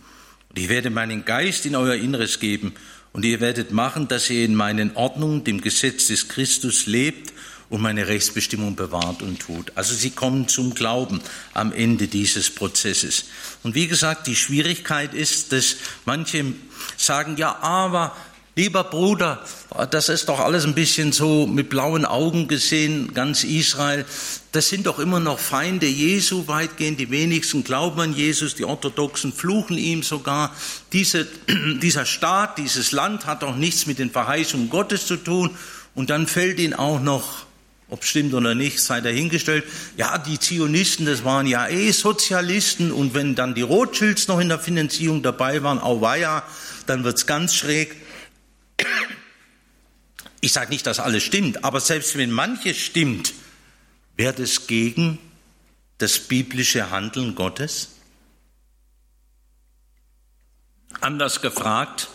Und 0.49 0.59
ich 0.59 0.69
werde 0.69 0.89
meinen 0.89 1.25
Geist 1.25 1.65
in 1.65 1.75
euer 1.75 1.95
Inneres 1.95 2.39
geben 2.39 2.73
und 3.11 3.25
ihr 3.25 3.39
werdet 3.41 3.71
machen, 3.71 4.07
dass 4.07 4.29
ihr 4.29 4.45
in 4.45 4.55
meinen 4.55 4.95
Ordnungen, 4.95 5.43
dem 5.43 5.61
Gesetz 5.61 6.07
des 6.07 6.27
Christus 6.27 6.85
lebt 6.85 7.32
und 7.73 7.81
meine 7.81 8.07
Rechtsbestimmung 8.07 8.75
bewahrt 8.75 9.23
und 9.23 9.39
tut. 9.39 9.71
Also 9.73 9.95
sie 9.95 10.11
kommen 10.11 10.47
zum 10.47 10.75
Glauben 10.75 11.21
am 11.55 11.73
Ende 11.73 12.07
dieses 12.07 12.51
Prozesses. 12.51 13.25
Und 13.63 13.73
wie 13.73 13.87
gesagt, 13.87 14.27
die 14.27 14.35
Schwierigkeit 14.35 15.15
ist, 15.15 15.51
dass 15.51 15.77
manche 16.05 16.53
sagen, 16.97 17.35
ja, 17.37 17.57
aber 17.61 18.15
Lieber 18.55 18.83
Bruder, 18.83 19.43
das 19.89 20.09
ist 20.09 20.29
doch 20.29 20.39
alles 20.39 20.65
ein 20.65 20.75
bisschen 20.75 21.11
so 21.11 21.47
mit 21.47 21.69
blauen 21.69 22.05
Augen 22.05 22.47
gesehen, 22.47 23.15
ganz 23.15 23.43
Israel. 23.43 24.05
Das 24.51 24.69
sind 24.69 24.85
doch 24.85 24.99
immer 24.99 25.19
noch 25.19 25.39
Feinde 25.39 25.87
Jesu 25.87 26.45
weitgehend. 26.45 26.99
Die 26.99 27.09
wenigsten 27.09 27.63
glauben 27.63 27.99
an 28.01 28.13
Jesus, 28.13 28.53
die 28.53 28.65
Orthodoxen 28.65 29.33
fluchen 29.33 29.79
ihm 29.79 30.03
sogar. 30.03 30.55
Diese, 30.91 31.27
dieser 31.81 32.05
Staat, 32.05 32.59
dieses 32.59 32.91
Land 32.91 33.25
hat 33.25 33.41
doch 33.41 33.55
nichts 33.55 33.87
mit 33.87 33.97
den 33.97 34.11
Verheißungen 34.11 34.69
Gottes 34.69 35.07
zu 35.07 35.17
tun. 35.17 35.57
Und 35.95 36.11
dann 36.11 36.27
fällt 36.27 36.59
ihnen 36.59 36.75
auch 36.75 37.01
noch, 37.01 37.47
ob 37.89 38.05
stimmt 38.05 38.33
oder 38.33 38.55
nicht, 38.55 38.79
sei 38.79 39.01
dahingestellt, 39.01 39.65
ja, 39.97 40.17
die 40.17 40.39
Zionisten, 40.39 41.05
das 41.05 41.23
waren 41.23 41.45
ja 41.45 41.67
eh 41.67 41.91
Sozialisten. 41.91 42.91
Und 42.91 43.13
wenn 43.13 43.35
dann 43.35 43.53
die 43.53 43.61
Rothschilds 43.61 44.27
noch 44.27 44.39
in 44.39 44.49
der 44.49 44.59
Finanzierung 44.59 45.21
dabei 45.21 45.63
waren, 45.63 45.79
auweia, 45.79 46.43
dann 46.87 47.03
wird's 47.03 47.27
ganz 47.27 47.53
schräg. 47.53 47.95
Ich 50.41 50.53
sage 50.53 50.71
nicht, 50.71 50.85
dass 50.87 50.99
alles 50.99 51.23
stimmt, 51.23 51.63
aber 51.63 51.79
selbst 51.79 52.17
wenn 52.17 52.31
manches 52.31 52.77
stimmt, 52.77 53.33
wäre 54.17 54.33
das 54.33 54.67
gegen 54.67 55.19
das 55.97 56.19
biblische 56.19 56.89
Handeln 56.89 57.35
Gottes? 57.35 57.89
Anders 60.99 61.41
gefragt, 61.41 62.09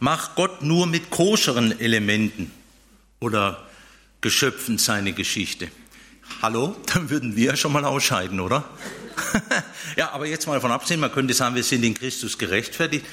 macht 0.00 0.34
Gott 0.34 0.62
nur 0.62 0.86
mit 0.86 1.10
koscheren 1.10 1.78
Elementen 1.78 2.50
oder 3.20 3.67
Geschöpfen 4.20 4.78
seine 4.78 5.12
Geschichte? 5.12 5.68
Hallo? 6.42 6.76
Dann 6.86 7.10
würden 7.10 7.36
wir 7.36 7.56
schon 7.56 7.72
mal 7.72 7.84
ausscheiden, 7.84 8.40
oder? 8.40 8.64
ja, 9.96 10.12
aber 10.12 10.26
jetzt 10.26 10.46
mal 10.46 10.54
davon 10.54 10.70
absehen, 10.70 11.00
man 11.00 11.12
könnte 11.12 11.34
sagen, 11.34 11.54
wir 11.54 11.64
sind 11.64 11.84
in 11.84 11.94
Christus 11.94 12.38
gerechtfertigt. 12.38 13.04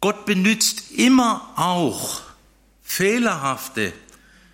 Gott 0.00 0.26
benützt 0.26 0.92
immer 0.92 1.52
auch 1.56 2.20
fehlerhafte, 2.82 3.92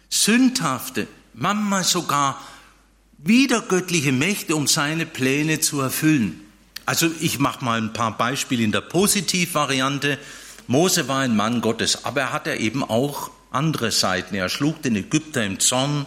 sündhafte, 0.08 1.08
manchmal 1.34 1.84
sogar 1.84 2.40
wiedergöttliche 3.18 4.12
Mächte, 4.12 4.56
um 4.56 4.66
seine 4.66 5.06
Pläne 5.06 5.60
zu 5.60 5.80
erfüllen. 5.80 6.40
Also 6.86 7.10
ich 7.20 7.38
mache 7.38 7.64
mal 7.64 7.80
ein 7.80 7.92
paar 7.92 8.16
Beispiele 8.16 8.62
in 8.62 8.72
der 8.72 8.80
Positivvariante. 8.80 10.18
Mose 10.66 11.08
war 11.08 11.20
ein 11.20 11.36
Mann 11.36 11.60
Gottes, 11.60 12.04
aber 12.04 12.20
er 12.22 12.32
hatte 12.32 12.54
eben 12.54 12.82
auch 12.82 13.30
andere 13.51 13.90
Seiten. 13.90 14.34
Er 14.34 14.48
schlug 14.48 14.82
den 14.82 14.96
Ägypter 14.96 15.44
im 15.44 15.59
Zorn. 15.59 16.07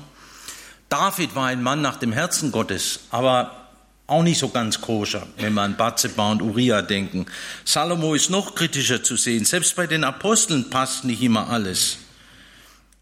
David 0.89 1.35
war 1.35 1.47
ein 1.47 1.63
Mann 1.63 1.81
nach 1.81 1.97
dem 1.97 2.11
Herzen 2.11 2.51
Gottes, 2.51 3.01
aber 3.09 3.63
auch 4.05 4.23
nicht 4.23 4.39
so 4.39 4.49
ganz 4.49 4.81
koscher, 4.81 5.25
wenn 5.37 5.53
wir 5.53 5.61
an 5.61 5.77
Batzeba 5.77 6.31
und 6.31 6.41
Uriah 6.41 6.81
denken. 6.81 7.25
Salomo 7.63 8.13
ist 8.13 8.29
noch 8.29 8.53
kritischer 8.53 9.01
zu 9.01 9.15
sehen. 9.15 9.45
Selbst 9.45 9.75
bei 9.75 9.87
den 9.87 10.03
Aposteln 10.03 10.69
passt 10.69 11.05
nicht 11.05 11.21
immer 11.21 11.49
alles. 11.49 11.97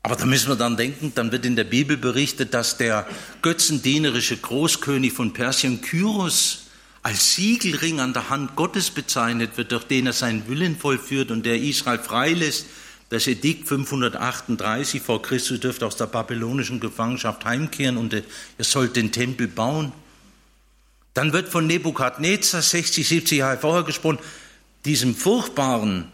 Aber 0.03 0.15
da 0.15 0.25
müssen 0.25 0.49
wir 0.49 0.55
dann 0.55 0.77
denken, 0.77 1.11
dann 1.13 1.31
wird 1.31 1.45
in 1.45 1.55
der 1.55 1.63
Bibel 1.63 1.97
berichtet, 1.97 2.53
dass 2.53 2.77
der 2.77 3.07
götzendienerische 3.41 4.37
Großkönig 4.37 5.13
von 5.13 5.33
Persien 5.33 5.81
Kyros 5.81 6.63
als 7.03 7.35
Siegelring 7.35 7.99
an 7.99 8.13
der 8.13 8.29
Hand 8.29 8.55
Gottes 8.55 8.91
bezeichnet 8.91 9.57
wird, 9.57 9.71
durch 9.71 9.83
den 9.83 10.07
er 10.07 10.13
seinen 10.13 10.47
Willen 10.47 10.77
vollführt 10.77 11.31
und 11.31 11.45
der 11.45 11.59
Israel 11.59 11.99
freilässt. 11.99 12.67
Das 13.11 13.27
Edikt 13.27 13.67
538 13.67 15.01
vor 15.01 15.21
Christus 15.21 15.59
dürfte 15.59 15.85
aus 15.85 15.97
der 15.97 16.05
babylonischen 16.05 16.79
Gefangenschaft 16.79 17.43
heimkehren 17.43 17.97
und 17.97 18.13
ihr 18.13 18.23
sollt 18.59 18.95
den 18.95 19.11
Tempel 19.11 19.49
bauen. 19.49 19.91
Dann 21.13 21.33
wird 21.33 21.49
von 21.49 21.67
Nebukadnezar 21.67 22.61
60, 22.61 23.05
70 23.05 23.39
Jahre 23.39 23.57
vorher 23.57 23.83
gesprochen, 23.83 24.19
diesem 24.85 25.13
furchtbaren 25.13 26.09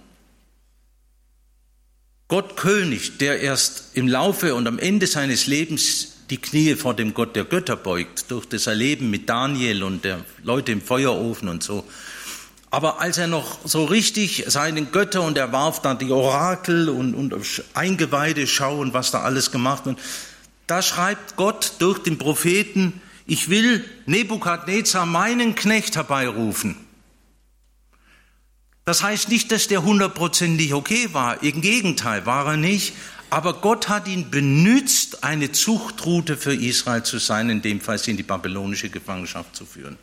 Gott 2.29 2.57
König, 2.57 3.19
der 3.19 3.41
erst 3.41 3.91
im 3.93 4.07
Laufe 4.07 4.55
und 4.55 4.65
am 4.65 4.79
Ende 4.79 5.05
seines 5.05 5.45
Lebens 5.45 6.13
die 6.31 6.37
Knie 6.37 6.73
vor 6.73 6.95
dem 6.95 7.13
Gott 7.13 7.35
der 7.35 7.45
Götter 7.45 7.75
beugt, 7.75 8.31
durch 8.31 8.47
das 8.47 8.65
Erleben 8.65 9.11
mit 9.11 9.29
Daniel 9.29 9.83
und 9.83 10.03
der 10.03 10.25
Leute 10.41 10.71
im 10.71 10.81
Feuerofen 10.81 11.47
und 11.47 11.61
so. 11.61 11.85
Aber 12.69 12.99
als 12.99 13.17
er 13.17 13.27
noch 13.27 13.59
so 13.63 13.85
richtig 13.85 14.45
seinen 14.47 14.91
Götter 14.91 15.21
und 15.21 15.37
er 15.37 15.51
warf 15.53 15.81
da 15.81 15.93
die 15.93 16.11
Orakel 16.11 16.89
und, 16.89 17.15
und 17.15 17.63
Eingeweide 17.73 18.45
schauen, 18.45 18.93
was 18.93 19.11
da 19.11 19.21
alles 19.21 19.51
gemacht 19.51 19.85
wird, 19.85 19.99
da 20.67 20.81
schreibt 20.81 21.37
Gott 21.37 21.73
durch 21.79 21.99
den 21.99 22.17
Propheten, 22.17 23.01
ich 23.25 23.49
will 23.49 23.85
Nebukadnezar 24.05 25.05
meinen 25.05 25.55
Knecht 25.55 25.95
herbeirufen. 25.95 26.75
Das 28.83 29.03
heißt 29.03 29.29
nicht, 29.29 29.51
dass 29.51 29.67
der 29.67 29.83
hundertprozentig 29.83 30.73
okay 30.73 31.09
war. 31.11 31.43
Im 31.43 31.61
Gegenteil 31.61 32.25
war 32.25 32.47
er 32.47 32.57
nicht. 32.57 32.93
Aber 33.29 33.55
Gott 33.55 33.89
hat 33.89 34.07
ihn 34.07 34.31
benützt, 34.31 35.25
eine 35.25 35.51
Zuchtroute 35.51 36.37
für 36.37 36.53
Israel 36.53 37.03
zu 37.03 37.17
sein, 37.17 37.49
in 37.49 37.61
dem 37.61 37.81
Fall 37.81 37.97
sie 37.97 38.11
in 38.11 38.17
die 38.17 38.23
babylonische 38.23 38.89
Gefangenschaft 38.89 39.53
zu 39.53 39.65
führen. 39.65 39.97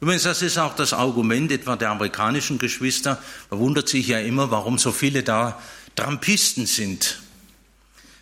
Übrigens, 0.00 0.24
das 0.24 0.42
ist 0.42 0.58
auch 0.58 0.74
das 0.74 0.92
Argument 0.92 1.50
etwa 1.50 1.76
der 1.76 1.90
amerikanischen 1.90 2.58
Geschwister. 2.58 3.18
Man 3.50 3.60
wundert 3.60 3.88
sich 3.88 4.08
ja 4.08 4.18
immer, 4.18 4.50
warum 4.50 4.78
so 4.78 4.92
viele 4.92 5.22
da 5.22 5.60
Trampisten 5.94 6.66
sind. 6.66 7.20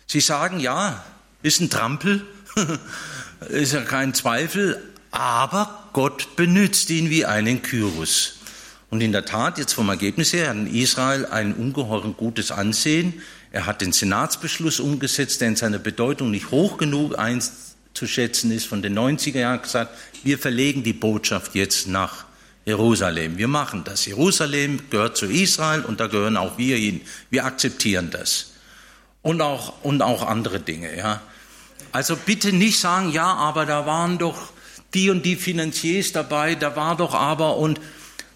Sie 0.07 0.21
sagen, 0.21 0.59
ja, 0.59 1.03
ist 1.43 1.59
ein 1.59 1.69
Trampel, 1.69 2.25
ist 3.49 3.73
ja 3.73 3.81
kein 3.81 4.13
Zweifel, 4.13 4.81
aber 5.11 5.89
Gott 5.91 6.35
benützt 6.37 6.89
ihn 6.89 7.09
wie 7.09 7.25
einen 7.25 7.61
Kyrus. 7.61 8.35
Und 8.89 9.01
in 9.01 9.11
der 9.11 9.25
Tat, 9.25 9.57
jetzt 9.57 9.73
vom 9.73 9.89
Ergebnis 9.89 10.31
her, 10.31 10.49
hat 10.49 10.67
Israel 10.67 11.25
ein 11.25 11.53
ungeheuren 11.53 12.15
gutes 12.15 12.51
Ansehen. 12.51 13.21
Er 13.51 13.65
hat 13.65 13.81
den 13.81 13.91
Senatsbeschluss 13.91 14.79
umgesetzt, 14.79 15.41
der 15.41 15.49
in 15.49 15.55
seiner 15.55 15.79
Bedeutung 15.79 16.31
nicht 16.31 16.51
hoch 16.51 16.77
genug 16.77 17.17
einzuschätzen 17.95 18.51
ist, 18.51 18.65
von 18.65 18.81
den 18.81 18.97
90er 18.97 19.39
Jahren 19.39 19.61
gesagt, 19.61 19.97
wir 20.23 20.37
verlegen 20.37 20.83
die 20.83 20.91
Botschaft 20.91 21.55
jetzt 21.55 21.87
nach 21.87 22.25
Jerusalem. 22.65 23.37
Wir 23.37 23.47
machen 23.47 23.85
das. 23.85 24.05
Jerusalem 24.05 24.81
gehört 24.89 25.15
zu 25.15 25.27
Israel 25.27 25.81
und 25.85 26.01
da 26.01 26.07
gehören 26.07 26.35
auch 26.35 26.57
wir 26.57 26.75
hin. 26.75 26.99
Wir 27.29 27.45
akzeptieren 27.45 28.09
das. 28.11 28.51
Und 29.21 29.41
auch, 29.41 29.81
und 29.83 30.01
auch 30.01 30.27
andere 30.27 30.59
Dinge, 30.59 30.95
ja. 30.97 31.21
Also 31.93 32.17
bitte 32.17 32.51
nicht 32.51 32.79
sagen, 32.79 33.13
ja, 33.13 33.33
aber 33.33 33.65
da 33.65 33.85
waren 33.85 34.17
doch 34.17 34.51
die 34.93 35.09
und 35.09 35.23
die 35.23 35.37
Finanziers 35.37 36.11
dabei, 36.11 36.55
da 36.55 36.75
war 36.75 36.97
doch 36.97 37.13
aber 37.13 37.55
und 37.55 37.79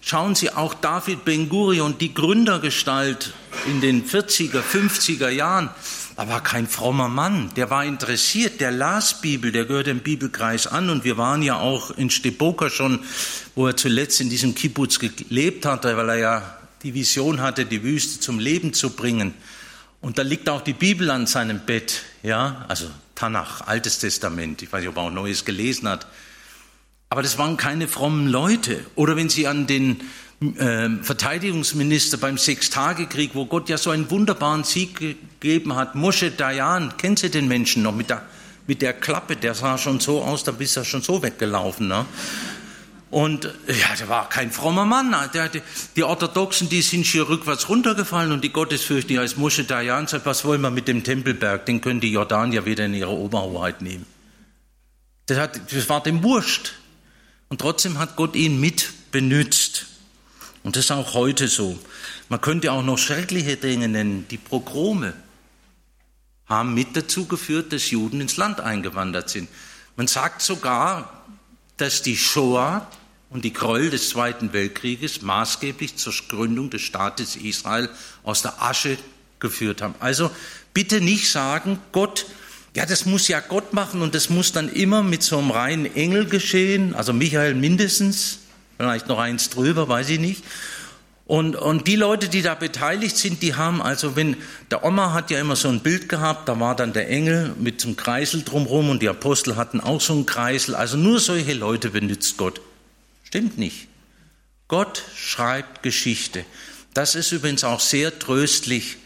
Schauen 0.02 0.34
Sie 0.34 0.50
auch 0.50 0.72
David 0.72 1.26
Ben-Gurion, 1.26 1.98
die 1.98 2.14
Gründergestalt 2.14 3.34
in 3.66 3.82
den 3.82 4.08
40er, 4.08 4.62
50er 4.62 5.28
Jahren. 5.28 5.68
Er 6.20 6.28
war 6.28 6.42
kein 6.42 6.68
frommer 6.68 7.08
Mann, 7.08 7.50
der 7.56 7.70
war 7.70 7.82
interessiert, 7.82 8.60
der 8.60 8.70
las 8.70 9.22
Bibel, 9.22 9.52
der 9.52 9.64
gehört 9.64 9.86
dem 9.86 10.00
Bibelkreis 10.00 10.66
an 10.66 10.90
und 10.90 11.02
wir 11.02 11.16
waren 11.16 11.40
ja 11.40 11.58
auch 11.58 11.92
in 11.92 12.10
Steboka 12.10 12.68
schon, 12.68 13.00
wo 13.54 13.66
er 13.66 13.74
zuletzt 13.78 14.20
in 14.20 14.28
diesem 14.28 14.54
Kibbutz 14.54 14.98
gelebt 14.98 15.64
hatte, 15.64 15.96
weil 15.96 16.10
er 16.10 16.18
ja 16.18 16.58
die 16.82 16.92
Vision 16.92 17.40
hatte, 17.40 17.64
die 17.64 17.82
Wüste 17.82 18.20
zum 18.20 18.38
Leben 18.38 18.74
zu 18.74 18.90
bringen. 18.90 19.32
Und 20.02 20.18
da 20.18 20.22
liegt 20.22 20.50
auch 20.50 20.60
die 20.60 20.74
Bibel 20.74 21.10
an 21.10 21.26
seinem 21.26 21.60
Bett, 21.60 22.02
ja, 22.22 22.66
also 22.68 22.90
Tanach, 23.14 23.66
Altes 23.66 23.98
Testament. 23.98 24.60
Ich 24.60 24.70
weiß 24.70 24.80
nicht, 24.80 24.90
ob 24.90 24.98
er 24.98 25.04
auch 25.04 25.10
Neues 25.10 25.46
gelesen 25.46 25.88
hat. 25.88 26.06
Aber 27.08 27.22
das 27.22 27.38
waren 27.38 27.56
keine 27.56 27.88
frommen 27.88 28.28
Leute. 28.28 28.84
Oder 28.94 29.16
wenn 29.16 29.30
Sie 29.30 29.46
an 29.46 29.66
den 29.66 30.02
äh, 30.58 30.90
Verteidigungsminister 31.00 32.18
beim 32.18 32.36
Sechstagekrieg, 32.36 33.30
wo 33.32 33.46
Gott 33.46 33.70
ja 33.70 33.78
so 33.78 33.88
einen 33.88 34.10
wunderbaren 34.10 34.64
Sieg 34.64 35.16
gegeben 35.40 35.74
hat, 35.74 35.94
Moshe 35.94 36.30
Dayan, 36.30 36.96
kennen 36.96 37.16
Sie 37.16 37.30
den 37.30 37.48
Menschen 37.48 37.82
noch 37.82 37.94
mit 37.94 38.10
der, 38.10 38.22
mit 38.66 38.82
der 38.82 38.92
Klappe? 38.92 39.36
Der 39.36 39.54
sah 39.54 39.78
schon 39.78 39.98
so 40.00 40.22
aus, 40.22 40.44
da 40.44 40.52
bist 40.52 40.76
du 40.76 40.84
schon 40.84 41.02
so 41.02 41.22
weggelaufen. 41.22 41.88
Ne? 41.88 42.04
Und 43.10 43.44
ja, 43.66 43.96
der 43.98 44.08
war 44.08 44.28
kein 44.28 44.52
frommer 44.52 44.84
Mann. 44.84 45.14
Der, 45.34 45.48
die, 45.48 45.62
die 45.96 46.04
Orthodoxen, 46.04 46.68
die 46.68 46.80
sind 46.80 47.06
hier 47.06 47.28
rückwärts 47.28 47.68
runtergefallen 47.68 48.30
und 48.30 48.44
die 48.44 48.52
Gottesfürchtigen 48.52 49.20
als 49.20 49.36
Moshe 49.36 49.64
Dayan 49.64 50.06
sagt, 50.06 50.26
was 50.26 50.44
wollen 50.44 50.60
wir 50.60 50.70
mit 50.70 50.86
dem 50.86 51.02
Tempelberg? 51.02 51.66
Den 51.66 51.80
können 51.80 52.00
die 52.00 52.12
Jordanier 52.12 52.66
wieder 52.66 52.86
in 52.86 52.94
ihre 52.94 53.10
Oberhoheit 53.10 53.82
nehmen. 53.82 54.06
Das, 55.26 55.38
hat, 55.38 55.60
das 55.72 55.88
war 55.88 56.02
dem 56.02 56.22
wurscht. 56.22 56.74
Und 57.48 57.60
trotzdem 57.60 57.98
hat 57.98 58.14
Gott 58.14 58.36
ihn 58.36 58.60
mit 58.60 58.92
benützt. 59.10 59.86
Und 60.62 60.76
das 60.76 60.84
ist 60.84 60.90
auch 60.92 61.14
heute 61.14 61.48
so. 61.48 61.78
Man 62.28 62.40
könnte 62.40 62.70
auch 62.70 62.84
noch 62.84 62.98
schreckliche 62.98 63.56
Dinge 63.56 63.88
nennen. 63.88 64.26
Die 64.30 64.36
Progrome 64.36 65.14
haben 66.50 66.74
mit 66.74 66.94
dazu 66.94 67.24
geführt, 67.24 67.72
dass 67.72 67.90
Juden 67.90 68.20
ins 68.20 68.36
Land 68.36 68.60
eingewandert 68.60 69.30
sind. 69.30 69.48
Man 69.96 70.08
sagt 70.08 70.42
sogar, 70.42 71.24
dass 71.78 72.02
die 72.02 72.16
Shoah 72.16 72.86
und 73.30 73.44
die 73.44 73.52
Gräuel 73.54 73.88
des 73.88 74.10
Zweiten 74.10 74.52
Weltkrieges 74.52 75.22
maßgeblich 75.22 75.96
zur 75.96 76.12
Gründung 76.28 76.68
des 76.68 76.82
Staates 76.82 77.36
Israel 77.36 77.88
aus 78.24 78.42
der 78.42 78.60
Asche 78.60 78.98
geführt 79.38 79.80
haben. 79.80 79.94
Also 80.00 80.30
bitte 80.74 81.00
nicht 81.00 81.30
sagen, 81.30 81.78
Gott 81.92 82.26
ja, 82.74 82.86
das 82.86 83.04
muss 83.04 83.26
ja 83.26 83.40
Gott 83.40 83.72
machen 83.72 84.00
und 84.00 84.14
das 84.14 84.30
muss 84.30 84.52
dann 84.52 84.68
immer 84.68 85.02
mit 85.02 85.22
so 85.22 85.38
einem 85.38 85.50
reinen 85.50 85.96
Engel 85.96 86.26
geschehen, 86.26 86.94
also 86.94 87.12
Michael 87.12 87.54
mindestens, 87.54 88.38
vielleicht 88.76 89.08
noch 89.08 89.18
eins 89.18 89.50
drüber, 89.50 89.88
weiß 89.88 90.08
ich 90.10 90.20
nicht. 90.20 90.44
Und, 91.30 91.54
und 91.54 91.86
die 91.86 91.94
Leute, 91.94 92.28
die 92.28 92.42
da 92.42 92.56
beteiligt 92.56 93.16
sind, 93.16 93.40
die 93.40 93.54
haben 93.54 93.80
also, 93.80 94.16
wenn 94.16 94.36
der 94.72 94.82
Oma 94.84 95.12
hat 95.12 95.30
ja 95.30 95.38
immer 95.38 95.54
so 95.54 95.68
ein 95.68 95.78
Bild 95.78 96.08
gehabt, 96.08 96.48
da 96.48 96.58
war 96.58 96.74
dann 96.74 96.92
der 96.92 97.08
Engel 97.08 97.54
mit 97.56 97.80
so 97.80 97.86
einem 97.86 97.96
Kreisel 97.96 98.42
drumherum 98.42 98.90
und 98.90 99.00
die 99.00 99.08
Apostel 99.08 99.54
hatten 99.54 99.78
auch 99.80 100.00
so 100.00 100.12
einen 100.12 100.26
Kreisel. 100.26 100.74
Also 100.74 100.96
nur 100.96 101.20
solche 101.20 101.52
Leute 101.52 101.90
benutzt 101.90 102.36
Gott. 102.36 102.60
Stimmt 103.22 103.58
nicht. 103.58 103.86
Gott 104.66 105.04
schreibt 105.14 105.84
Geschichte. 105.84 106.44
Das 106.94 107.14
ist 107.14 107.30
übrigens 107.30 107.62
auch 107.62 107.78
sehr 107.78 108.18
tröstlich, 108.18 108.96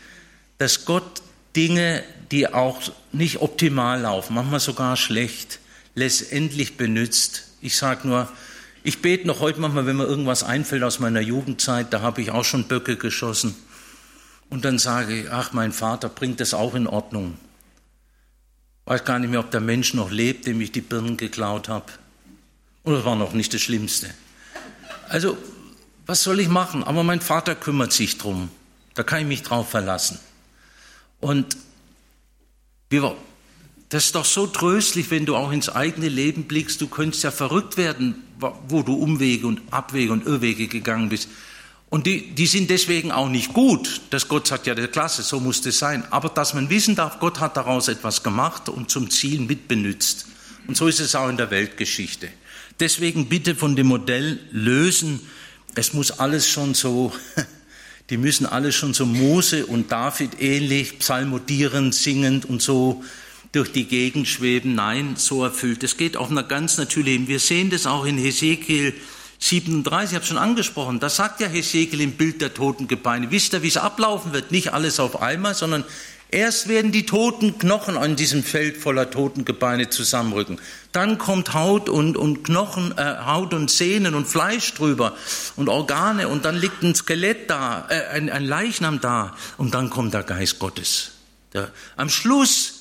dass 0.56 0.86
Gott 0.86 1.20
Dinge, 1.54 2.02
die 2.30 2.48
auch 2.48 2.80
nicht 3.12 3.42
optimal 3.42 4.00
laufen, 4.00 4.32
manchmal 4.32 4.60
sogar 4.60 4.96
schlecht, 4.96 5.58
letztendlich 5.94 6.78
benützt. 6.78 7.48
Ich 7.60 7.76
sage 7.76 8.08
nur, 8.08 8.30
ich 8.84 9.00
bete 9.00 9.26
noch 9.26 9.40
heute 9.40 9.60
manchmal, 9.60 9.86
wenn 9.86 9.96
mir 9.96 10.04
irgendwas 10.04 10.44
einfällt 10.44 10.82
aus 10.82 11.00
meiner 11.00 11.22
Jugendzeit, 11.22 11.90
da 11.92 12.02
habe 12.02 12.20
ich 12.20 12.30
auch 12.30 12.44
schon 12.44 12.68
Böcke 12.68 12.96
geschossen. 12.96 13.56
Und 14.50 14.66
dann 14.66 14.78
sage 14.78 15.22
ich, 15.22 15.30
ach, 15.30 15.54
mein 15.54 15.72
Vater 15.72 16.10
bringt 16.10 16.38
das 16.38 16.52
auch 16.52 16.74
in 16.74 16.86
Ordnung. 16.86 17.38
Weiß 18.84 19.06
gar 19.06 19.18
nicht 19.18 19.30
mehr, 19.30 19.40
ob 19.40 19.50
der 19.50 19.62
Mensch 19.62 19.94
noch 19.94 20.10
lebt, 20.10 20.46
dem 20.46 20.60
ich 20.60 20.70
die 20.70 20.82
Birnen 20.82 21.16
geklaut 21.16 21.70
habe. 21.70 21.86
Und 22.82 22.92
das 22.92 23.06
war 23.06 23.16
noch 23.16 23.32
nicht 23.32 23.54
das 23.54 23.62
Schlimmste. 23.62 24.10
Also, 25.08 25.38
was 26.04 26.22
soll 26.22 26.38
ich 26.38 26.48
machen? 26.48 26.84
Aber 26.84 27.02
mein 27.04 27.22
Vater 27.22 27.54
kümmert 27.54 27.94
sich 27.94 28.18
drum. 28.18 28.50
Da 28.92 29.02
kann 29.02 29.20
ich 29.20 29.26
mich 29.26 29.42
drauf 29.42 29.70
verlassen. 29.70 30.18
Und 31.20 31.56
wir, 32.90 33.16
Das 33.94 34.06
ist 34.06 34.16
doch 34.16 34.24
so 34.24 34.48
tröstlich, 34.48 35.12
wenn 35.12 35.24
du 35.24 35.36
auch 35.36 35.52
ins 35.52 35.68
eigene 35.68 36.08
Leben 36.08 36.46
blickst. 36.46 36.80
Du 36.80 36.88
könntest 36.88 37.22
ja 37.22 37.30
verrückt 37.30 37.76
werden, 37.76 38.24
wo 38.66 38.82
du 38.82 38.94
Umwege 38.94 39.46
und 39.46 39.62
Abwege 39.70 40.12
und 40.12 40.26
Irrwege 40.26 40.66
gegangen 40.66 41.10
bist. 41.10 41.28
Und 41.90 42.04
die, 42.04 42.34
die 42.34 42.48
sind 42.48 42.70
deswegen 42.70 43.12
auch 43.12 43.28
nicht 43.28 43.52
gut. 43.52 44.00
Das 44.10 44.26
Gott 44.26 44.48
sagt 44.48 44.66
ja, 44.66 44.74
der 44.74 44.88
Klasse, 44.88 45.22
so 45.22 45.38
muss 45.38 45.60
das 45.60 45.78
sein. 45.78 46.02
Aber 46.10 46.28
dass 46.28 46.54
man 46.54 46.70
wissen 46.70 46.96
darf, 46.96 47.20
Gott 47.20 47.38
hat 47.38 47.56
daraus 47.56 47.86
etwas 47.86 48.24
gemacht 48.24 48.68
und 48.68 48.90
zum 48.90 49.10
Ziel 49.10 49.38
mitbenützt. 49.38 50.26
Und 50.66 50.76
so 50.76 50.88
ist 50.88 50.98
es 50.98 51.14
auch 51.14 51.28
in 51.28 51.36
der 51.36 51.52
Weltgeschichte. 51.52 52.30
Deswegen 52.80 53.28
bitte 53.28 53.54
von 53.54 53.76
dem 53.76 53.86
Modell 53.86 54.40
lösen. 54.50 55.20
Es 55.76 55.92
muss 55.92 56.10
alles 56.10 56.48
schon 56.48 56.74
so, 56.74 57.12
die 58.10 58.16
müssen 58.16 58.44
alles 58.44 58.74
schon 58.74 58.92
so 58.92 59.06
Mose 59.06 59.66
und 59.66 59.92
David 59.92 60.42
ähnlich, 60.42 60.98
psalmodierend, 60.98 61.94
singend 61.94 62.44
und 62.44 62.60
so 62.60 63.04
durch 63.54 63.72
die 63.72 63.84
Gegend 63.84 64.26
schweben. 64.28 64.74
Nein, 64.74 65.14
so 65.16 65.44
erfüllt. 65.44 65.84
Es 65.84 65.96
geht 65.96 66.16
auf 66.16 66.30
einer 66.30 66.42
ganz 66.42 66.76
natürlichen. 66.76 67.28
Wir 67.28 67.38
sehen 67.38 67.70
das 67.70 67.86
auch 67.86 68.04
in 68.04 68.18
Hesekiel 68.18 68.94
37, 69.38 70.12
ich 70.12 70.16
habe 70.16 70.24
schon 70.24 70.38
angesprochen, 70.38 71.00
da 71.00 71.10
sagt 71.10 71.40
ja 71.40 71.48
Hesekiel 71.48 72.00
im 72.00 72.12
Bild 72.12 72.40
der 72.40 72.54
toten 72.54 72.88
Gebeine, 72.88 73.30
wisst 73.30 73.52
ihr, 73.52 73.62
wie 73.62 73.68
es 73.68 73.76
ablaufen 73.76 74.32
wird? 74.32 74.52
Nicht 74.52 74.72
alles 74.72 74.98
auf 75.00 75.20
einmal, 75.20 75.54
sondern 75.54 75.84
erst 76.30 76.68
werden 76.68 76.92
die 76.92 77.04
toten 77.04 77.58
Knochen 77.58 77.98
an 77.98 78.16
diesem 78.16 78.42
Feld 78.42 78.78
voller 78.78 79.10
toten 79.10 79.44
Gebeine 79.44 79.90
zusammenrücken. 79.90 80.58
Dann 80.92 81.18
kommt 81.18 81.52
Haut 81.52 81.90
und, 81.90 82.16
und 82.16 82.44
Knochen, 82.44 82.96
äh, 82.96 83.16
Haut 83.26 83.52
und 83.52 83.70
Sehnen 83.70 84.14
und 84.14 84.26
Fleisch 84.26 84.72
drüber 84.72 85.14
und 85.56 85.68
Organe 85.68 86.28
und 86.28 86.46
dann 86.46 86.56
liegt 86.56 86.82
ein 86.82 86.94
Skelett 86.94 87.50
da, 87.50 87.86
äh, 87.90 88.06
ein, 88.14 88.30
ein 88.30 88.44
Leichnam 88.44 89.00
da 89.00 89.36
und 89.58 89.74
dann 89.74 89.90
kommt 89.90 90.14
der 90.14 90.22
Geist 90.22 90.58
Gottes. 90.58 91.10
Der, 91.52 91.70
am 91.96 92.08
Schluss 92.08 92.73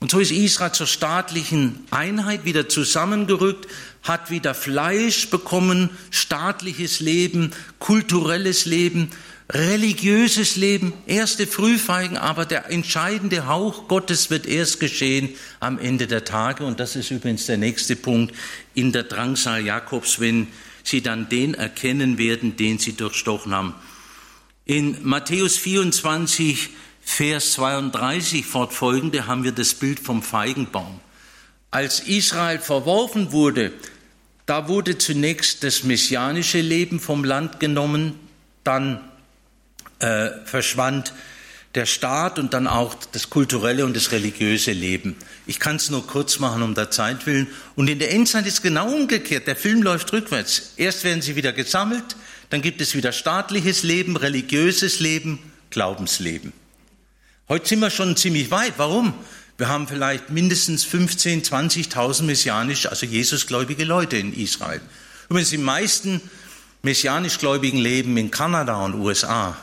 und 0.00 0.12
so 0.12 0.20
ist 0.20 0.30
Israel 0.30 0.72
zur 0.72 0.86
staatlichen 0.86 1.84
Einheit 1.90 2.44
wieder 2.44 2.68
zusammengerückt, 2.68 3.66
hat 4.04 4.30
wieder 4.30 4.54
Fleisch 4.54 5.28
bekommen, 5.28 5.90
staatliches 6.10 7.00
Leben, 7.00 7.50
kulturelles 7.80 8.64
Leben, 8.64 9.10
religiöses 9.50 10.56
Leben, 10.56 10.92
erste 11.06 11.46
Frühfeigen, 11.46 12.16
aber 12.16 12.44
der 12.44 12.70
entscheidende 12.70 13.46
Hauch 13.46 13.88
Gottes 13.88 14.30
wird 14.30 14.46
erst 14.46 14.78
geschehen 14.78 15.30
am 15.58 15.78
Ende 15.78 16.06
der 16.06 16.24
Tage. 16.24 16.64
Und 16.64 16.78
das 16.80 16.94
ist 16.94 17.10
übrigens 17.10 17.46
der 17.46 17.56
nächste 17.56 17.96
Punkt 17.96 18.34
in 18.74 18.92
der 18.92 19.04
Drangsal 19.04 19.64
Jakobs, 19.64 20.20
wenn 20.20 20.48
sie 20.84 21.02
dann 21.02 21.28
den 21.28 21.54
erkennen 21.54 22.18
werden, 22.18 22.56
den 22.56 22.78
sie 22.78 22.92
durchstochen 22.92 23.52
haben. 23.52 23.74
In 24.64 24.98
Matthäus 25.02 25.56
24 25.56 26.68
Vers 27.10 27.54
32 27.54 28.46
fortfolgende 28.46 29.26
haben 29.26 29.42
wir 29.42 29.50
das 29.50 29.74
Bild 29.74 29.98
vom 29.98 30.22
Feigenbaum. 30.22 31.00
Als 31.72 32.00
Israel 32.00 32.60
verworfen 32.60 33.32
wurde, 33.32 33.72
da 34.46 34.68
wurde 34.68 34.98
zunächst 34.98 35.64
das 35.64 35.82
messianische 35.82 36.60
Leben 36.60 37.00
vom 37.00 37.24
Land 37.24 37.60
genommen, 37.60 38.14
dann 38.62 39.00
äh, 39.98 40.28
verschwand 40.44 41.12
der 41.74 41.86
Staat 41.86 42.38
und 42.38 42.52
dann 42.52 42.68
auch 42.68 42.94
das 43.12 43.30
kulturelle 43.30 43.84
und 43.86 43.96
das 43.96 44.12
religiöse 44.12 44.72
Leben. 44.72 45.16
Ich 45.46 45.58
kann 45.58 45.76
es 45.76 45.90
nur 45.90 46.06
kurz 46.06 46.38
machen 46.38 46.62
um 46.62 46.74
der 46.74 46.90
Zeit 46.90 47.26
willen. 47.26 47.48
Und 47.74 47.88
in 47.88 47.98
der 47.98 48.12
Endzeit 48.12 48.46
ist 48.46 48.62
genau 48.62 48.86
umgekehrt. 48.92 49.46
Der 49.46 49.56
Film 49.56 49.82
läuft 49.82 50.12
rückwärts. 50.12 50.74
Erst 50.76 51.04
werden 51.04 51.22
sie 51.22 51.36
wieder 51.36 51.54
gesammelt, 51.54 52.16
dann 52.50 52.62
gibt 52.62 52.80
es 52.82 52.94
wieder 52.94 53.12
staatliches 53.12 53.82
Leben, 53.82 54.16
religiöses 54.16 55.00
Leben, 55.00 55.38
Glaubensleben. 55.70 56.52
Heute 57.50 57.66
sind 57.66 57.80
wir 57.80 57.88
schon 57.88 58.14
ziemlich 58.14 58.50
weit. 58.50 58.74
Warum? 58.76 59.14
Wir 59.56 59.68
haben 59.68 59.88
vielleicht 59.88 60.28
mindestens 60.28 60.84
15, 60.84 61.44
20.000 61.44 62.24
messianisch, 62.24 62.84
also 62.84 63.06
Jesusgläubige 63.06 63.84
Leute 63.84 64.18
in 64.18 64.34
Israel. 64.34 64.82
Übrigens, 65.30 65.48
die 65.48 65.56
meisten 65.56 66.20
messianischgläubigen 66.82 67.80
leben 67.80 68.18
in 68.18 68.30
Kanada 68.30 68.84
und 68.84 68.96
USA. 68.96 69.56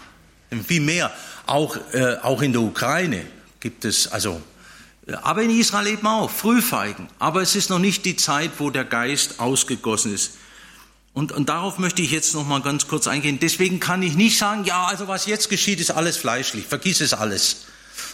Viel 0.68 0.82
mehr. 0.82 1.12
Auch, 1.46 1.78
äh, 1.94 2.16
auch 2.24 2.42
in 2.42 2.54
der 2.54 2.64
Ukraine 2.64 3.24
gibt 3.60 3.86
es, 3.86 4.08
also, 4.08 4.42
äh, 5.06 5.14
aber 5.14 5.44
in 5.44 5.52
Israel 5.52 5.86
eben 5.86 6.08
auch, 6.08 6.32
Frühfeigen. 6.32 7.08
Aber 7.20 7.44
es 7.44 7.56
ist 7.56 7.70
noch 7.70 7.78
nicht 7.78 8.04
die 8.06 8.16
Zeit, 8.16 8.50
wo 8.58 8.72
der 8.72 8.86
Geist 8.86 9.40
ausgegossen 9.40 10.12
ist. 10.12 10.32
Und, 11.14 11.32
und 11.32 11.50
darauf 11.50 11.78
möchte 11.78 12.02
ich 12.02 12.10
jetzt 12.10 12.34
noch 12.34 12.48
mal 12.48 12.64
ganz 12.64 12.88
kurz 12.88 13.06
eingehen. 13.06 13.38
Deswegen 13.40 13.80
kann 13.80 14.02
ich 14.02 14.16
nicht 14.16 14.40
sagen, 14.40 14.64
ja, 14.64 14.86
also 14.86 15.08
was 15.08 15.28
jetzt 15.28 15.50
geschieht, 15.50 15.80
ist 15.80 15.92
alles 15.92 16.18
fleischlich. 16.18 16.66
Vergiss 16.66 17.00
es 17.00 17.14
alles. 17.14 17.68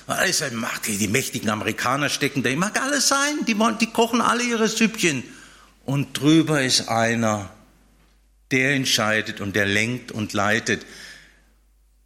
Also, 0.07 0.45
die, 0.87 0.97
die 0.97 1.07
mächtigen 1.07 1.49
Amerikaner 1.49 2.09
stecken 2.09 2.43
da, 2.43 2.49
mag 2.55 2.81
alles 2.81 3.07
sein, 3.07 3.45
die, 3.47 3.55
die 3.79 3.87
kochen 3.87 4.21
alle 4.21 4.43
ihre 4.43 4.67
Süppchen. 4.67 5.23
Und 5.85 6.19
drüber 6.19 6.61
ist 6.61 6.89
einer, 6.89 7.49
der 8.51 8.73
entscheidet 8.73 9.41
und 9.41 9.55
der 9.55 9.65
lenkt 9.65 10.11
und 10.11 10.33
leitet. 10.33 10.85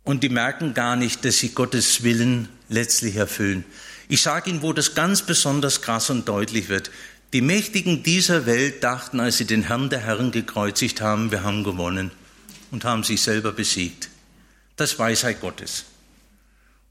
Und 0.04 0.24
die 0.24 0.30
merken 0.30 0.74
gar 0.74 0.96
nicht, 0.96 1.26
dass 1.26 1.40
sie 1.40 1.50
Gottes 1.50 2.04
Willen 2.04 2.48
letztlich 2.70 3.16
erfüllen. 3.16 3.66
Ich 4.08 4.22
sage 4.22 4.52
Ihnen, 4.52 4.62
wo 4.62 4.72
das 4.72 4.94
ganz 4.94 5.24
besonders 5.24 5.82
krass 5.82 6.10
und 6.12 6.28
deutlich 6.28 6.70
wird. 6.70 6.92
Die 7.34 7.42
Mächtigen 7.42 8.04
dieser 8.04 8.46
Welt 8.46 8.84
dachten, 8.84 9.20
als 9.20 9.38
sie 9.38 9.46
den 9.46 9.64
Herrn 9.64 9.90
der 9.90 10.00
Herren 10.00 10.32
gekreuzigt 10.32 11.02
haben, 11.02 11.32
wir 11.32 11.44
haben 11.44 11.64
gewonnen 11.64 12.12
und 12.72 12.86
haben 12.86 13.04
sich 13.04 13.22
selber 13.22 13.52
besiegt. 13.52 14.10
Das 14.76 15.00
Weisheit 15.00 15.42
Gottes. 15.42 15.86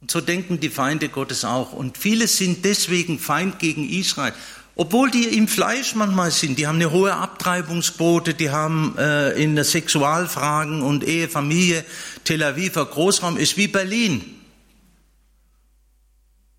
Und 0.00 0.10
so 0.10 0.20
denken 0.20 0.60
die 0.60 0.68
Feinde 0.68 1.08
Gottes 1.08 1.44
auch. 1.44 1.72
Und 1.72 1.98
viele 1.98 2.28
sind 2.28 2.64
deswegen 2.64 3.18
Feind 3.18 3.58
gegen 3.58 3.88
Israel. 3.88 4.34
Obwohl 4.76 5.10
die 5.10 5.24
im 5.24 5.46
Fleisch 5.46 5.94
manchmal 5.94 6.32
sind, 6.32 6.58
die 6.58 6.66
haben 6.66 6.76
eine 6.76 6.90
hohe 6.90 7.14
Abtreibungsquote, 7.14 8.34
die 8.34 8.50
haben 8.50 8.96
äh, 8.98 9.30
in 9.40 9.54
der 9.54 9.64
Sexualfragen 9.64 10.82
und 10.82 11.04
Ehe, 11.04 11.28
Familie, 11.28 11.84
Tel 12.24 12.42
Aviver 12.42 12.84
Großraum 12.84 13.36
ist 13.36 13.56
wie 13.56 13.68
Berlin. 13.68 14.24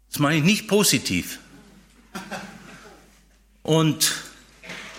Das 0.09 0.19
meine 0.19 0.37
ich 0.37 0.43
nicht 0.43 0.67
positiv. 0.69 1.39
Und 3.63 4.13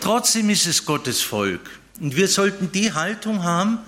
trotzdem 0.00 0.50
ist 0.50 0.66
es 0.66 0.84
Gottes 0.84 1.22
Volk. 1.22 1.70
Und 1.98 2.16
wir 2.16 2.28
sollten 2.28 2.70
die 2.70 2.92
Haltung 2.92 3.44
haben, 3.44 3.78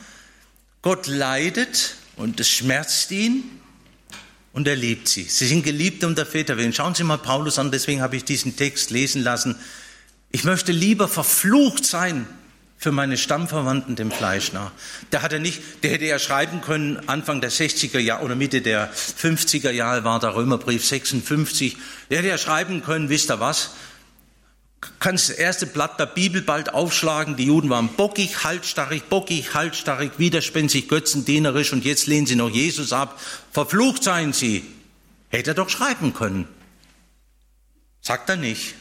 Gott 0.81 1.07
leidet 1.07 1.97
und 2.17 2.41
es 2.41 2.49
schmerzt 2.49 3.11
ihn, 3.11 3.58
und 4.59 4.67
er 4.67 4.75
liebt 4.75 5.07
sie. 5.07 5.23
Sie 5.23 5.47
sind 5.47 5.63
geliebt 5.63 6.03
um 6.03 6.17
der 6.17 6.27
Väter 6.27 6.57
willen. 6.57 6.73
Schauen 6.73 6.93
Sie 6.93 7.05
mal 7.05 7.17
Paulus 7.17 7.61
an, 7.61 7.71
deswegen 7.71 8.01
habe 8.01 8.17
ich 8.17 8.25
diesen 8.25 8.57
Text 8.57 8.91
lesen 8.91 9.23
lassen. 9.23 9.55
Ich 10.33 10.43
möchte 10.43 10.73
lieber 10.73 11.07
verflucht 11.07 11.85
sein 11.85 12.27
für 12.77 12.91
meine 12.91 13.17
Stammverwandten 13.17 13.95
dem 13.95 14.11
Fleisch 14.11 14.53
nach. 14.53 14.73
Der 15.13 15.23
hat 15.23 15.33
er 15.33 15.39
nicht, 15.39 15.63
der 15.85 15.93
hätte 15.93 16.07
er 16.07 16.19
schreiben 16.19 16.61
können, 16.61 17.09
Anfang 17.09 17.41
der 17.41 17.53
60er 17.53 18.01
Jahre 18.01 18.25
oder 18.25 18.35
Mitte 18.35 18.61
der 18.61 18.93
50er 18.93 19.71
Jahre 19.71 20.03
war 20.03 20.19
der 20.19 20.35
Römerbrief 20.35 20.85
56. 20.85 21.77
Der 22.11 22.19
hätte 22.19 22.31
er 22.31 22.39
schreiben 22.39 22.83
können, 22.83 23.11
wisst 23.11 23.31
ihr 23.31 23.39
was? 23.39 23.71
Kannst 24.81 25.29
das 25.29 25.37
erste 25.37 25.67
Blatt 25.67 25.99
der 25.99 26.07
Bibel 26.07 26.43
bald 26.43 26.73
aufschlagen. 26.73 27.37
Die 27.37 27.47
Juden 27.47 27.71
waren 27.71 27.89
bockig, 27.89 28.45
haltstarrig, 28.45 29.05
bockig, 29.09 29.55
haltstarrig, 29.55 30.13
widerspenstig, 30.19 30.89
götzendienerisch 30.89 31.73
und 31.73 31.85
jetzt 31.85 32.07
lehnen 32.07 32.27
sie 32.27 32.37
noch 32.37 32.51
Jesus 32.51 32.93
ab. 32.93 33.21
Verflucht 33.53 34.05
seien 34.05 34.33
sie. 34.33 34.65
Hätte 35.31 35.51
er 35.51 35.55
doch 35.55 35.69
schreiben 35.69 36.15
können. 36.15 36.47
Sagt 38.01 38.29
er 38.31 38.37
nicht. 38.37 38.75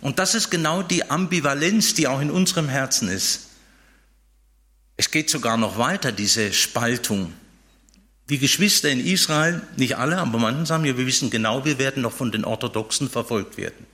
Und 0.00 0.18
das 0.18 0.34
ist 0.34 0.50
genau 0.50 0.82
die 0.82 1.10
Ambivalenz, 1.10 1.94
die 1.94 2.06
auch 2.06 2.20
in 2.20 2.30
unserem 2.30 2.68
Herzen 2.68 3.08
ist. 3.08 3.48
Es 4.96 5.10
geht 5.10 5.30
sogar 5.30 5.56
noch 5.56 5.78
weiter, 5.78 6.12
diese 6.12 6.52
Spaltung. 6.52 7.32
Die 8.28 8.38
Geschwister 8.38 8.90
in 8.90 9.04
Israel, 9.04 9.62
nicht 9.76 9.96
alle, 9.96 10.18
aber 10.18 10.38
manche 10.38 10.66
sagen, 10.66 10.84
wir 10.84 10.98
wissen 10.98 11.30
genau, 11.30 11.64
wir 11.64 11.78
werden 11.78 12.02
noch 12.02 12.12
von 12.12 12.30
den 12.30 12.44
Orthodoxen 12.44 13.08
verfolgt 13.08 13.56
werden. 13.56 13.86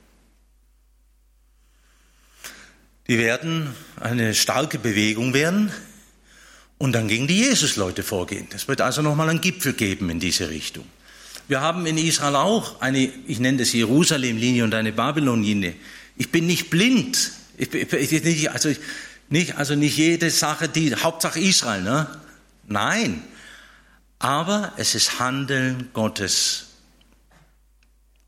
Die 3.07 3.19
werden 3.19 3.75
eine 4.01 4.35
starke 4.35 4.79
Bewegung 4.79 5.35
werden 5.35 5.71
und 6.79 6.93
dann 6.93 7.09
gegen 7.09 7.27
die 7.27 7.39
Jesusleute 7.39 8.03
vorgehen. 8.03 8.49
Es 8.55 8.67
wird 8.67 8.81
also 8.81 9.03
nochmal 9.03 9.29
einen 9.29 9.41
Gipfel 9.41 9.75
geben 9.75 10.09
in 10.09 10.21
diese 10.21 10.49
Richtung. 10.49 10.87
Wir 11.47 11.61
haben 11.61 11.85
in 11.85 11.99
Israel 11.99 12.37
auch 12.37 12.81
eine, 12.81 13.11
ich 13.27 13.39
nenne 13.39 13.59
das 13.59 13.73
Jerusalem-Linie 13.75 14.65
und 14.65 14.75
eine 14.75 14.93
Babylon-Linie. 14.93 15.75
Ich 16.17 16.31
bin 16.31 16.47
nicht 16.47 16.71
blind. 16.71 17.33
Ich, 17.59 17.75
ich, 17.75 18.13
ich, 18.13 18.51
also, 18.51 18.73
nicht, 19.29 19.57
also 19.57 19.75
nicht 19.75 19.99
jede 19.99 20.31
Sache, 20.31 20.69
die 20.69 20.95
Hauptsache 20.95 21.41
Israel, 21.41 21.83
ne? 21.83 22.09
Nein. 22.67 23.23
Aber 24.19 24.73
es 24.79 24.95
ist 24.95 25.19
Handeln 25.19 25.91
Gottes. 25.93 26.67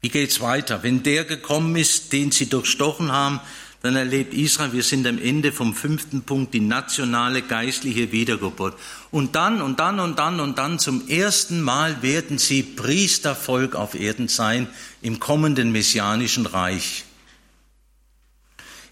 Wie 0.02 0.10
geht's 0.10 0.40
weiter? 0.40 0.82
Wenn 0.82 1.02
der 1.02 1.24
gekommen 1.24 1.74
ist, 1.76 2.12
den 2.12 2.30
sie 2.30 2.50
durchstochen 2.50 3.10
haben, 3.10 3.40
dann 3.82 3.96
erlebt 3.96 4.34
Israel, 4.34 4.72
wir 4.72 4.82
sind 4.82 5.06
am 5.06 5.18
Ende 5.18 5.52
vom 5.52 5.74
fünften 5.74 6.22
Punkt, 6.22 6.54
die 6.54 6.60
nationale 6.60 7.42
geistliche 7.42 8.10
Wiedergeburt. 8.10 8.74
Und 9.10 9.36
dann 9.36 9.62
und 9.62 9.78
dann 9.78 10.00
und 10.00 10.18
dann 10.18 10.40
und 10.40 10.58
dann 10.58 10.78
zum 10.78 11.08
ersten 11.08 11.60
Mal 11.60 12.02
werden 12.02 12.38
sie 12.38 12.62
Priestervolk 12.62 13.74
auf 13.74 13.94
Erden 13.94 14.28
sein 14.28 14.66
im 15.02 15.20
kommenden 15.20 15.72
messianischen 15.72 16.46
Reich. 16.46 17.04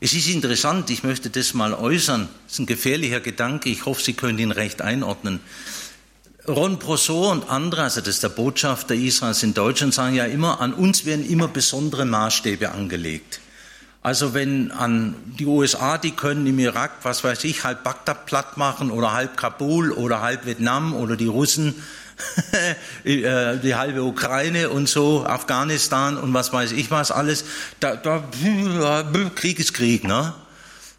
Es 0.01 0.13
ist 0.13 0.29
interessant, 0.29 0.91
ich 0.91 1.03
möchte 1.03 1.31
das 1.31 1.55
mal 1.55 1.73
äußern. 1.73 2.29
Das 2.45 2.53
ist 2.53 2.59
ein 2.59 2.67
gefährlicher 2.67 3.21
Gedanke. 3.21 3.71
Ich 3.71 3.87
hoffe, 3.87 4.03
Sie 4.03 4.13
können 4.13 4.39
ihn 4.39 4.51
recht 4.51 4.83
einordnen. 4.83 5.41
Ron 6.47 6.79
Brosseau 6.79 7.31
und 7.31 7.49
andere, 7.49 7.85
also 7.85 8.01
das 8.01 8.17
ist 8.17 8.23
der 8.23 8.29
Botschafter 8.29 8.95
Israels 8.95 9.43
in 9.43 9.55
Deutschland, 9.55 9.95
sagen 9.95 10.15
ja 10.15 10.27
immer, 10.27 10.61
an 10.61 10.75
uns 10.75 11.07
werden 11.07 11.27
immer 11.27 11.49
besondere 11.49 12.05
Maßstäbe 12.05 12.71
angelegt. 12.71 13.41
Also 14.05 14.35
wenn 14.35 14.71
an 14.71 15.15
die 15.25 15.47
USA, 15.47 15.97
die 15.97 16.11
können 16.11 16.47
im 16.47 16.59
Irak, 16.59 16.91
was 17.05 17.25
weiß 17.25 17.43
ich, 17.45 17.65
halb 17.65 17.85
Bagdad 17.85 18.27
platt 18.27 18.59
machen 18.59 18.91
oder 18.91 19.13
halb 19.15 19.39
Kabul 19.39 19.93
oder 19.93 20.21
halb 20.21 20.45
Vietnam 20.45 20.95
oder 20.95 21.17
die 21.17 21.27
Russen 21.27 21.75
äh, 23.05 23.57
die 23.57 23.75
halbe 23.75 24.03
Ukraine 24.03 24.69
und 24.69 24.91
so, 24.91 25.25
Afghanistan 25.25 26.19
und 26.19 26.35
was 26.35 26.53
weiß 26.53 26.73
ich 26.73 26.91
was 26.91 27.13
alles, 27.13 27.47
da, 27.81 27.97
da 27.97 28.23
Krieg 29.35 29.59
ist 29.59 29.73
Krieg, 29.73 30.05
ne? 30.05 30.35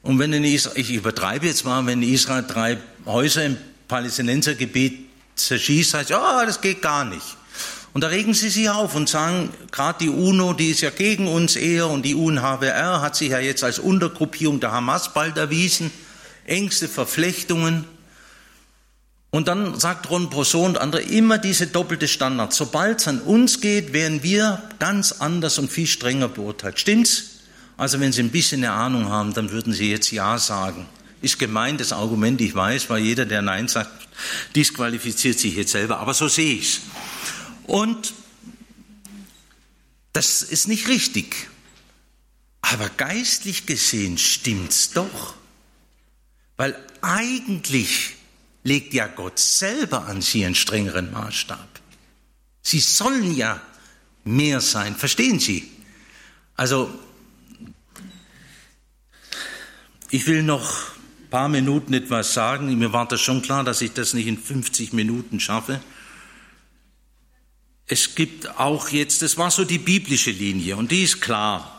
Und 0.02 0.18
wenn 0.18 0.34
in 0.34 0.44
Israel, 0.44 0.80
ich 0.80 0.92
übertreibe 0.92 1.46
jetzt 1.46 1.64
mal, 1.64 1.86
wenn 1.86 2.02
Israel 2.02 2.44
drei 2.48 2.80
Häuser 3.06 3.46
im 3.46 3.58
Palästinensergebiet 3.88 5.12
zerschießt, 5.36 5.94
heißt, 5.94 6.10
ja, 6.10 6.42
oh, 6.42 6.44
das 6.44 6.60
geht 6.60 6.82
gar 6.82 7.06
nicht. 7.06 7.38
Und 7.96 8.02
da 8.02 8.08
regen 8.08 8.34
sie 8.34 8.50
sich 8.50 8.70
auf 8.70 8.94
und 8.94 9.08
sagen, 9.08 9.52
gerade 9.72 10.00
die 10.02 10.10
UNO, 10.10 10.52
die 10.52 10.72
ist 10.72 10.82
ja 10.82 10.90
gegen 10.90 11.30
uns 11.30 11.56
eher 11.56 11.88
und 11.88 12.04
die 12.04 12.14
UNHWR 12.14 13.00
hat 13.00 13.16
sich 13.16 13.30
ja 13.30 13.40
jetzt 13.40 13.64
als 13.64 13.80
Untergruppierung 13.80 14.60
der 14.60 14.74
Hamas 14.74 15.14
bald 15.14 15.38
erwiesen, 15.38 15.92
engste 16.44 16.90
Verflechtungen. 16.90 17.86
Und 19.30 19.48
dann 19.48 19.80
sagt 19.80 20.10
Ron 20.10 20.30
Brosson 20.30 20.72
und 20.72 20.78
andere 20.78 21.04
immer 21.04 21.38
diese 21.38 21.68
doppelte 21.68 22.10
Standard. 22.10 22.52
Sobald 22.52 23.00
es 23.00 23.08
an 23.08 23.22
uns 23.22 23.62
geht, 23.62 23.94
werden 23.94 24.24
wir 24.24 24.62
ganz 24.78 25.14
anders 25.14 25.58
und 25.58 25.72
viel 25.72 25.88
strenger 25.88 26.28
beurteilt. 26.28 26.78
Stimmt's? 26.78 27.44
Also 27.78 28.02
wenn 28.02 28.12
Sie 28.12 28.24
ein 28.24 28.30
bisschen 28.30 28.62
eine 28.62 28.74
Ahnung 28.74 29.08
haben, 29.08 29.34
dann 29.34 29.52
würden 29.52 29.72
Sie 29.72 29.90
jetzt 29.90 30.12
Ja 30.12 30.38
sagen. 30.38 30.86
Ist 31.22 31.40
gemein 31.40 31.78
das 31.78 31.94
Argument, 31.94 32.42
ich 32.42 32.54
weiß, 32.54 32.90
weil 32.90 33.04
jeder, 33.04 33.26
der 33.26 33.42
Nein 33.42 33.70
sagt, 33.70 34.10
disqualifiziert 34.54 35.40
sich 35.40 35.56
jetzt 35.56 35.72
selber. 35.72 36.00
Aber 36.00 36.14
so 36.14 36.28
sehe 36.28 36.56
ich's. 36.56 36.82
Und 37.68 38.14
das 40.14 40.42
ist 40.42 40.68
nicht 40.68 40.88
richtig. 40.88 41.50
Aber 42.62 42.90
geistlich 42.90 43.66
gesehen 43.66 44.18
stimmt's 44.18 44.92
doch. 44.92 45.36
Weil 46.58 46.76
eigentlich 47.02 48.16
legt 48.64 48.94
ja 48.94 49.08
Gott 49.08 49.40
selber 49.40 50.06
an 50.06 50.22
sie 50.22 50.46
einen 50.46 50.56
strengeren 50.56 51.12
Maßstab. 51.12 51.68
Sie 52.62 52.80
sollen 52.80 53.36
ja 53.36 53.62
mehr 54.24 54.62
sein, 54.62 54.96
verstehen 54.96 55.40
Sie? 55.40 55.70
Also, 56.56 56.90
ich 60.10 60.26
will 60.26 60.42
noch 60.42 60.96
ein 60.96 61.30
paar 61.30 61.50
Minuten 61.50 61.94
etwas 61.94 62.34
sagen. 62.34 62.76
Mir 62.78 62.94
war 62.94 63.08
das 63.08 63.22
schon 63.22 63.42
klar, 63.42 63.64
dass 63.64 63.82
ich 63.82 63.94
das 63.94 64.14
nicht 64.14 64.28
in 64.28 64.38
50 64.38 64.94
Minuten 64.94 65.40
schaffe. 65.40 65.82
Es 67.88 68.16
gibt 68.16 68.60
auch 68.60 68.90
jetzt, 68.90 69.22
das 69.22 69.38
war 69.38 69.52
so 69.52 69.64
die 69.64 69.78
biblische 69.78 70.32
Linie 70.32 70.76
und 70.76 70.92
die 70.92 71.04
ist 71.04 71.22
klar. 71.22 71.72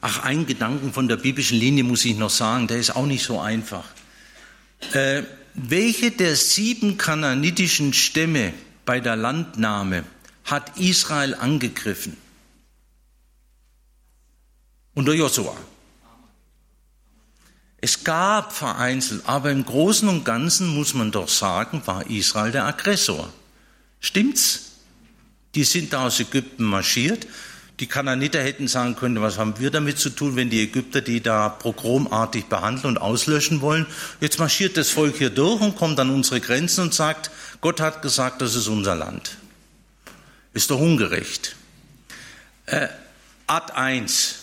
Ach, 0.00 0.22
ein 0.22 0.46
Gedanken 0.46 0.92
von 0.92 1.08
der 1.08 1.16
biblischen 1.16 1.58
Linie 1.58 1.82
muss 1.82 2.04
ich 2.04 2.16
noch 2.16 2.30
sagen, 2.30 2.68
der 2.68 2.76
ist 2.76 2.94
auch 2.94 3.06
nicht 3.06 3.24
so 3.24 3.40
einfach. 3.40 3.86
Äh, 4.92 5.22
welche 5.54 6.10
der 6.10 6.36
sieben 6.36 6.98
kananitischen 6.98 7.92
Stämme 7.92 8.52
bei 8.84 9.00
der 9.00 9.16
Landnahme 9.16 10.04
hat 10.44 10.78
Israel 10.78 11.34
angegriffen? 11.34 12.16
Unter 14.94 15.14
Josua. 15.14 15.56
Es 17.84 18.02
gab 18.02 18.54
vereinzelt, 18.54 19.24
aber 19.26 19.50
im 19.50 19.66
Großen 19.66 20.08
und 20.08 20.24
Ganzen 20.24 20.68
muss 20.68 20.94
man 20.94 21.10
doch 21.10 21.28
sagen, 21.28 21.82
war 21.84 22.08
Israel 22.08 22.50
der 22.50 22.64
Aggressor. 22.64 23.30
Stimmt's? 24.00 24.72
Die 25.54 25.64
sind 25.64 25.92
da 25.92 26.06
aus 26.06 26.18
Ägypten 26.18 26.64
marschiert 26.64 27.26
die 27.80 27.88
Kananiter 27.88 28.40
hätten 28.40 28.68
sagen 28.68 28.94
können, 28.94 29.20
was 29.20 29.36
haben 29.36 29.58
wir 29.58 29.70
damit 29.70 29.98
zu 29.98 30.10
tun, 30.10 30.36
wenn 30.36 30.48
die 30.48 30.62
Ägypter 30.62 31.00
die 31.00 31.20
da 31.20 31.48
pogromartig 31.48 32.46
behandeln 32.46 32.96
und 32.96 32.98
auslöschen 33.02 33.60
wollen. 33.60 33.86
Jetzt 34.20 34.38
marschiert 34.38 34.76
das 34.76 34.90
Volk 34.90 35.16
hier 35.16 35.30
durch 35.30 35.60
und 35.60 35.74
kommt 35.74 35.98
an 35.98 36.10
unsere 36.10 36.40
Grenzen 36.40 36.82
und 36.82 36.94
sagt, 36.94 37.32
Gott 37.60 37.80
hat 37.80 38.00
gesagt, 38.00 38.42
das 38.42 38.54
ist 38.54 38.68
unser 38.68 38.94
Land. 38.94 39.38
Ist 40.52 40.70
doch 40.70 40.78
ungerecht. 40.78 41.56
Äh, 42.66 42.86
Ad 43.48 43.72
1, 43.72 44.36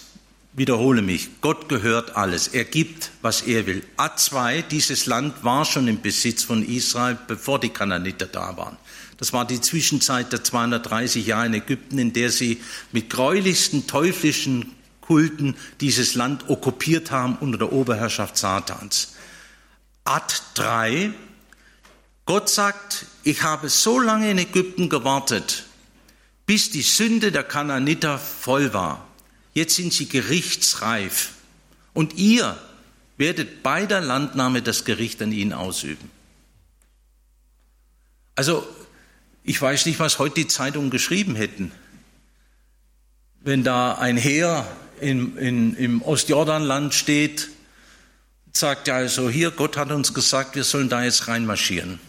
wiederhole 0.54 1.02
mich, 1.02 1.42
Gott 1.42 1.70
gehört 1.70 2.16
alles. 2.16 2.48
Er 2.48 2.66
gibt, 2.66 3.12
was 3.22 3.42
er 3.42 3.66
will. 3.68 3.84
Ad 3.98 4.16
2, 4.18 4.64
dieses 4.64 5.06
Land 5.06 5.44
war 5.44 5.66
schon 5.66 5.88
im 5.88 6.02
Besitz 6.02 6.44
von 6.44 6.66
Israel, 6.66 7.18
bevor 7.28 7.60
die 7.60 7.70
Kananiter 7.70 8.26
da 8.26 8.58
waren. 8.58 8.78
Das 9.18 9.34
war 9.34 9.46
die 9.46 9.62
Zwischenzeit 9.62 10.32
der 10.32 10.44
230 10.44 11.28
Jahre 11.28 11.46
in 11.46 11.54
Ägypten, 11.54 12.00
in 12.00 12.12
der 12.12 12.32
sie 12.32 12.62
mit 12.92 13.10
gräulichsten 13.10 13.88
teuflischen 13.88 14.76
Kulten 15.00 15.56
dieses 15.80 16.16
Land 16.16 16.50
okkupiert 16.50 17.12
haben 17.12 17.38
unter 17.40 17.58
der 17.58 17.72
Oberherrschaft 17.72 18.38
Satans. 18.38 19.14
Ad 20.06 20.34
3. 20.56 21.12
Gott 22.26 22.50
sagt, 22.50 23.06
ich 23.24 23.44
habe 23.44 23.70
so 23.70 24.00
lange 24.00 24.32
in 24.32 24.38
Ägypten 24.38 24.90
gewartet, 24.90 25.66
bis 26.46 26.72
die 26.72 26.82
Sünde 26.82 27.32
der 27.32 27.44
Kananiter 27.44 28.18
voll 28.18 28.74
war. 28.74 29.08
Jetzt 29.54 29.76
sind 29.76 29.94
sie 29.94 30.08
gerichtsreif. 30.08 31.32
Und 31.94 32.16
ihr 32.16 32.58
werdet 33.18 33.64
bei 33.64 33.86
der 33.86 34.02
Landnahme 34.02 34.62
das 34.62 34.86
Gericht 34.86 35.22
an 35.22 35.32
ihnen 35.32 35.54
ausüben. 35.54 36.10
Also 38.36 38.68
ich 39.44 39.62
weiß 39.62 39.86
nicht, 39.86 40.00
was 40.00 40.20
heute 40.20 40.36
die 40.36 40.48
Zeitungen 40.48 40.90
geschrieben 40.90 41.36
hätten, 41.36 41.72
wenn 43.42 43.64
da 43.64 43.96
ein 43.96 44.18
Heer 44.18 44.66
in, 45.00 45.36
in, 45.38 45.76
im 45.76 46.02
Ostjordanland 46.02 46.94
steht, 46.94 47.50
sagt 48.54 48.88
ja 48.88 48.96
also 48.96 49.30
hier, 49.30 49.52
Gott 49.52 49.78
hat 49.78 49.92
uns 49.92 50.14
gesagt, 50.14 50.56
wir 50.56 50.64
sollen 50.64 50.90
da 50.90 51.04
jetzt 51.04 51.28
reinmarschieren. 51.28 52.00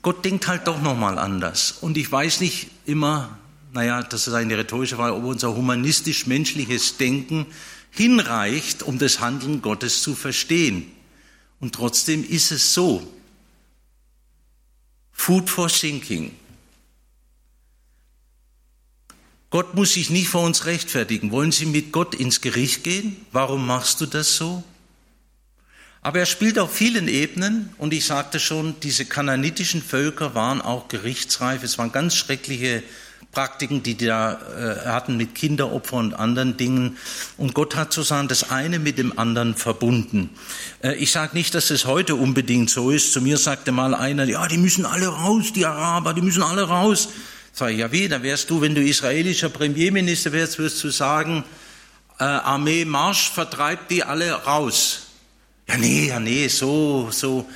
Gott 0.00 0.24
denkt 0.24 0.48
halt 0.48 0.66
doch 0.66 0.80
nochmal 0.80 1.18
anders. 1.18 1.72
Und 1.80 1.96
ich 1.96 2.10
weiß 2.10 2.40
nicht 2.40 2.70
immer, 2.86 3.38
naja, 3.72 4.02
das 4.02 4.28
ist 4.28 4.34
eine 4.34 4.56
rhetorische 4.56 4.96
Frage, 4.96 5.16
ob 5.16 5.24
unser 5.24 5.54
humanistisch-menschliches 5.54 6.98
Denken 6.98 7.46
hinreicht, 7.90 8.82
um 8.82 8.98
das 8.98 9.20
Handeln 9.20 9.62
Gottes 9.62 10.02
zu 10.02 10.14
verstehen. 10.14 10.90
Und 11.58 11.74
trotzdem 11.74 12.28
ist 12.28 12.52
es 12.52 12.74
so, 12.74 13.02
Food 15.12 15.48
for 15.48 15.68
Thinking. 15.68 16.32
Gott 19.48 19.74
muss 19.74 19.94
sich 19.94 20.10
nicht 20.10 20.28
vor 20.28 20.42
uns 20.42 20.64
rechtfertigen. 20.66 21.30
Wollen 21.30 21.52
Sie 21.52 21.66
mit 21.66 21.92
Gott 21.92 22.14
ins 22.14 22.40
Gericht 22.40 22.84
gehen? 22.84 23.16
Warum 23.32 23.66
machst 23.66 24.00
du 24.00 24.06
das 24.06 24.36
so? 24.36 24.64
Aber 26.00 26.18
er 26.18 26.26
spielt 26.26 26.58
auf 26.58 26.74
vielen 26.74 27.06
Ebenen 27.06 27.72
und 27.78 27.94
ich 27.94 28.06
sagte 28.06 28.40
schon, 28.40 28.80
diese 28.80 29.04
kananitischen 29.04 29.82
Völker 29.82 30.34
waren 30.34 30.60
auch 30.60 30.88
gerichtsreif. 30.88 31.62
Es 31.62 31.78
waren 31.78 31.92
ganz 31.92 32.16
schreckliche 32.16 32.82
Praktiken, 33.30 33.82
die 33.82 33.94
die 33.94 34.06
da 34.06 34.32
äh, 34.32 34.88
hatten 34.88 35.16
mit 35.16 35.34
Kinderopfern 35.34 36.06
und 36.06 36.14
anderen 36.14 36.56
Dingen. 36.56 36.98
Und 37.36 37.54
Gott 37.54 37.76
hat 37.76 37.92
sozusagen 37.92 38.28
das 38.28 38.50
eine 38.50 38.78
mit 38.78 38.98
dem 38.98 39.18
anderen 39.18 39.54
verbunden. 39.54 40.30
Äh, 40.82 40.96
ich 40.96 41.12
sage 41.12 41.36
nicht, 41.36 41.54
dass 41.54 41.70
es 41.70 41.86
heute 41.86 42.14
unbedingt 42.14 42.70
so 42.70 42.90
ist. 42.90 43.12
Zu 43.12 43.20
mir 43.20 43.38
sagte 43.38 43.72
mal 43.72 43.94
einer, 43.94 44.24
ja, 44.24 44.46
die 44.48 44.58
müssen 44.58 44.84
alle 44.84 45.08
raus, 45.08 45.52
die 45.54 45.64
Araber, 45.64 46.14
die 46.14 46.22
müssen 46.22 46.42
alle 46.42 46.62
raus. 46.62 47.08
Sag 47.52 47.70
ich, 47.70 47.78
ja 47.78 47.92
wie, 47.92 48.08
dann 48.08 48.22
wärst 48.22 48.50
du, 48.50 48.60
wenn 48.60 48.74
du 48.74 48.82
israelischer 48.82 49.50
Premierminister 49.50 50.32
wärst, 50.32 50.58
wirst 50.58 50.82
du 50.82 50.90
sagen, 50.90 51.44
äh, 52.18 52.24
Armee 52.24 52.84
Marsch, 52.84 53.30
vertreibt 53.30 53.90
die 53.90 54.04
alle 54.04 54.32
raus. 54.32 55.06
Ja, 55.68 55.76
nee, 55.76 56.08
ja, 56.08 56.20
nee, 56.20 56.48
so, 56.48 57.08
so. 57.10 57.46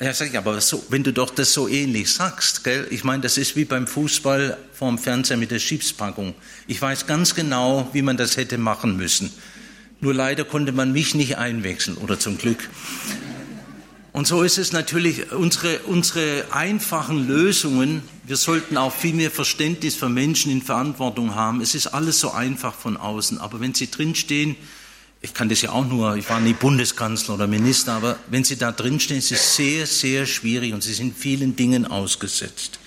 Ja, 0.00 0.12
sag 0.12 0.30
ich, 0.30 0.36
aber 0.36 0.60
so, 0.60 0.84
wenn 0.88 1.04
du 1.04 1.12
doch 1.12 1.30
das 1.30 1.52
so 1.52 1.68
ähnlich 1.68 2.12
sagst, 2.12 2.64
gell? 2.64 2.88
ich 2.90 3.04
meine, 3.04 3.22
das 3.22 3.38
ist 3.38 3.54
wie 3.54 3.64
beim 3.64 3.86
Fußball 3.86 4.58
vorm 4.72 4.98
Fernseher 4.98 5.36
mit 5.36 5.52
der 5.52 5.60
Schiffspackung. 5.60 6.34
Ich 6.66 6.82
weiß 6.82 7.06
ganz 7.06 7.36
genau, 7.36 7.88
wie 7.92 8.02
man 8.02 8.16
das 8.16 8.36
hätte 8.36 8.58
machen 8.58 8.96
müssen. 8.96 9.32
Nur 10.00 10.12
leider 10.12 10.44
konnte 10.44 10.72
man 10.72 10.90
mich 10.92 11.14
nicht 11.14 11.38
einwechseln, 11.38 11.96
oder 11.98 12.18
zum 12.18 12.38
Glück. 12.38 12.68
Und 14.10 14.26
so 14.26 14.42
ist 14.42 14.58
es 14.58 14.72
natürlich, 14.72 15.30
unsere, 15.30 15.78
unsere 15.80 16.44
einfachen 16.50 17.28
Lösungen, 17.28 18.02
wir 18.26 18.36
sollten 18.36 18.76
auch 18.76 18.92
viel 18.92 19.14
mehr 19.14 19.30
Verständnis 19.30 19.94
für 19.94 20.08
Menschen 20.08 20.50
in 20.50 20.62
Verantwortung 20.62 21.36
haben. 21.36 21.60
Es 21.60 21.76
ist 21.76 21.86
alles 21.86 22.18
so 22.18 22.32
einfach 22.32 22.74
von 22.74 22.96
außen, 22.96 23.38
aber 23.38 23.60
wenn 23.60 23.74
Sie 23.74 23.88
drinstehen, 23.88 24.56
ich 25.24 25.32
kann 25.32 25.48
das 25.48 25.62
ja 25.62 25.70
auch 25.70 25.86
nur, 25.86 26.16
ich 26.16 26.28
war 26.28 26.38
nie 26.38 26.52
Bundeskanzler 26.52 27.36
oder 27.36 27.46
Minister, 27.46 27.94
aber 27.94 28.18
wenn 28.28 28.44
Sie 28.44 28.56
da 28.56 28.72
drinstehen, 28.72 29.20
ist 29.20 29.32
es 29.32 29.56
sehr, 29.56 29.86
sehr 29.86 30.26
schwierig 30.26 30.74
und 30.74 30.82
Sie 30.82 30.92
sind 30.92 31.16
vielen 31.16 31.56
Dingen 31.56 31.86
ausgesetzt. 31.86 32.78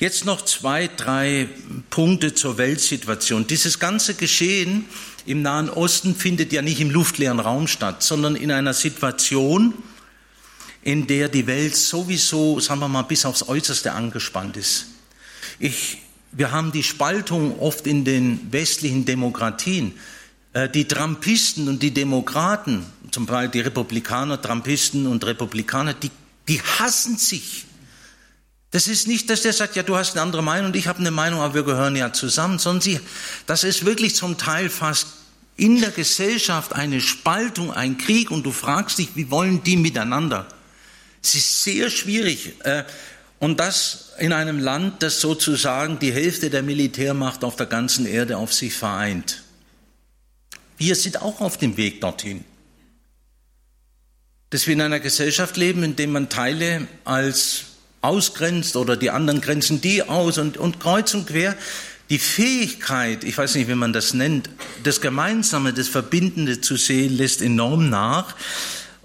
Jetzt 0.00 0.24
noch 0.24 0.42
zwei, 0.42 0.88
drei 0.88 1.48
Punkte 1.90 2.34
zur 2.34 2.56
Weltsituation. 2.56 3.46
Dieses 3.46 3.78
ganze 3.78 4.14
Geschehen 4.14 4.86
im 5.26 5.42
Nahen 5.42 5.68
Osten 5.68 6.16
findet 6.16 6.50
ja 6.50 6.62
nicht 6.62 6.80
im 6.80 6.90
luftleeren 6.90 7.40
Raum 7.40 7.68
statt, 7.68 8.02
sondern 8.02 8.36
in 8.36 8.50
einer 8.50 8.72
Situation, 8.72 9.74
in 10.80 11.06
der 11.06 11.28
die 11.28 11.46
Welt 11.46 11.76
sowieso, 11.76 12.58
sagen 12.58 12.80
wir 12.80 12.88
mal, 12.88 13.02
bis 13.02 13.26
aufs 13.26 13.46
Äußerste 13.46 13.92
angespannt 13.92 14.56
ist. 14.56 14.86
Ich, 15.58 15.98
wir 16.32 16.52
haben 16.52 16.72
die 16.72 16.82
Spaltung 16.82 17.60
oft 17.60 17.86
in 17.86 18.06
den 18.06 18.50
westlichen 18.50 19.04
Demokratien. 19.04 19.92
Äh, 20.56 20.70
die 20.70 20.88
Trumpisten 20.88 21.68
und 21.68 21.82
die 21.82 21.92
Demokraten, 21.92 22.86
zum 23.10 23.26
Beispiel 23.26 23.50
die 23.50 23.60
Republikaner, 23.60 24.40
Trumpisten 24.40 25.06
und 25.06 25.22
Republikaner, 25.26 25.92
die, 25.92 26.10
die 26.48 26.62
hassen 26.62 27.18
sich. 27.18 27.66
Das 28.70 28.88
ist 28.88 29.06
nicht, 29.06 29.28
dass 29.28 29.42
der 29.42 29.52
sagt, 29.52 29.76
ja, 29.76 29.82
du 29.82 29.96
hast 29.96 30.12
eine 30.12 30.22
andere 30.22 30.42
Meinung 30.42 30.68
und 30.68 30.76
ich 30.76 30.86
habe 30.86 31.00
eine 31.00 31.10
Meinung, 31.10 31.40
aber 31.40 31.52
wir 31.52 31.62
gehören 31.64 31.94
ja 31.94 32.10
zusammen, 32.14 32.58
sondern 32.58 32.80
sie, 32.80 33.00
das 33.46 33.64
ist 33.64 33.84
wirklich 33.84 34.16
zum 34.16 34.38
Teil 34.38 34.70
fast 34.70 35.08
in 35.58 35.78
der 35.82 35.90
Gesellschaft 35.90 36.72
eine 36.72 37.02
Spaltung, 37.02 37.70
ein 37.70 37.98
Krieg 37.98 38.30
und 38.30 38.46
du 38.46 38.50
fragst 38.50 38.96
dich, 38.96 39.10
wie 39.14 39.30
wollen 39.30 39.62
die 39.62 39.76
miteinander? 39.76 40.46
Es 41.22 41.34
ist 41.34 41.64
sehr 41.64 41.90
schwierig. 41.90 42.54
Äh, 42.64 42.84
und 43.40 43.60
das 43.60 44.12
in 44.18 44.32
einem 44.32 44.58
Land, 44.58 45.02
das 45.02 45.20
sozusagen 45.20 45.98
die 45.98 46.12
Hälfte 46.12 46.48
der 46.48 46.62
Militärmacht 46.62 47.44
auf 47.44 47.56
der 47.56 47.66
ganzen 47.66 48.06
Erde 48.06 48.38
auf 48.38 48.54
sich 48.54 48.72
vereint. 48.72 49.42
Wir 50.78 50.94
sind 50.94 51.22
auch 51.22 51.40
auf 51.40 51.56
dem 51.56 51.76
Weg 51.76 52.00
dorthin. 52.00 52.44
Dass 54.50 54.66
wir 54.66 54.74
in 54.74 54.80
einer 54.80 55.00
Gesellschaft 55.00 55.56
leben, 55.56 55.82
in 55.82 55.96
der 55.96 56.08
man 56.08 56.28
Teile 56.28 56.86
als 57.04 57.64
ausgrenzt 58.02 58.76
oder 58.76 58.96
die 58.96 59.10
anderen 59.10 59.40
grenzen 59.40 59.80
die 59.80 60.02
aus 60.02 60.38
und, 60.38 60.56
und 60.56 60.78
kreuz 60.80 61.14
und 61.14 61.26
quer. 61.26 61.56
Die 62.08 62.18
Fähigkeit, 62.18 63.24
ich 63.24 63.36
weiß 63.36 63.56
nicht, 63.56 63.68
wie 63.68 63.74
man 63.74 63.92
das 63.92 64.14
nennt, 64.14 64.48
das 64.84 65.00
Gemeinsame, 65.00 65.72
das 65.72 65.88
Verbindende 65.88 66.60
zu 66.60 66.76
sehen, 66.76 67.16
lässt 67.16 67.42
enorm 67.42 67.88
nach. 67.88 68.36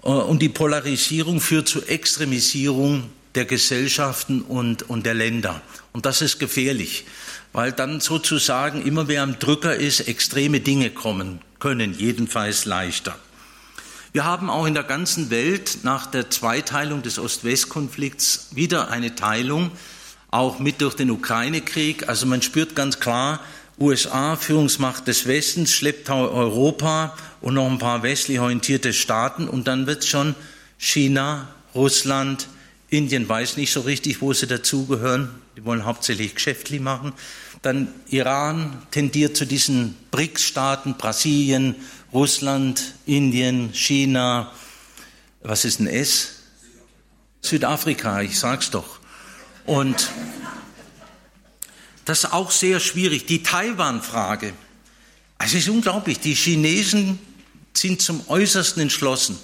Äh, 0.04 0.08
und 0.08 0.40
die 0.40 0.48
Polarisierung 0.48 1.40
führt 1.40 1.68
zu 1.68 1.82
Extremisierung 1.82 3.10
der 3.34 3.46
Gesellschaften 3.46 4.42
und, 4.42 4.88
und 4.88 5.06
der 5.06 5.14
Länder. 5.14 5.62
Und 5.92 6.06
das 6.06 6.22
ist 6.22 6.38
gefährlich, 6.38 7.06
weil 7.52 7.72
dann 7.72 8.00
sozusagen 8.00 8.86
immer 8.86 9.08
wer 9.08 9.22
am 9.22 9.38
Drücker 9.38 9.74
ist, 9.74 10.00
extreme 10.06 10.60
Dinge 10.60 10.90
kommen 10.90 11.40
können, 11.62 11.94
jedenfalls 11.96 12.64
leichter. 12.64 13.14
Wir 14.10 14.24
haben 14.24 14.50
auch 14.50 14.66
in 14.66 14.74
der 14.74 14.82
ganzen 14.82 15.30
Welt 15.30 15.78
nach 15.84 16.06
der 16.06 16.28
Zweiteilung 16.28 17.02
des 17.02 17.20
Ost-West-Konflikts 17.20 18.48
wieder 18.50 18.90
eine 18.90 19.14
Teilung, 19.14 19.70
auch 20.32 20.58
mit 20.58 20.80
durch 20.80 20.94
den 20.94 21.12
Ukraine-Krieg. 21.12 22.08
Also 22.08 22.26
man 22.26 22.42
spürt 22.42 22.74
ganz 22.74 22.98
klar, 22.98 23.38
USA, 23.78 24.34
Führungsmacht 24.34 25.06
des 25.06 25.28
Westens, 25.28 25.72
schleppt 25.72 26.10
Europa 26.10 27.16
und 27.40 27.54
noch 27.54 27.70
ein 27.70 27.78
paar 27.78 28.02
westlich 28.02 28.40
orientierte 28.40 28.92
Staaten 28.92 29.46
und 29.46 29.68
dann 29.68 29.86
wird 29.86 30.04
schon 30.04 30.34
China, 30.78 31.46
Russland, 31.76 32.48
Indien 32.88 33.28
weiß 33.28 33.56
nicht 33.56 33.72
so 33.72 33.82
richtig, 33.82 34.20
wo 34.20 34.32
sie 34.32 34.48
dazugehören. 34.48 35.30
Die 35.56 35.64
wollen 35.64 35.84
hauptsächlich 35.84 36.34
geschäftlich 36.34 36.80
machen. 36.80 37.12
Dann 37.62 37.94
Iran 38.08 38.82
tendiert 38.90 39.36
zu 39.36 39.46
diesen 39.46 39.96
BRICS-Staaten, 40.10 40.94
Brasilien, 40.98 41.76
Russland, 42.12 42.94
Indien, 43.06 43.72
China. 43.72 44.52
Was 45.42 45.64
ist 45.64 45.80
ein 45.80 45.86
S? 45.86 46.40
Südafrika, 47.40 48.20
ich 48.20 48.38
sag's 48.38 48.70
doch. 48.70 48.98
Und 49.64 50.10
das 52.04 52.24
ist 52.24 52.32
auch 52.32 52.50
sehr 52.50 52.80
schwierig. 52.80 53.26
Die 53.26 53.42
Taiwan-Frage. 53.42 54.52
Also 55.38 55.56
es 55.56 55.64
ist 55.64 55.68
unglaublich. 55.68 56.18
Die 56.18 56.34
Chinesen 56.34 57.18
sind 57.72 58.02
zum 58.02 58.28
Äußersten 58.28 58.82
entschlossen. 58.82 59.38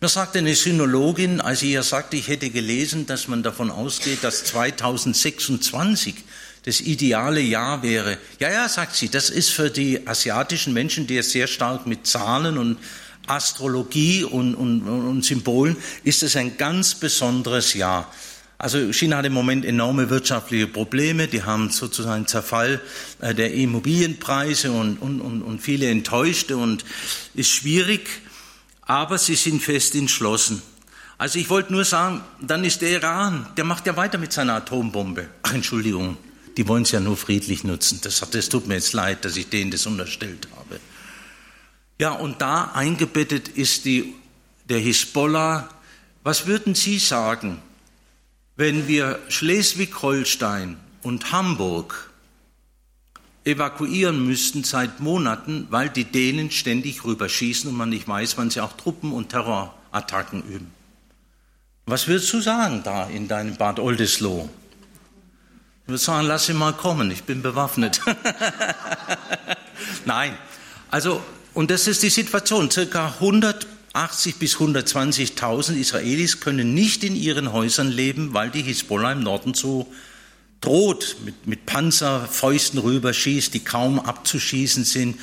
Mir 0.00 0.08
sagte 0.08 0.40
eine 0.40 0.56
Synologin, 0.56 1.40
als 1.40 1.62
ich 1.62 1.70
ihr 1.70 1.84
sagte, 1.84 2.16
ich 2.16 2.26
hätte 2.26 2.50
gelesen, 2.50 3.06
dass 3.06 3.28
man 3.28 3.44
davon 3.44 3.70
ausgeht, 3.70 4.24
dass 4.24 4.44
2026 4.44 6.16
das 6.64 6.80
ideale 6.80 7.40
Jahr 7.40 7.82
wäre. 7.82 8.18
Ja, 8.38 8.50
ja, 8.50 8.68
sagt 8.68 8.94
sie, 8.94 9.08
das 9.08 9.30
ist 9.30 9.50
für 9.50 9.70
die 9.70 10.06
asiatischen 10.06 10.72
Menschen, 10.72 11.06
die 11.06 11.16
es 11.16 11.32
sehr 11.32 11.46
stark 11.46 11.86
mit 11.86 12.06
Zahlen 12.06 12.58
und 12.58 12.78
Astrologie 13.26 14.24
und, 14.24 14.54
und, 14.54 14.82
und 14.82 15.24
Symbolen, 15.24 15.76
ist 16.04 16.22
es 16.22 16.36
ein 16.36 16.56
ganz 16.56 16.94
besonderes 16.94 17.74
Jahr. 17.74 18.12
Also 18.58 18.92
China 18.92 19.16
hat 19.16 19.26
im 19.26 19.32
Moment 19.32 19.64
enorme 19.64 20.08
wirtschaftliche 20.08 20.68
Probleme. 20.68 21.26
Die 21.26 21.42
haben 21.42 21.70
sozusagen 21.70 22.28
Zerfall 22.28 22.80
äh, 23.20 23.34
der 23.34 23.52
Immobilienpreise 23.54 24.70
und, 24.70 24.98
und, 24.98 25.20
und, 25.20 25.42
und 25.42 25.60
viele 25.60 25.90
Enttäuschte 25.90 26.56
und 26.56 26.84
ist 27.34 27.50
schwierig. 27.50 28.08
Aber 28.82 29.18
sie 29.18 29.34
sind 29.34 29.62
fest 29.62 29.96
entschlossen. 29.96 30.62
Also 31.18 31.40
ich 31.40 31.50
wollte 31.50 31.72
nur 31.72 31.84
sagen, 31.84 32.20
dann 32.40 32.62
ist 32.62 32.82
der 32.82 32.90
Iran, 32.90 33.48
der 33.56 33.64
macht 33.64 33.86
ja 33.86 33.96
weiter 33.96 34.18
mit 34.18 34.32
seiner 34.32 34.54
Atombombe. 34.54 35.28
Ach, 35.42 35.54
Entschuldigung, 35.54 36.16
die 36.56 36.68
wollen 36.68 36.82
es 36.82 36.90
ja 36.90 37.00
nur 37.00 37.16
friedlich 37.16 37.64
nutzen. 37.64 38.00
Das, 38.02 38.20
das 38.20 38.48
tut 38.48 38.66
mir 38.66 38.74
jetzt 38.74 38.92
leid, 38.92 39.24
dass 39.24 39.36
ich 39.36 39.48
denen 39.48 39.70
das 39.70 39.86
unterstellt 39.86 40.48
habe. 40.56 40.80
Ja, 41.98 42.12
und 42.12 42.42
da 42.42 42.72
eingebettet 42.74 43.48
ist 43.48 43.84
die, 43.84 44.14
der 44.68 44.78
Hisbollah. 44.78 45.68
Was 46.22 46.46
würden 46.46 46.74
Sie 46.74 46.98
sagen, 46.98 47.58
wenn 48.56 48.88
wir 48.88 49.18
Schleswig-Holstein 49.28 50.76
und 51.02 51.32
Hamburg 51.32 52.10
evakuieren 53.44 54.24
müssten 54.24 54.62
seit 54.62 55.00
Monaten, 55.00 55.66
weil 55.70 55.88
die 55.88 56.04
Dänen 56.04 56.50
ständig 56.50 57.04
rüberschießen 57.04 57.68
und 57.68 57.76
man 57.76 57.88
nicht 57.88 58.06
weiß, 58.06 58.36
wann 58.38 58.50
sie 58.50 58.60
auch 58.60 58.74
Truppen- 58.74 59.12
und 59.12 59.30
Terrorattacken 59.30 60.42
üben. 60.42 60.70
Was 61.86 62.06
würdest 62.06 62.32
du 62.32 62.40
sagen 62.40 62.82
da 62.84 63.08
in 63.08 63.26
deinem 63.26 63.56
Bad 63.56 63.80
Oldesloe? 63.80 64.48
Ich 65.84 65.88
würde 65.88 65.98
sagen, 65.98 66.26
lass 66.26 66.48
ihn 66.48 66.56
mal 66.56 66.72
kommen, 66.72 67.10
ich 67.10 67.24
bin 67.24 67.42
bewaffnet. 67.42 68.00
Nein, 70.04 70.36
also, 70.90 71.22
und 71.54 71.70
das 71.70 71.86
ist 71.86 72.02
die 72.02 72.10
Situation. 72.10 72.70
Circa 72.70 73.14
100 73.20 73.66
80 73.94 74.36
bis 74.36 74.56
120.000 74.56 75.74
Israelis 75.74 76.40
können 76.40 76.72
nicht 76.72 77.04
in 77.04 77.14
ihren 77.14 77.52
Häusern 77.52 77.90
leben, 77.90 78.32
weil 78.32 78.50
die 78.50 78.62
Hisbollah 78.62 79.12
im 79.12 79.22
Norden 79.22 79.52
so 79.52 79.92
droht, 80.62 81.16
mit, 81.24 81.46
mit 81.46 81.66
Panzerfäusten 81.66 82.78
rüberschießt, 82.78 83.52
die 83.52 83.60
kaum 83.60 84.00
abzuschießen 84.00 84.84
sind. 84.84 85.20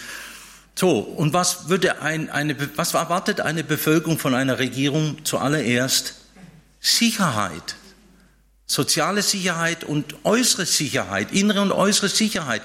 So, 0.75 0.99
und 0.99 1.33
was, 1.33 1.69
würde 1.69 2.01
ein, 2.01 2.29
eine, 2.29 2.55
was 2.77 2.93
erwartet 2.93 3.41
eine 3.41 3.63
Bevölkerung 3.63 4.19
von 4.19 4.35
einer 4.35 4.59
Regierung 4.59 5.17
zuallererst? 5.25 6.15
Sicherheit. 6.79 7.75
Soziale 8.69 9.23
Sicherheit 9.23 9.83
und 9.83 10.13
äußere 10.23 10.67
Sicherheit, 10.67 11.31
innere 11.31 11.61
und 11.61 11.71
äußere 11.71 12.07
Sicherheit. 12.07 12.61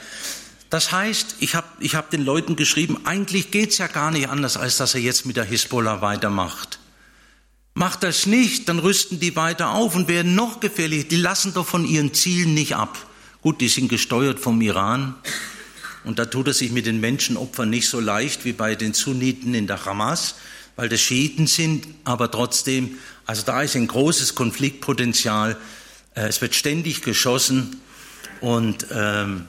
Das 0.68 0.92
heißt, 0.92 1.36
ich 1.40 1.54
habe 1.54 1.66
ich 1.80 1.94
hab 1.94 2.10
den 2.10 2.22
Leuten 2.22 2.56
geschrieben, 2.56 2.98
eigentlich 3.04 3.50
geht's 3.50 3.78
ja 3.78 3.86
gar 3.86 4.10
nicht 4.10 4.28
anders, 4.28 4.58
als 4.58 4.76
dass 4.76 4.94
er 4.94 5.00
jetzt 5.00 5.24
mit 5.24 5.36
der 5.36 5.44
Hisbollah 5.44 6.02
weitermacht. 6.02 6.78
Macht 7.72 8.02
das 8.02 8.26
nicht, 8.26 8.68
dann 8.68 8.80
rüsten 8.80 9.18
die 9.18 9.34
weiter 9.34 9.70
auf 9.70 9.96
und 9.96 10.06
werden 10.06 10.34
noch 10.34 10.60
gefährlicher. 10.60 11.08
Die 11.08 11.16
lassen 11.16 11.54
doch 11.54 11.66
von 11.66 11.86
ihren 11.86 12.12
Zielen 12.12 12.52
nicht 12.52 12.76
ab. 12.76 12.98
Gut, 13.40 13.62
die 13.62 13.68
sind 13.68 13.88
gesteuert 13.88 14.38
vom 14.40 14.60
Iran. 14.60 15.14
Und 16.04 16.18
da 16.18 16.26
tut 16.26 16.48
es 16.48 16.58
sich 16.58 16.70
mit 16.70 16.84
den 16.84 17.00
Menschenopfern 17.00 17.70
nicht 17.70 17.88
so 17.88 17.98
leicht 17.98 18.44
wie 18.44 18.52
bei 18.52 18.74
den 18.74 18.92
Sunniten 18.92 19.54
in 19.54 19.66
der 19.66 19.82
Hamas, 19.86 20.34
weil 20.76 20.90
das 20.90 21.00
Schiiten 21.00 21.46
sind. 21.46 21.86
Aber 22.04 22.30
trotzdem, 22.30 22.98
also 23.24 23.40
da 23.46 23.62
ist 23.62 23.74
ein 23.74 23.86
großes 23.86 24.34
Konfliktpotenzial. 24.34 25.56
Äh, 26.14 26.28
es 26.28 26.40
wird 26.40 26.54
ständig 26.54 27.02
geschossen. 27.02 27.80
Und 28.40 28.86
ähm, 28.90 29.46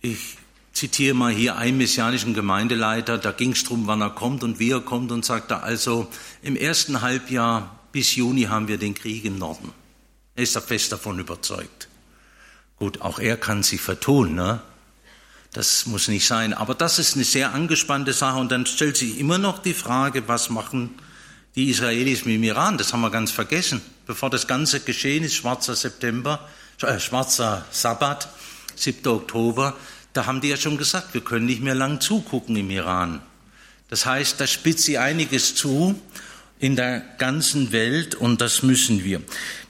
ich 0.00 0.36
zitiere 0.72 1.14
mal 1.14 1.32
hier 1.32 1.56
einen 1.56 1.78
messianischen 1.78 2.34
Gemeindeleiter, 2.34 3.18
da 3.18 3.32
ging 3.32 3.52
es 3.52 3.62
darum, 3.62 3.86
wann 3.86 4.00
er 4.00 4.10
kommt 4.10 4.42
und 4.42 4.58
wie 4.58 4.70
er 4.70 4.80
kommt 4.80 5.12
und 5.12 5.24
sagte 5.24 5.62
also, 5.62 6.08
im 6.42 6.56
ersten 6.56 7.02
Halbjahr 7.02 7.78
bis 7.92 8.16
Juni 8.16 8.44
haben 8.44 8.68
wir 8.68 8.78
den 8.78 8.94
Krieg 8.94 9.24
im 9.24 9.38
Norden. 9.38 9.72
Er 10.34 10.44
ist 10.44 10.56
da 10.56 10.60
fest 10.60 10.90
davon 10.92 11.18
überzeugt. 11.18 11.88
Gut, 12.78 13.02
auch 13.02 13.18
er 13.18 13.36
kann 13.36 13.62
sich 13.62 13.80
vertun, 13.80 14.34
ne? 14.34 14.62
Das 15.52 15.84
muss 15.84 16.08
nicht 16.08 16.26
sein. 16.26 16.54
Aber 16.54 16.74
das 16.74 16.98
ist 16.98 17.14
eine 17.14 17.24
sehr 17.24 17.52
angespannte 17.52 18.14
Sache 18.14 18.38
und 18.38 18.50
dann 18.50 18.64
stellt 18.64 18.96
sich 18.96 19.18
immer 19.18 19.36
noch 19.36 19.58
die 19.58 19.74
Frage, 19.74 20.26
was 20.26 20.48
machen 20.48 20.94
die 21.54 21.68
Israelis 21.68 22.24
mit 22.24 22.36
dem 22.36 22.42
Iran, 22.44 22.78
das 22.78 22.94
haben 22.94 23.02
wir 23.02 23.10
ganz 23.10 23.30
vergessen. 23.30 23.82
Bevor 24.12 24.28
das 24.28 24.46
Ganze 24.46 24.80
geschehen 24.80 25.24
ist, 25.24 25.36
schwarzer 25.36 25.74
September, 25.74 26.46
äh, 26.82 27.00
schwarzer 27.00 27.64
Sabbat, 27.70 28.28
7. 28.76 29.10
Oktober, 29.10 29.74
da 30.12 30.26
haben 30.26 30.42
die 30.42 30.48
ja 30.48 30.58
schon 30.58 30.76
gesagt, 30.76 31.14
wir 31.14 31.22
können 31.22 31.46
nicht 31.46 31.62
mehr 31.62 31.74
lang 31.74 31.98
zugucken 31.98 32.54
im 32.56 32.68
Iran. 32.68 33.22
Das 33.88 34.04
heißt, 34.04 34.38
da 34.38 34.46
spitzt 34.46 34.84
sie 34.84 34.98
einiges 34.98 35.54
zu 35.54 35.98
in 36.58 36.76
der 36.76 37.00
ganzen 37.16 37.72
Welt 37.72 38.14
und 38.14 38.42
das 38.42 38.62
müssen 38.62 39.02
wir. 39.02 39.22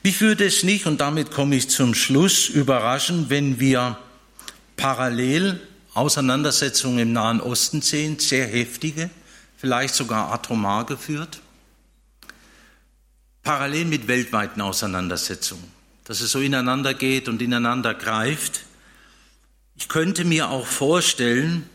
Mich 0.03 0.19
würde 0.19 0.43
es 0.43 0.63
nicht, 0.63 0.87
und 0.87 0.99
damit 0.99 1.31
komme 1.31 1.55
ich 1.55 1.69
zum 1.69 1.95
Schluss, 1.95 2.49
überraschen, 2.49 3.29
wenn 3.29 3.61
wir 3.61 3.97
parallel 4.75 5.57
Auseinandersetzungen 5.93 6.99
im 6.99 7.13
Nahen 7.13 7.39
Osten 7.39 7.81
sehen, 7.81 8.19
sehr 8.19 8.45
heftige, 8.45 9.09
vielleicht 9.55 9.95
sogar 9.95 10.33
atomar 10.33 10.85
geführt, 10.85 11.39
parallel 13.43 13.85
mit 13.85 14.07
weltweiten 14.07 14.61
Auseinandersetzungen, 14.61 15.63
dass 16.05 16.21
es 16.21 16.31
so 16.31 16.39
ineinander 16.39 16.93
geht 16.93 17.27
und 17.27 17.41
ineinander 17.41 17.93
greift. 17.93 18.61
Ich 19.75 19.89
könnte 19.89 20.23
mir 20.25 20.49
auch 20.49 20.65
vorstellen, 20.65 21.69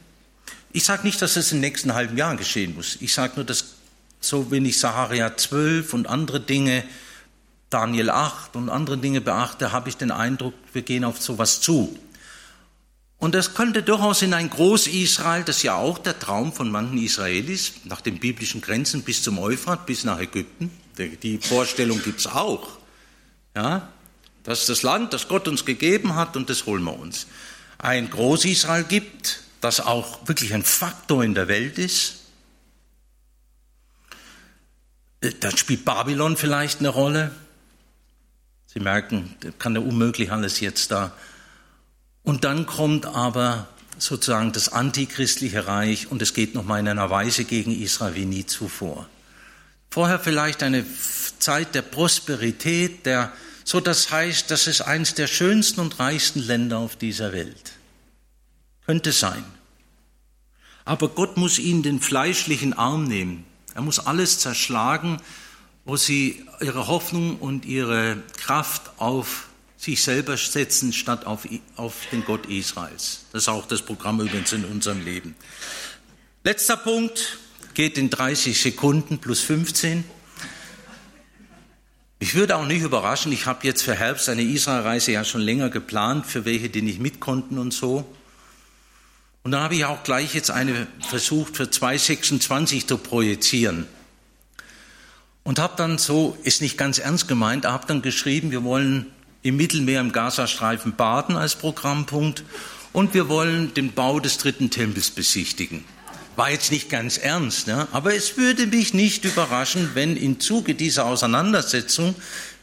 ich 0.72 0.84
sage 0.84 1.06
nicht, 1.06 1.20
dass 1.22 1.36
es 1.36 1.52
im 1.52 1.60
nächsten 1.60 1.94
halben 1.94 2.16
Jahr 2.16 2.36
geschehen 2.36 2.74
muss. 2.74 2.96
Ich 3.00 3.14
sage 3.14 3.34
nur, 3.36 3.44
dass 3.44 3.76
so 4.20 4.50
wenn 4.50 4.64
ich 4.64 4.78
Saharia 4.78 5.36
12 5.36 5.94
und 5.94 6.08
andere 6.08 6.40
Dinge, 6.40 6.84
Daniel 7.70 8.10
8 8.10 8.56
und 8.56 8.68
andere 8.68 8.98
Dinge 8.98 9.20
beachte, 9.20 9.72
habe 9.72 9.88
ich 9.88 9.96
den 9.96 10.10
Eindruck, 10.10 10.54
wir 10.72 10.82
gehen 10.82 11.04
auf 11.04 11.20
sowas 11.20 11.60
zu. 11.60 11.96
Und 13.18 13.34
das 13.34 13.54
könnte 13.54 13.82
durchaus 13.82 14.22
in 14.22 14.32
ein 14.32 14.48
Groß-Israel, 14.48 15.42
das 15.42 15.62
ja 15.64 15.74
auch 15.74 15.98
der 15.98 16.18
Traum 16.18 16.52
von 16.52 16.70
manchen 16.70 16.98
Israelis, 16.98 17.72
nach 17.84 18.00
den 18.00 18.20
biblischen 18.20 18.60
Grenzen 18.60 19.02
bis 19.02 19.22
zum 19.24 19.38
Euphrat, 19.38 19.86
bis 19.86 20.04
nach 20.04 20.20
Ägypten, 20.20 20.70
die 20.98 21.38
Vorstellung 21.38 22.02
gibt 22.02 22.20
es 22.20 22.26
auch. 22.28 22.78
Ja, 23.56 23.88
das 24.44 24.60
ist 24.60 24.68
das 24.68 24.82
Land, 24.82 25.12
das 25.12 25.26
Gott 25.28 25.48
uns 25.48 25.64
gegeben 25.64 26.14
hat 26.14 26.36
und 26.36 26.48
das 26.48 26.66
holen 26.66 26.84
wir 26.84 26.98
uns. 26.98 27.26
Ein 27.78 28.08
Groß-Israel 28.08 28.84
gibt, 28.84 29.40
das 29.60 29.80
auch 29.80 30.26
wirklich 30.28 30.54
ein 30.54 30.64
Faktor 30.64 31.24
in 31.24 31.34
der 31.34 31.48
Welt 31.48 31.78
ist. 31.78 32.18
Äh, 35.20 35.32
da 35.40 35.50
spielt 35.56 35.84
Babylon 35.84 36.36
vielleicht 36.36 36.78
eine 36.78 36.88
Rolle. 36.88 37.32
Sie 38.66 38.80
merken, 38.80 39.34
kann 39.58 39.74
ja 39.74 39.80
unmöglich 39.80 40.30
alles 40.30 40.60
jetzt 40.60 40.90
da. 40.92 41.12
Und 42.28 42.44
dann 42.44 42.66
kommt 42.66 43.06
aber 43.06 43.68
sozusagen 43.96 44.52
das 44.52 44.68
antichristliche 44.68 45.66
Reich 45.66 46.10
und 46.12 46.20
es 46.20 46.34
geht 46.34 46.54
nochmal 46.54 46.80
in 46.80 46.88
einer 46.88 47.08
Weise 47.08 47.46
gegen 47.46 47.72
Israel 47.72 48.16
wie 48.16 48.26
nie 48.26 48.44
zuvor. 48.44 49.08
Vorher 49.88 50.20
vielleicht 50.20 50.62
eine 50.62 50.84
Zeit 51.38 51.74
der 51.74 51.80
Prosperität, 51.80 53.06
der, 53.06 53.32
so 53.64 53.80
das 53.80 54.10
heißt, 54.10 54.50
das 54.50 54.66
ist 54.66 54.82
eines 54.82 55.14
der 55.14 55.26
schönsten 55.26 55.80
und 55.80 55.98
reichsten 56.00 56.40
Länder 56.40 56.76
auf 56.76 56.96
dieser 56.96 57.32
Welt. 57.32 57.72
Könnte 58.84 59.12
sein. 59.12 59.42
Aber 60.84 61.08
Gott 61.08 61.38
muss 61.38 61.58
ihnen 61.58 61.82
den 61.82 61.98
fleischlichen 61.98 62.74
Arm 62.74 63.04
nehmen. 63.04 63.46
Er 63.72 63.80
muss 63.80 64.00
alles 64.00 64.38
zerschlagen, 64.38 65.22
wo 65.86 65.96
sie 65.96 66.44
ihre 66.60 66.88
Hoffnung 66.88 67.38
und 67.38 67.64
ihre 67.64 68.18
Kraft 68.36 68.82
auf 68.98 69.47
sich 69.88 70.02
selber 70.02 70.36
setzen, 70.36 70.92
statt 70.92 71.24
auf, 71.24 71.48
auf 71.76 71.94
den 72.12 72.22
Gott 72.24 72.44
Israels. 72.46 73.22
Das 73.32 73.44
ist 73.44 73.48
auch 73.48 73.66
das 73.66 73.80
Programm 73.80 74.20
übrigens 74.20 74.52
in 74.52 74.66
unserem 74.66 75.02
Leben. 75.02 75.34
Letzter 76.44 76.76
Punkt 76.76 77.38
geht 77.72 77.96
in 77.96 78.10
30 78.10 78.60
Sekunden 78.60 79.18
plus 79.18 79.40
15. 79.40 80.04
Ich 82.18 82.34
würde 82.34 82.56
auch 82.56 82.66
nicht 82.66 82.82
überraschen, 82.82 83.32
ich 83.32 83.46
habe 83.46 83.66
jetzt 83.66 83.82
für 83.82 83.94
Herbst 83.94 84.28
eine 84.28 84.42
Israelreise 84.42 85.12
ja 85.12 85.24
schon 85.24 85.40
länger 85.40 85.70
geplant, 85.70 86.26
für 86.26 86.44
welche, 86.44 86.68
die 86.68 86.82
nicht 86.82 87.00
mit 87.00 87.18
konnten 87.18 87.56
und 87.56 87.72
so. 87.72 88.04
Und 89.44 89.52
da 89.52 89.60
habe 89.62 89.74
ich 89.74 89.86
auch 89.86 90.02
gleich 90.02 90.34
jetzt 90.34 90.50
eine 90.50 90.86
versucht, 91.00 91.56
für 91.56 91.70
2026 91.70 92.86
zu 92.86 92.98
projizieren. 92.98 93.86
Und 95.44 95.58
habe 95.58 95.74
dann 95.78 95.96
so, 95.96 96.36
ist 96.42 96.60
nicht 96.60 96.76
ganz 96.76 96.98
ernst 96.98 97.26
gemeint, 97.26 97.64
habe 97.64 97.86
dann 97.86 98.02
geschrieben, 98.02 98.50
wir 98.50 98.64
wollen 98.64 99.06
im 99.48 99.56
Mittelmeer 99.56 100.00
im 100.00 100.12
Gazastreifen 100.12 100.94
baden 100.94 101.36
als 101.36 101.56
Programmpunkt 101.56 102.44
und 102.92 103.14
wir 103.14 103.28
wollen 103.28 103.72
den 103.74 103.92
Bau 103.92 104.20
des 104.20 104.38
dritten 104.38 104.70
Tempels 104.70 105.10
besichtigen. 105.10 105.84
War 106.36 106.50
jetzt 106.50 106.70
nicht 106.70 106.88
ganz 106.90 107.16
ernst, 107.16 107.66
ne? 107.66 107.88
aber 107.92 108.14
es 108.14 108.36
würde 108.36 108.66
mich 108.66 108.94
nicht 108.94 109.24
überraschen, 109.24 109.90
wenn 109.94 110.16
im 110.16 110.38
Zuge 110.38 110.74
dieser 110.74 111.06
Auseinandersetzung, 111.06 112.14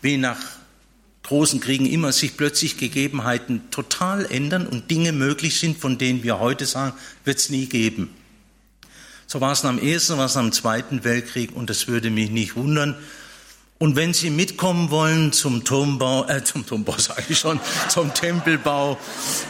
wie 0.01 0.17
nach 0.17 0.37
großen 1.23 1.59
Kriegen 1.59 1.87
immer 1.87 2.11
sich 2.11 2.37
plötzlich 2.37 2.77
Gegebenheiten 2.77 3.63
total 3.71 4.25
ändern 4.31 4.67
und 4.67 4.91
Dinge 4.91 5.11
möglich 5.11 5.59
sind, 5.59 5.77
von 5.77 5.97
denen 5.97 6.23
wir 6.23 6.39
heute 6.39 6.65
sagen, 6.65 6.93
wird 7.23 7.39
es 7.39 7.49
nie 7.49 7.65
geben. 7.65 8.13
So 9.25 9.41
war 9.41 9.51
es 9.53 9.65
am 9.65 9.79
Ersten, 9.79 10.17
war 10.17 10.27
es 10.27 10.37
am 10.37 10.51
Zweiten 10.51 11.03
Weltkrieg 11.03 11.55
und 11.55 11.69
das 11.71 11.87
würde 11.87 12.11
mich 12.11 12.29
nicht 12.29 12.55
wundern, 12.55 12.95
und 13.77 13.97
wenn 13.97 14.13
Sie 14.13 14.29
mitkommen 14.29 14.89
wollen 14.89 15.33
zum 15.33 15.65
Turmbau, 15.65 16.25
äh, 16.29 16.45
zum 16.45 16.65
Turmbau 16.65 16.95
sage 16.97 17.23
ich 17.27 17.39
schon, 17.39 17.59
zum 17.89 18.13
Tempelbau, 18.13 18.97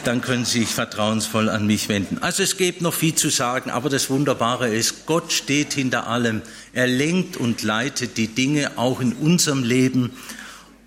dann 0.02 0.20
können 0.20 0.44
Sie 0.44 0.60
sich 0.60 0.70
vertrauensvoll 0.70 1.48
an 1.48 1.64
mich 1.66 1.88
wenden. 1.88 2.18
Also 2.18 2.42
es 2.42 2.56
gibt 2.56 2.82
noch 2.82 2.92
viel 2.92 3.14
zu 3.14 3.30
sagen, 3.30 3.70
aber 3.70 3.88
das 3.88 4.10
Wunderbare 4.10 4.68
ist, 4.68 5.06
Gott 5.06 5.32
steht 5.32 5.74
hinter 5.74 6.08
allem. 6.08 6.42
Er 6.72 6.88
lenkt 6.88 7.36
und 7.36 7.62
leitet 7.62 8.16
die 8.16 8.26
Dinge 8.26 8.72
auch 8.76 9.00
in 9.00 9.12
unserem 9.12 9.62
Leben 9.62 10.10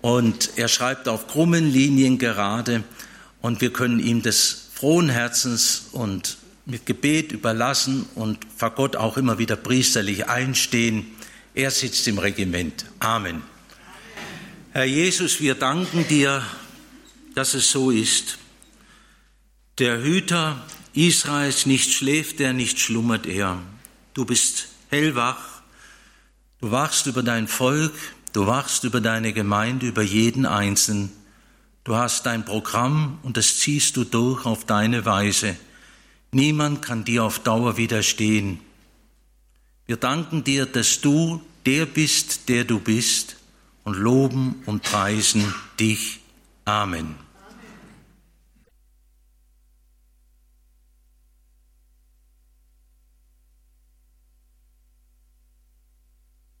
und 0.02 0.50
er 0.56 0.68
schreibt 0.68 1.08
auf 1.08 1.26
krummen 1.26 1.70
Linien 1.70 2.18
gerade 2.18 2.84
und 3.40 3.62
wir 3.62 3.72
können 3.72 4.00
ihm 4.00 4.20
des 4.20 4.66
frohen 4.74 5.08
Herzens 5.08 5.88
und 5.92 6.36
mit 6.66 6.84
Gebet 6.84 7.32
überlassen 7.32 8.04
und 8.14 8.38
vor 8.54 8.70
Gott 8.72 8.96
auch 8.96 9.16
immer 9.16 9.38
wieder 9.38 9.56
priesterlich 9.56 10.28
einstehen 10.28 11.06
er 11.60 11.70
sitzt 11.70 12.08
im 12.08 12.18
Regiment. 12.18 12.86
Amen. 13.00 13.42
Herr 14.72 14.86
Jesus, 14.86 15.40
wir 15.40 15.54
danken 15.54 16.08
dir, 16.08 16.42
dass 17.34 17.52
es 17.52 17.70
so 17.70 17.90
ist. 17.90 18.38
Der 19.78 20.02
Hüter 20.02 20.64
Israels 20.94 21.66
nicht 21.66 21.92
schläft 21.92 22.40
er, 22.40 22.54
nicht 22.54 22.80
schlummert 22.80 23.26
er. 23.26 23.60
Du 24.14 24.24
bist 24.24 24.68
hellwach, 24.88 25.60
du 26.62 26.70
wachst 26.70 27.06
über 27.06 27.22
dein 27.22 27.46
Volk, 27.46 27.92
du 28.32 28.46
wachst 28.46 28.84
über 28.84 29.02
deine 29.02 29.34
Gemeinde, 29.34 29.86
über 29.86 30.02
jeden 30.02 30.46
Einzelnen. 30.46 31.12
Du 31.84 31.94
hast 31.96 32.24
dein 32.24 32.46
Programm 32.46 33.18
und 33.22 33.36
das 33.36 33.58
ziehst 33.58 33.98
du 33.98 34.04
durch 34.04 34.46
auf 34.46 34.64
deine 34.64 35.04
Weise. 35.04 35.56
Niemand 36.32 36.80
kann 36.80 37.04
dir 37.04 37.24
auf 37.24 37.40
Dauer 37.40 37.76
widerstehen. 37.76 38.60
Wir 39.86 39.96
danken 39.96 40.42
dir, 40.42 40.64
dass 40.66 41.00
du 41.00 41.42
der 41.66 41.86
bist, 41.86 42.48
der 42.48 42.64
du 42.64 42.80
bist, 42.80 43.36
und 43.84 43.96
loben 43.96 44.62
und 44.66 44.82
preisen 44.82 45.54
dich. 45.78 46.20
Amen. 46.64 47.29